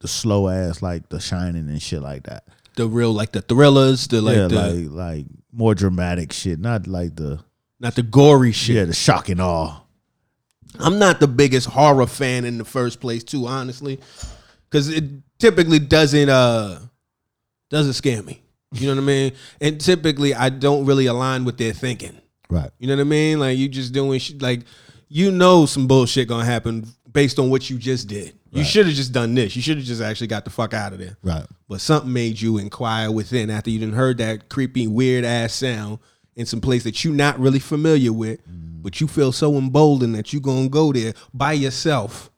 the 0.00 0.08
slow 0.08 0.48
ass 0.48 0.82
like 0.82 1.08
the 1.08 1.20
shining 1.20 1.68
and 1.68 1.80
shit 1.80 2.02
like 2.02 2.24
that. 2.24 2.44
the 2.76 2.86
real, 2.86 3.12
like 3.12 3.32
the 3.32 3.42
thrillers, 3.42 4.06
the 4.08 4.20
like 4.20 4.36
yeah, 4.36 4.48
the 4.48 4.54
like 4.54 4.90
like 4.90 5.26
more 5.52 5.74
dramatic 5.74 6.32
shit, 6.32 6.58
not 6.58 6.86
like 6.86 7.16
the 7.16 7.40
not 7.78 7.94
the 7.94 8.02
gory 8.02 8.52
shit. 8.52 8.76
yeah, 8.76 8.84
the 8.84 8.94
shock 8.94 9.28
and 9.28 9.40
awe. 9.40 9.80
I'm 10.78 10.98
not 10.98 11.18
the 11.20 11.26
biggest 11.28 11.66
horror 11.66 12.06
fan 12.06 12.44
in 12.44 12.58
the 12.58 12.64
first 12.64 13.00
place, 13.00 13.24
too, 13.24 13.46
honestly, 13.46 13.98
because 14.68 14.88
it 14.88 15.04
typically 15.38 15.78
doesn't 15.78 16.28
uh 16.28 16.78
doesn't 17.70 17.94
scare 17.94 18.22
me. 18.22 18.42
You 18.72 18.86
know 18.86 18.94
what 18.94 19.02
I 19.02 19.06
mean? 19.06 19.32
And 19.60 19.80
typically, 19.80 20.32
I 20.32 20.48
don't 20.48 20.86
really 20.86 21.06
align 21.06 21.44
with 21.44 21.58
their 21.58 21.72
thinking. 21.72 22.16
Right. 22.48 22.70
You 22.78 22.86
know 22.86 22.94
what 22.94 23.00
I 23.00 23.04
mean? 23.04 23.40
Like 23.40 23.58
you 23.58 23.68
just 23.68 23.92
doing 23.92 24.18
shit, 24.20 24.40
like 24.40 24.60
you 25.08 25.32
know 25.32 25.66
some 25.66 25.88
bullshit 25.88 26.28
gonna 26.28 26.44
happen 26.44 26.86
based 27.12 27.38
on 27.40 27.50
what 27.50 27.68
you 27.68 27.78
just 27.78 28.06
did. 28.06 28.38
You 28.52 28.64
should 28.64 28.86
have 28.86 28.94
just 28.94 29.12
done 29.12 29.34
this. 29.34 29.54
You 29.54 29.62
should 29.62 29.76
have 29.76 29.86
just 29.86 30.02
actually 30.02 30.26
got 30.26 30.44
the 30.44 30.50
fuck 30.50 30.74
out 30.74 30.92
of 30.92 30.98
there. 30.98 31.16
Right. 31.22 31.44
But 31.68 31.80
something 31.80 32.12
made 32.12 32.40
you 32.40 32.58
inquire 32.58 33.10
within 33.10 33.50
after 33.50 33.70
you 33.70 33.78
didn't 33.78 33.94
heard 33.94 34.18
that 34.18 34.48
creepy, 34.48 34.86
weird 34.86 35.24
ass 35.24 35.54
sound 35.54 35.98
in 36.34 36.46
some 36.46 36.60
place 36.60 36.84
that 36.84 37.04
you're 37.04 37.14
not 37.14 37.38
really 37.38 37.58
familiar 37.58 38.12
with, 38.12 38.40
mm. 38.48 38.82
but 38.82 39.00
you 39.00 39.06
feel 39.06 39.32
so 39.32 39.56
emboldened 39.56 40.14
that 40.14 40.32
you 40.32 40.40
gonna 40.40 40.68
go 40.68 40.92
there 40.92 41.12
by 41.32 41.52
yourself 41.52 42.30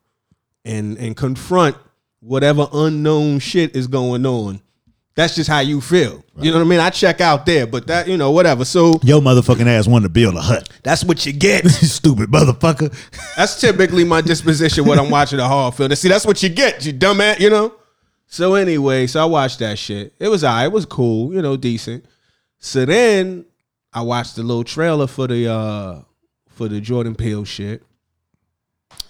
and 0.64 0.98
and 0.98 1.16
confront 1.16 1.76
whatever 2.20 2.68
unknown 2.72 3.38
shit 3.38 3.74
is 3.74 3.86
going 3.86 4.26
on. 4.26 4.60
That's 5.14 5.34
just 5.34 5.48
how 5.50 5.60
you 5.60 5.82
feel. 5.82 6.24
You 6.38 6.50
know 6.50 6.58
what 6.58 6.64
I 6.64 6.68
mean? 6.68 6.80
I 6.80 6.88
check 6.88 7.20
out 7.20 7.44
there, 7.44 7.66
but 7.66 7.86
that 7.88 8.08
you 8.08 8.16
know 8.16 8.30
whatever. 8.30 8.64
So 8.64 8.98
Yo 9.02 9.20
motherfucking 9.20 9.66
ass 9.66 9.86
wanted 9.86 10.04
to 10.04 10.08
build 10.08 10.36
a 10.36 10.40
hut. 10.40 10.70
that's 10.82 11.04
what 11.04 11.26
you 11.26 11.32
get. 11.34 11.66
Stupid 11.70 12.30
motherfucker. 12.30 12.90
That's 13.36 13.60
typically 13.60 14.04
my 14.04 14.22
disposition 14.22 14.86
when 14.86 14.98
I'm 14.98 15.10
watching 15.10 15.38
a 15.38 15.46
horror 15.46 15.70
film. 15.72 15.90
And 15.90 15.98
see, 15.98 16.08
that's 16.08 16.24
what 16.24 16.42
you 16.42 16.48
get, 16.48 16.86
you 16.86 16.94
dumbass, 16.94 17.40
you 17.40 17.50
know? 17.50 17.74
So 18.26 18.54
anyway, 18.54 19.06
so 19.06 19.20
I 19.20 19.26
watched 19.26 19.58
that 19.58 19.78
shit. 19.78 20.14
It 20.18 20.28
was 20.28 20.42
all 20.44 20.54
right, 20.54 20.64
it 20.64 20.72
was 20.72 20.86
cool, 20.86 21.34
you 21.34 21.42
know, 21.42 21.58
decent. 21.58 22.06
So 22.58 22.86
then 22.86 23.44
I 23.92 24.00
watched 24.00 24.36
the 24.36 24.42
little 24.42 24.64
trailer 24.64 25.06
for 25.06 25.26
the 25.26 25.50
uh 25.52 26.00
for 26.48 26.68
the 26.68 26.80
Jordan 26.80 27.14
Peele 27.14 27.44
shit. 27.44 27.82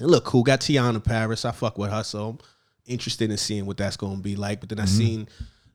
It 0.00 0.06
looked 0.06 0.26
cool. 0.26 0.42
Got 0.42 0.60
Teyonah 0.60 1.04
Parris. 1.04 1.44
I 1.44 1.52
fuck 1.52 1.78
with 1.78 1.92
her, 1.92 2.02
so 2.02 2.30
I'm 2.30 2.38
interested 2.86 3.30
in 3.30 3.36
seeing 3.36 3.66
what 3.66 3.76
that's 3.76 3.96
gonna 3.96 4.16
be 4.16 4.34
like. 4.34 4.58
But 4.58 4.70
then 4.70 4.80
I 4.80 4.86
seen 4.86 5.28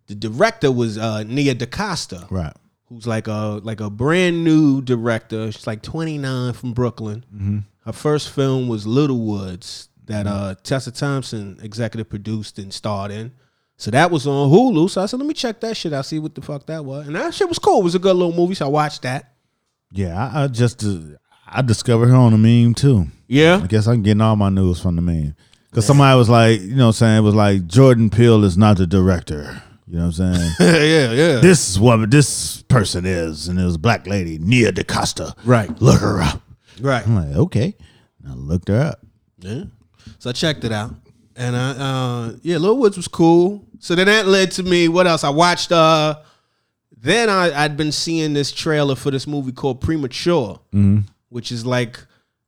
the 0.07 0.15
director 0.15 0.71
was 0.71 0.97
uh 0.97 1.23
Nia 1.23 1.53
DaCosta 1.53 2.27
Right. 2.29 2.53
who's 2.89 3.05
like 3.07 3.27
a 3.27 3.59
like 3.63 3.79
a 3.81 3.89
brand 3.89 4.43
new 4.43 4.81
director. 4.81 5.51
She's 5.51 5.67
like 5.67 5.81
29 5.81 6.53
from 6.53 6.73
Brooklyn. 6.73 7.65
Her 7.85 7.91
first 7.93 8.29
film 8.31 8.67
was 8.67 8.85
Little 8.87 9.19
Woods 9.21 9.89
that 10.05 10.25
uh 10.27 10.55
Tessa 10.63 10.91
Thompson 10.91 11.57
executive 11.61 12.09
produced 12.09 12.57
and 12.59 12.73
starred 12.73 13.11
in. 13.11 13.31
So 13.79 13.91
that 13.91 14.09
was 14.09 14.25
on 14.25 14.49
Hulu. 14.49 14.89
So 14.89 15.03
I 15.03 15.05
said, 15.05 15.19
let 15.19 15.27
me 15.27 15.35
check 15.35 15.59
that 15.61 15.77
shit 15.77 15.93
out, 15.93 16.05
see 16.05 16.17
what 16.17 16.33
the 16.33 16.41
fuck 16.41 16.65
that 16.65 16.83
was. 16.83 17.05
And 17.05 17.15
that 17.15 17.33
shit 17.33 17.47
was 17.47 17.59
cool. 17.59 17.81
It 17.81 17.83
was 17.83 17.93
a 17.95 17.99
good 17.99 18.15
little 18.15 18.33
movie. 18.33 18.55
So 18.55 18.65
I 18.65 18.69
watched 18.69 19.03
that. 19.03 19.33
Yeah, 19.91 20.17
I, 20.33 20.43
I 20.43 20.47
just 20.47 20.83
uh, 20.83 20.97
I 21.47 21.61
discovered 21.61 22.07
her 22.07 22.15
on 22.15 22.31
the 22.31 22.37
meme 22.39 22.73
too. 22.73 23.07
Yeah. 23.27 23.59
I 23.63 23.67
guess 23.67 23.85
I'm 23.87 24.01
getting 24.01 24.21
all 24.21 24.35
my 24.35 24.49
news 24.49 24.81
from 24.81 24.95
the 24.95 25.01
meme. 25.01 25.35
Cause 25.73 25.85
somebody 25.85 26.17
was 26.17 26.27
like, 26.29 26.59
you 26.61 26.75
know 26.75 26.85
what 26.85 26.87
I'm 26.87 26.93
saying, 26.93 27.17
it 27.17 27.21
was 27.21 27.35
like 27.35 27.67
Jordan 27.67 28.09
Peele 28.09 28.43
is 28.45 28.57
not 28.57 28.77
the 28.77 28.87
director. 28.87 29.61
You 29.87 29.97
know 29.99 30.07
what 30.07 30.19
I'm 30.19 30.35
saying? 30.35 30.51
yeah, 30.59 30.81
yeah. 30.81 31.11
Yeah. 31.13 31.35
This 31.39 31.69
is 31.69 31.79
what 31.79 32.11
this 32.11 32.61
person 32.63 33.05
is, 33.05 33.47
and 33.47 33.57
it 33.59 33.63
was 33.63 33.75
a 33.75 33.79
black 33.79 34.05
lady, 34.05 34.37
Nia 34.37 34.71
DaCosta. 34.71 35.33
Right. 35.45 35.69
Look 35.81 36.01
her 36.01 36.21
up. 36.21 36.41
right. 36.81 37.05
I'm 37.07 37.15
like, 37.15 37.35
okay. 37.37 37.73
And 38.21 38.31
I 38.31 38.35
looked 38.35 38.67
her 38.67 38.79
up. 38.79 38.99
Yeah. 39.39 39.63
So 40.19 40.29
I 40.29 40.33
checked 40.33 40.63
it 40.63 40.71
out. 40.71 40.93
And 41.35 41.55
I 41.55 41.69
uh 41.71 42.33
yeah, 42.41 42.57
Little 42.57 42.77
Woods 42.77 42.97
was 42.97 43.07
cool. 43.07 43.63
So 43.79 43.93
then 43.95 44.07
that 44.07 44.27
led 44.27 44.51
to 44.53 44.63
me, 44.63 44.87
what 44.87 45.05
else? 45.07 45.23
I 45.23 45.29
watched 45.29 45.71
uh 45.71 46.19
then 46.99 47.29
I, 47.29 47.63
I'd 47.63 47.77
been 47.77 47.91
seeing 47.91 48.33
this 48.33 48.51
trailer 48.51 48.95
for 48.95 49.11
this 49.11 49.27
movie 49.27 49.51
called 49.51 49.79
Premature, 49.81 50.59
which 51.29 51.51
is 51.51 51.65
like 51.65 51.99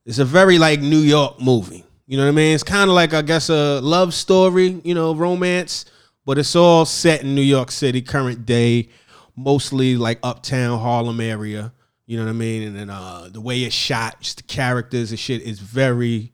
it's 0.04 0.18
a 0.18 0.24
very 0.24 0.58
like 0.58 0.80
New 0.80 0.98
York 0.98 1.40
movie. 1.40 1.84
You 2.06 2.16
know 2.16 2.24
what 2.24 2.30
I 2.30 2.34
mean? 2.34 2.54
It's 2.54 2.64
kind 2.64 2.90
of 2.90 2.96
like 2.96 3.14
I 3.14 3.22
guess 3.22 3.48
a 3.48 3.80
love 3.80 4.12
story, 4.12 4.80
you 4.82 4.94
know, 4.94 5.14
romance, 5.14 5.84
but 6.24 6.38
it's 6.38 6.54
all 6.54 6.84
set 6.84 7.22
in 7.22 7.34
New 7.34 7.42
York 7.42 7.70
City, 7.70 8.02
current 8.02 8.46
day, 8.46 8.88
mostly 9.36 9.96
like 9.96 10.18
uptown 10.22 10.78
Harlem 10.78 11.20
area. 11.20 11.72
You 12.06 12.18
know 12.18 12.24
what 12.24 12.30
I 12.30 12.34
mean? 12.34 12.62
And 12.64 12.76
then 12.76 12.90
uh, 12.90 13.28
the 13.30 13.40
way 13.40 13.60
it's 13.60 13.74
shot, 13.74 14.20
just 14.20 14.38
the 14.38 14.42
characters 14.42 15.10
and 15.10 15.18
shit 15.18 15.42
is 15.42 15.60
very, 15.60 16.32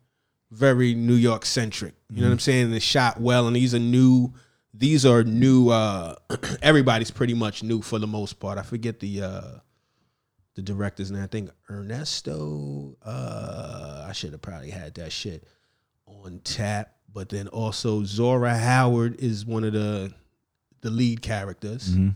very 0.51 0.95
New 0.95 1.15
York 1.15 1.45
centric. 1.45 1.95
You 2.11 2.23
know 2.23 2.29
what 2.29 2.33
I'm 2.33 2.39
saying? 2.39 2.67
And 2.67 2.75
it's 2.75 2.85
shot 2.85 3.21
well, 3.21 3.47
and 3.47 3.55
these 3.55 3.75
are 3.75 3.79
new. 3.79 4.33
These 4.73 5.05
are 5.05 5.23
new. 5.23 5.69
Uh, 5.69 6.15
everybody's 6.63 7.11
pretty 7.11 7.35
much 7.35 7.63
new 7.63 7.83
for 7.83 7.99
the 7.99 8.07
most 8.07 8.41
part. 8.41 8.59
I 8.59 8.63
forget 8.63 9.01
the 9.01 9.23
uh, 9.23 9.51
the 10.55 10.63
director's 10.63 11.11
name. 11.11 11.23
I 11.23 11.27
think 11.27 11.51
Ernesto. 11.71 12.97
Uh, 13.05 14.07
I 14.09 14.13
should 14.13 14.33
have 14.33 14.43
probably 14.43 14.71
had 14.71 14.95
that 14.95 15.13
shit 15.13 15.47
on 16.07 16.41
tap. 16.43 16.96
But 17.17 17.31
then 17.31 17.49
also 17.49 18.05
Zora 18.05 18.55
Howard 18.59 19.19
is 19.21 19.47
one 19.47 19.65
of 19.65 19.73
the 19.73 20.13
the 20.83 20.91
lead 20.91 21.23
characters. 21.23 21.89
And 21.89 22.15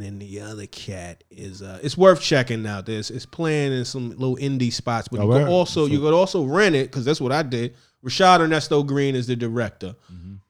then 0.00 0.20
the 0.20 0.40
other 0.42 0.66
cat 0.66 1.24
is 1.28 1.60
uh 1.60 1.80
it's 1.82 1.98
worth 1.98 2.20
checking 2.20 2.64
out. 2.64 2.86
This 2.86 3.10
it's 3.10 3.26
playing 3.26 3.72
in 3.72 3.84
some 3.84 4.10
little 4.10 4.36
indie 4.36 4.72
spots, 4.72 5.08
but 5.08 5.18
Oh, 5.18 5.24
you 5.24 5.32
could 5.32 5.48
also 5.48 5.86
you 5.86 5.98
could 5.98 6.14
also 6.14 6.44
rent 6.44 6.76
it 6.76 6.84
because 6.88 7.04
that's 7.04 7.20
what 7.20 7.32
I 7.32 7.42
did. 7.42 7.74
Rashad 8.04 8.38
Ernesto 8.38 8.84
Green 8.84 9.16
is 9.16 9.26
the 9.26 9.34
director. 9.34 9.96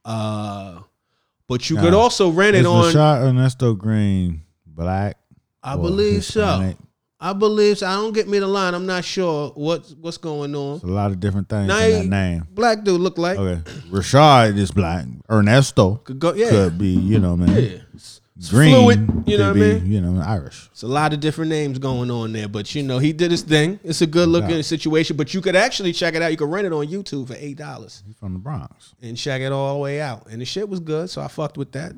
Uh 0.04 0.80
but 1.48 1.70
you 1.70 1.76
could 1.76 1.94
also 1.94 2.28
rent 2.28 2.54
it 2.56 2.66
on 2.66 2.92
Rashad 2.92 3.22
Ernesto 3.22 3.72
Green 3.72 4.42
black? 4.66 5.16
I 5.62 5.76
believe 5.76 6.24
so. 6.26 6.74
I 7.24 7.32
believe 7.32 7.78
so. 7.78 7.86
I 7.86 7.94
don't 7.94 8.12
get 8.12 8.28
me 8.28 8.38
the 8.40 8.46
line. 8.48 8.74
I'm 8.74 8.84
not 8.86 9.04
sure 9.04 9.50
what's 9.54 9.92
what's 10.00 10.16
going 10.18 10.54
on. 10.56 10.74
It's 10.76 10.84
a 10.84 10.88
lot 10.88 11.12
of 11.12 11.20
different 11.20 11.48
things 11.48 11.68
Nah, 11.68 11.78
in 11.80 12.10
that 12.10 12.16
name. 12.16 12.46
Black 12.50 12.82
dude 12.82 13.00
look 13.00 13.16
like 13.16 13.38
Okay. 13.38 13.60
Rashad 13.90 14.58
is 14.58 14.72
black. 14.72 15.06
Ernesto 15.30 15.96
could 16.04 16.18
go 16.18 16.34
yeah. 16.34 16.50
could 16.50 16.78
be, 16.78 16.88
you 16.88 17.18
know, 17.20 17.36
man. 17.36 17.62
Yeah. 17.62 17.78
Green, 18.48 18.74
fluid, 18.74 19.24
you 19.28 19.38
know 19.38 19.48
what 19.52 19.56
I 19.56 19.60
mean? 19.60 19.86
You 19.92 20.00
know, 20.00 20.20
Irish. 20.20 20.68
It's 20.72 20.82
a 20.82 20.88
lot 20.88 21.12
of 21.12 21.20
different 21.20 21.50
names 21.50 21.78
going 21.78 22.10
on 22.10 22.32
there, 22.32 22.48
but 22.48 22.74
you 22.74 22.82
know, 22.82 22.98
he 22.98 23.12
did 23.12 23.30
his 23.30 23.42
thing. 23.42 23.78
It's 23.84 24.00
a 24.02 24.06
good 24.06 24.28
looking 24.28 24.60
situation, 24.64 25.16
but 25.16 25.32
you 25.32 25.40
could 25.40 25.54
actually 25.54 25.92
check 25.92 26.14
it 26.14 26.22
out. 26.22 26.32
You 26.32 26.36
could 26.36 26.50
rent 26.50 26.66
it 26.66 26.72
on 26.72 26.88
YouTube 26.88 27.28
for 27.28 27.36
eight 27.38 27.56
dollars 27.58 28.02
He's 28.04 28.16
from 28.16 28.32
the 28.32 28.40
Bronx. 28.40 28.94
and 29.00 29.16
check 29.16 29.42
it 29.42 29.52
all 29.52 29.74
the 29.74 29.80
way 29.80 30.00
out. 30.00 30.26
And 30.28 30.40
the 30.40 30.44
shit 30.44 30.68
was 30.68 30.80
good, 30.80 31.08
so 31.08 31.22
I 31.22 31.28
fucked 31.28 31.56
with 31.56 31.70
that. 31.72 31.92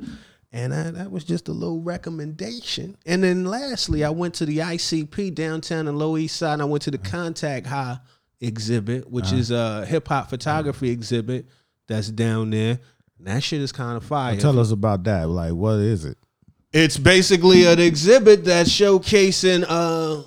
And 0.54 0.72
I, 0.72 0.92
that 0.92 1.10
was 1.10 1.24
just 1.24 1.48
a 1.48 1.52
little 1.52 1.80
recommendation. 1.80 2.96
And 3.04 3.24
then 3.24 3.44
lastly, 3.44 4.04
I 4.04 4.10
went 4.10 4.34
to 4.34 4.46
the 4.46 4.58
ICP 4.58 5.34
downtown 5.34 5.88
in 5.88 5.98
Low 5.98 6.16
East 6.16 6.36
Side. 6.36 6.52
And 6.52 6.62
I 6.62 6.64
went 6.66 6.84
to 6.84 6.92
the 6.92 6.98
Contact 6.98 7.66
High 7.66 7.98
exhibit, 8.40 9.10
which 9.10 9.32
is 9.32 9.50
a 9.50 9.84
hip 9.84 10.06
hop 10.06 10.30
photography 10.30 10.90
exhibit 10.90 11.46
that's 11.88 12.08
down 12.08 12.50
there. 12.50 12.78
And 13.18 13.26
that 13.26 13.42
shit 13.42 13.62
is 13.62 13.72
kind 13.72 13.96
of 13.96 14.04
fire. 14.04 14.36
Tell 14.36 14.60
us 14.60 14.70
about 14.70 15.02
that. 15.04 15.28
Like, 15.28 15.54
what 15.54 15.80
is 15.80 16.04
it? 16.04 16.16
It's 16.72 16.98
basically 16.98 17.66
an 17.66 17.80
exhibit 17.80 18.44
that's 18.44 18.70
showcasing 18.70 19.64
uh, 19.68 20.22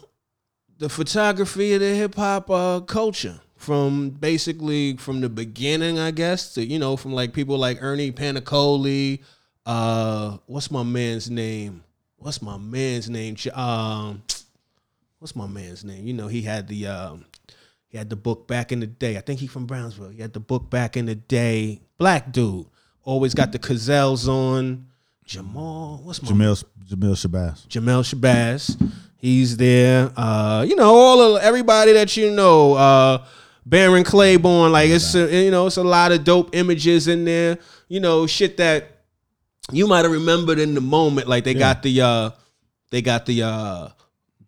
the 0.77 0.89
photography 0.89 1.73
of 1.73 1.79
the 1.79 1.95
hip 1.95 2.15
hop 2.15 2.49
uh, 2.49 2.81
culture 2.81 3.39
from 3.55 4.09
basically 4.09 4.97
from 4.97 5.21
the 5.21 5.29
beginning, 5.29 5.99
I 5.99 6.11
guess, 6.11 6.53
to 6.55 6.65
you 6.65 6.79
know, 6.79 6.97
from 6.97 7.13
like 7.13 7.31
people 7.31 7.57
like 7.57 7.81
Ernie 7.81 8.11
Paniccioli. 8.11 9.21
Uh, 9.67 10.37
what's 10.45 10.71
my 10.71 10.81
man's 10.81 11.29
name? 11.29 11.83
What's 12.15 12.41
my 12.41 12.57
man's 12.57 13.09
name? 13.09 13.35
Um, 13.53 14.23
what's 15.19 15.35
my 15.35 15.45
man's 15.45 15.83
name? 15.83 16.07
You 16.07 16.13
know, 16.13 16.29
he 16.29 16.41
had 16.41 16.69
the 16.69 16.87
um, 16.87 17.25
he 17.89 17.97
had 17.97 18.09
the 18.09 18.15
book 18.15 18.47
back 18.47 18.71
in 18.71 18.79
the 18.79 18.87
day. 18.87 19.17
I 19.17 19.19
think 19.19 19.41
he 19.41 19.47
from 19.47 19.65
Brownsville. 19.65 20.07
He 20.07 20.21
had 20.21 20.31
the 20.31 20.39
book 20.39 20.69
back 20.69 20.95
in 20.95 21.05
the 21.05 21.15
day. 21.15 21.81
Black 21.97 22.31
dude, 22.31 22.65
always 23.03 23.33
got 23.33 23.51
the 23.51 23.59
Cazals 23.59 24.29
on. 24.29 24.87
Jamal, 25.25 25.99
what's 26.01 26.21
my 26.21 26.29
Jamil 26.29 26.63
Jamil 26.85 27.27
Shabazz. 27.27 27.67
Jamel 27.67 28.15
Shabazz. 28.15 28.91
He's 29.17 29.57
there. 29.57 30.13
Uh, 30.15 30.65
you 30.65 30.77
know, 30.77 30.95
all 30.95 31.35
of 31.35 31.41
everybody 31.43 31.91
that 31.91 32.15
you 32.15 32.31
know. 32.31 32.73
Uh, 32.75 33.25
Barron 33.65 34.05
Claiborne. 34.05 34.71
Like 34.71 34.89
it's 34.89 35.13
uh, 35.13 35.27
you 35.27 35.51
know, 35.51 35.67
it's 35.67 35.75
a 35.75 35.83
lot 35.83 36.13
of 36.13 36.23
dope 36.23 36.55
images 36.55 37.09
in 37.09 37.25
there. 37.25 37.57
You 37.89 37.99
know, 37.99 38.25
shit 38.25 38.55
that 38.57 38.96
you 39.71 39.87
might 39.87 40.03
have 40.03 40.11
remembered 40.11 40.59
in 40.59 40.73
the 40.73 40.81
moment. 40.81 41.27
Like 41.27 41.43
they 41.43 41.53
got 41.53 41.83
the 41.83 42.01
uh 42.01 42.29
they 42.91 43.01
got 43.01 43.25
the 43.25 43.43
uh 43.43 43.89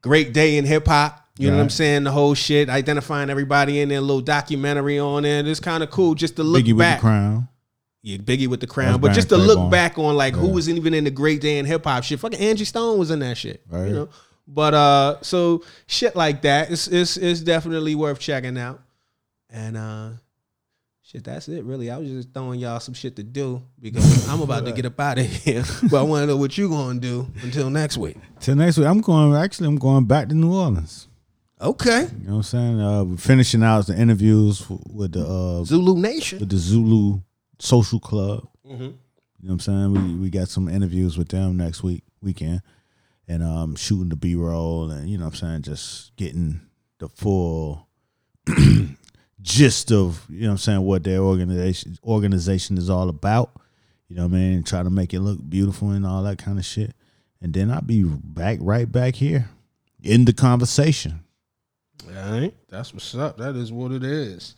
great 0.02 0.34
day 0.34 0.58
in 0.58 0.66
hip 0.66 0.88
hop. 0.88 1.26
You 1.38 1.50
know 1.50 1.56
what 1.56 1.64
I'm 1.64 1.70
saying? 1.70 2.04
The 2.04 2.12
whole 2.12 2.34
shit, 2.34 2.68
identifying 2.70 3.30
everybody 3.30 3.80
in 3.80 3.88
there, 3.88 4.00
a 4.00 4.02
little 4.02 4.20
documentary 4.22 5.00
on 5.00 5.24
it. 5.24 5.48
It's 5.48 5.62
kind 5.62 5.82
of 5.84 5.90
cool 5.90 6.14
just 6.14 6.36
to 6.36 6.44
look 6.44 6.64
Biggie 6.66 6.74
with 6.74 6.80
back. 6.80 6.98
the 7.00 7.02
crown. 7.02 7.48
Yeah, 8.02 8.18
Biggie 8.18 8.48
with 8.48 8.60
the 8.60 8.68
crown. 8.68 8.92
That's 8.94 9.02
but 9.02 9.14
just 9.14 9.30
to 9.30 9.38
look 9.38 9.56
Claiborne. 9.56 9.72
back 9.72 9.98
on 9.98 10.16
like 10.18 10.34
who 10.34 10.48
Yeah. 10.48 10.54
was 10.54 10.70
even 10.70 10.94
in 10.94 11.06
the 11.06 11.12
great 11.12 11.40
day 11.40 11.58
in 11.58 11.66
hip 11.66 11.86
hop 11.86 12.04
shit. 12.04 12.20
Fucking 12.20 12.40
Angie 12.40 12.66
Stone 12.66 13.00
was 13.00 13.10
in 13.12 13.20
that 13.20 13.38
shit. 13.38 13.62
Right. 13.70 13.88
You 13.88 13.94
know? 13.94 14.10
But 14.48 14.74
uh 14.74 15.18
so 15.22 15.64
shit 15.88 16.16
like 16.16 16.42
that 16.42 16.72
is 16.72 16.88
is 16.90 17.16
is 17.18 17.42
definitely 17.42 17.96
worth 17.96 18.20
checking 18.20 18.58
out. 18.58 18.82
And 19.50 19.78
uh 19.78 20.10
shit, 21.10 21.24
that's 21.24 21.48
it 21.48 21.64
really. 21.64 21.90
I 21.90 21.98
was 21.98 22.10
just 22.10 22.34
throwing 22.34 22.60
y'all 22.60 22.80
some 22.80 22.94
shit 22.94 23.16
to 23.16 23.24
do 23.24 23.62
because 23.82 24.28
I'm 24.30 24.42
about 24.42 24.66
to 24.66 24.72
get 24.72 24.86
up 24.86 25.00
out 25.00 25.18
of 25.20 25.26
here. 25.26 25.64
but 25.90 26.00
I 26.00 26.04
want 26.04 26.24
to 26.24 26.28
know 26.28 26.38
what 26.38 26.58
you 26.58 26.70
gonna 26.70 27.00
do 27.00 27.28
until 27.44 27.70
next 27.70 27.98
week. 27.98 28.18
Till 28.40 28.56
next 28.56 28.78
week, 28.78 28.88
I'm 28.88 29.02
going. 29.02 29.34
Actually, 29.36 29.68
I'm 29.70 29.78
going 29.78 30.06
back 30.06 30.30
to 30.30 30.36
New 30.36 30.54
Orleans. 30.54 31.08
Okay. 31.62 32.02
You 32.22 32.28
know 32.28 32.32
what 32.32 32.36
I'm 32.38 32.44
saying? 32.44 32.80
Uh, 32.82 33.04
we're 33.04 33.18
finishing 33.18 33.64
out 33.64 33.88
the 33.88 33.98
interviews 34.00 34.66
with 34.70 35.14
the 35.14 35.26
uh, 35.26 35.64
Zulu 35.66 35.98
Nation. 36.00 36.40
with 36.40 36.50
the 36.50 36.58
Zulu 36.58 37.20
Social 37.60 38.00
Club. 38.00 38.48
Mhm. 38.66 38.80
You 39.42 39.48
know 39.48 39.54
what 39.54 39.54
I'm 39.54 39.60
saying? 39.60 39.92
We 39.94 40.16
we 40.16 40.30
got 40.30 40.48
some 40.50 40.68
interviews 40.70 41.18
with 41.18 41.30
them 41.30 41.58
next 41.58 41.82
week 41.84 42.04
weekend, 42.22 42.62
and 43.28 43.42
um, 43.44 43.76
shooting 43.76 44.10
the 44.10 44.16
B 44.16 44.36
roll, 44.36 44.90
and 44.92 45.10
you 45.10 45.18
know 45.18 45.26
what 45.26 45.34
I'm 45.34 45.40
saying, 45.40 45.62
just 45.64 46.16
getting 46.18 46.62
the 47.00 47.08
full 47.10 47.88
gist 49.42 49.92
of 49.92 50.26
you 50.30 50.42
know 50.42 50.48
what 50.48 50.52
I'm 50.54 50.58
saying 50.58 50.82
what 50.82 51.04
their 51.04 51.20
organization 51.20 51.98
organization 52.04 52.78
is 52.78 52.90
all 52.90 53.10
about. 53.10 53.52
You 54.08 54.16
know 54.16 54.24
what 54.24 54.34
I 54.34 54.38
mean? 54.38 54.64
Try 54.64 54.84
to 54.84 54.90
make 54.90 55.14
it 55.14 55.20
look 55.20 55.38
beautiful 55.48 55.92
and 55.92 56.06
all 56.06 56.24
that 56.24 56.40
kind 56.40 56.58
of 56.58 56.66
shit, 56.66 56.94
and 57.42 57.54
then 57.54 57.72
I'll 57.72 57.82
be 57.82 58.04
back 58.04 58.58
right 58.62 58.92
back 58.92 59.16
here 59.16 59.50
in 60.04 60.26
the 60.26 60.34
conversation. 60.34 61.22
All 62.08 62.32
right. 62.32 62.54
That's 62.70 62.94
what's 62.94 63.14
up. 63.16 63.38
That 63.38 63.56
is 63.56 63.72
what 63.72 63.92
it 63.92 64.04
is. 64.04 64.56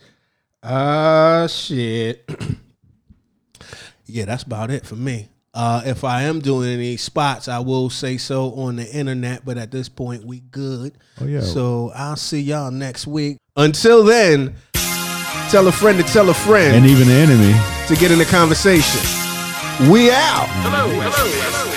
Uh 0.62 1.46
shit. 1.48 2.28
yeah, 4.06 4.24
that's 4.24 4.44
about 4.44 4.70
it 4.70 4.86
for 4.86 4.96
me. 4.96 5.28
Uh 5.52 5.82
if 5.84 6.04
I 6.04 6.22
am 6.22 6.40
doing 6.40 6.68
any 6.70 6.96
spots, 6.96 7.48
I 7.48 7.58
will 7.58 7.90
say 7.90 8.16
so 8.16 8.54
on 8.54 8.76
the 8.76 8.90
internet, 8.90 9.44
but 9.44 9.58
at 9.58 9.70
this 9.70 9.88
point 9.88 10.24
we 10.24 10.40
good. 10.40 10.96
Oh, 11.20 11.26
yeah. 11.26 11.40
So 11.40 11.92
I'll 11.94 12.16
see 12.16 12.40
y'all 12.40 12.70
next 12.70 13.06
week. 13.06 13.38
Until 13.56 14.02
then, 14.04 14.54
tell 15.52 15.68
a 15.68 15.72
friend 15.72 15.98
to 15.98 16.04
tell 16.04 16.30
a 16.30 16.34
friend 16.34 16.74
And 16.74 16.86
even 16.86 17.06
the 17.06 17.12
enemy. 17.12 17.52
to 17.88 17.94
get 17.94 18.10
in 18.10 18.16
the 18.16 18.24
conversation. 18.24 19.00
We 19.90 20.10
out. 20.10 20.48
The 20.64 20.70
main 20.70 21.12
thing 21.12 21.71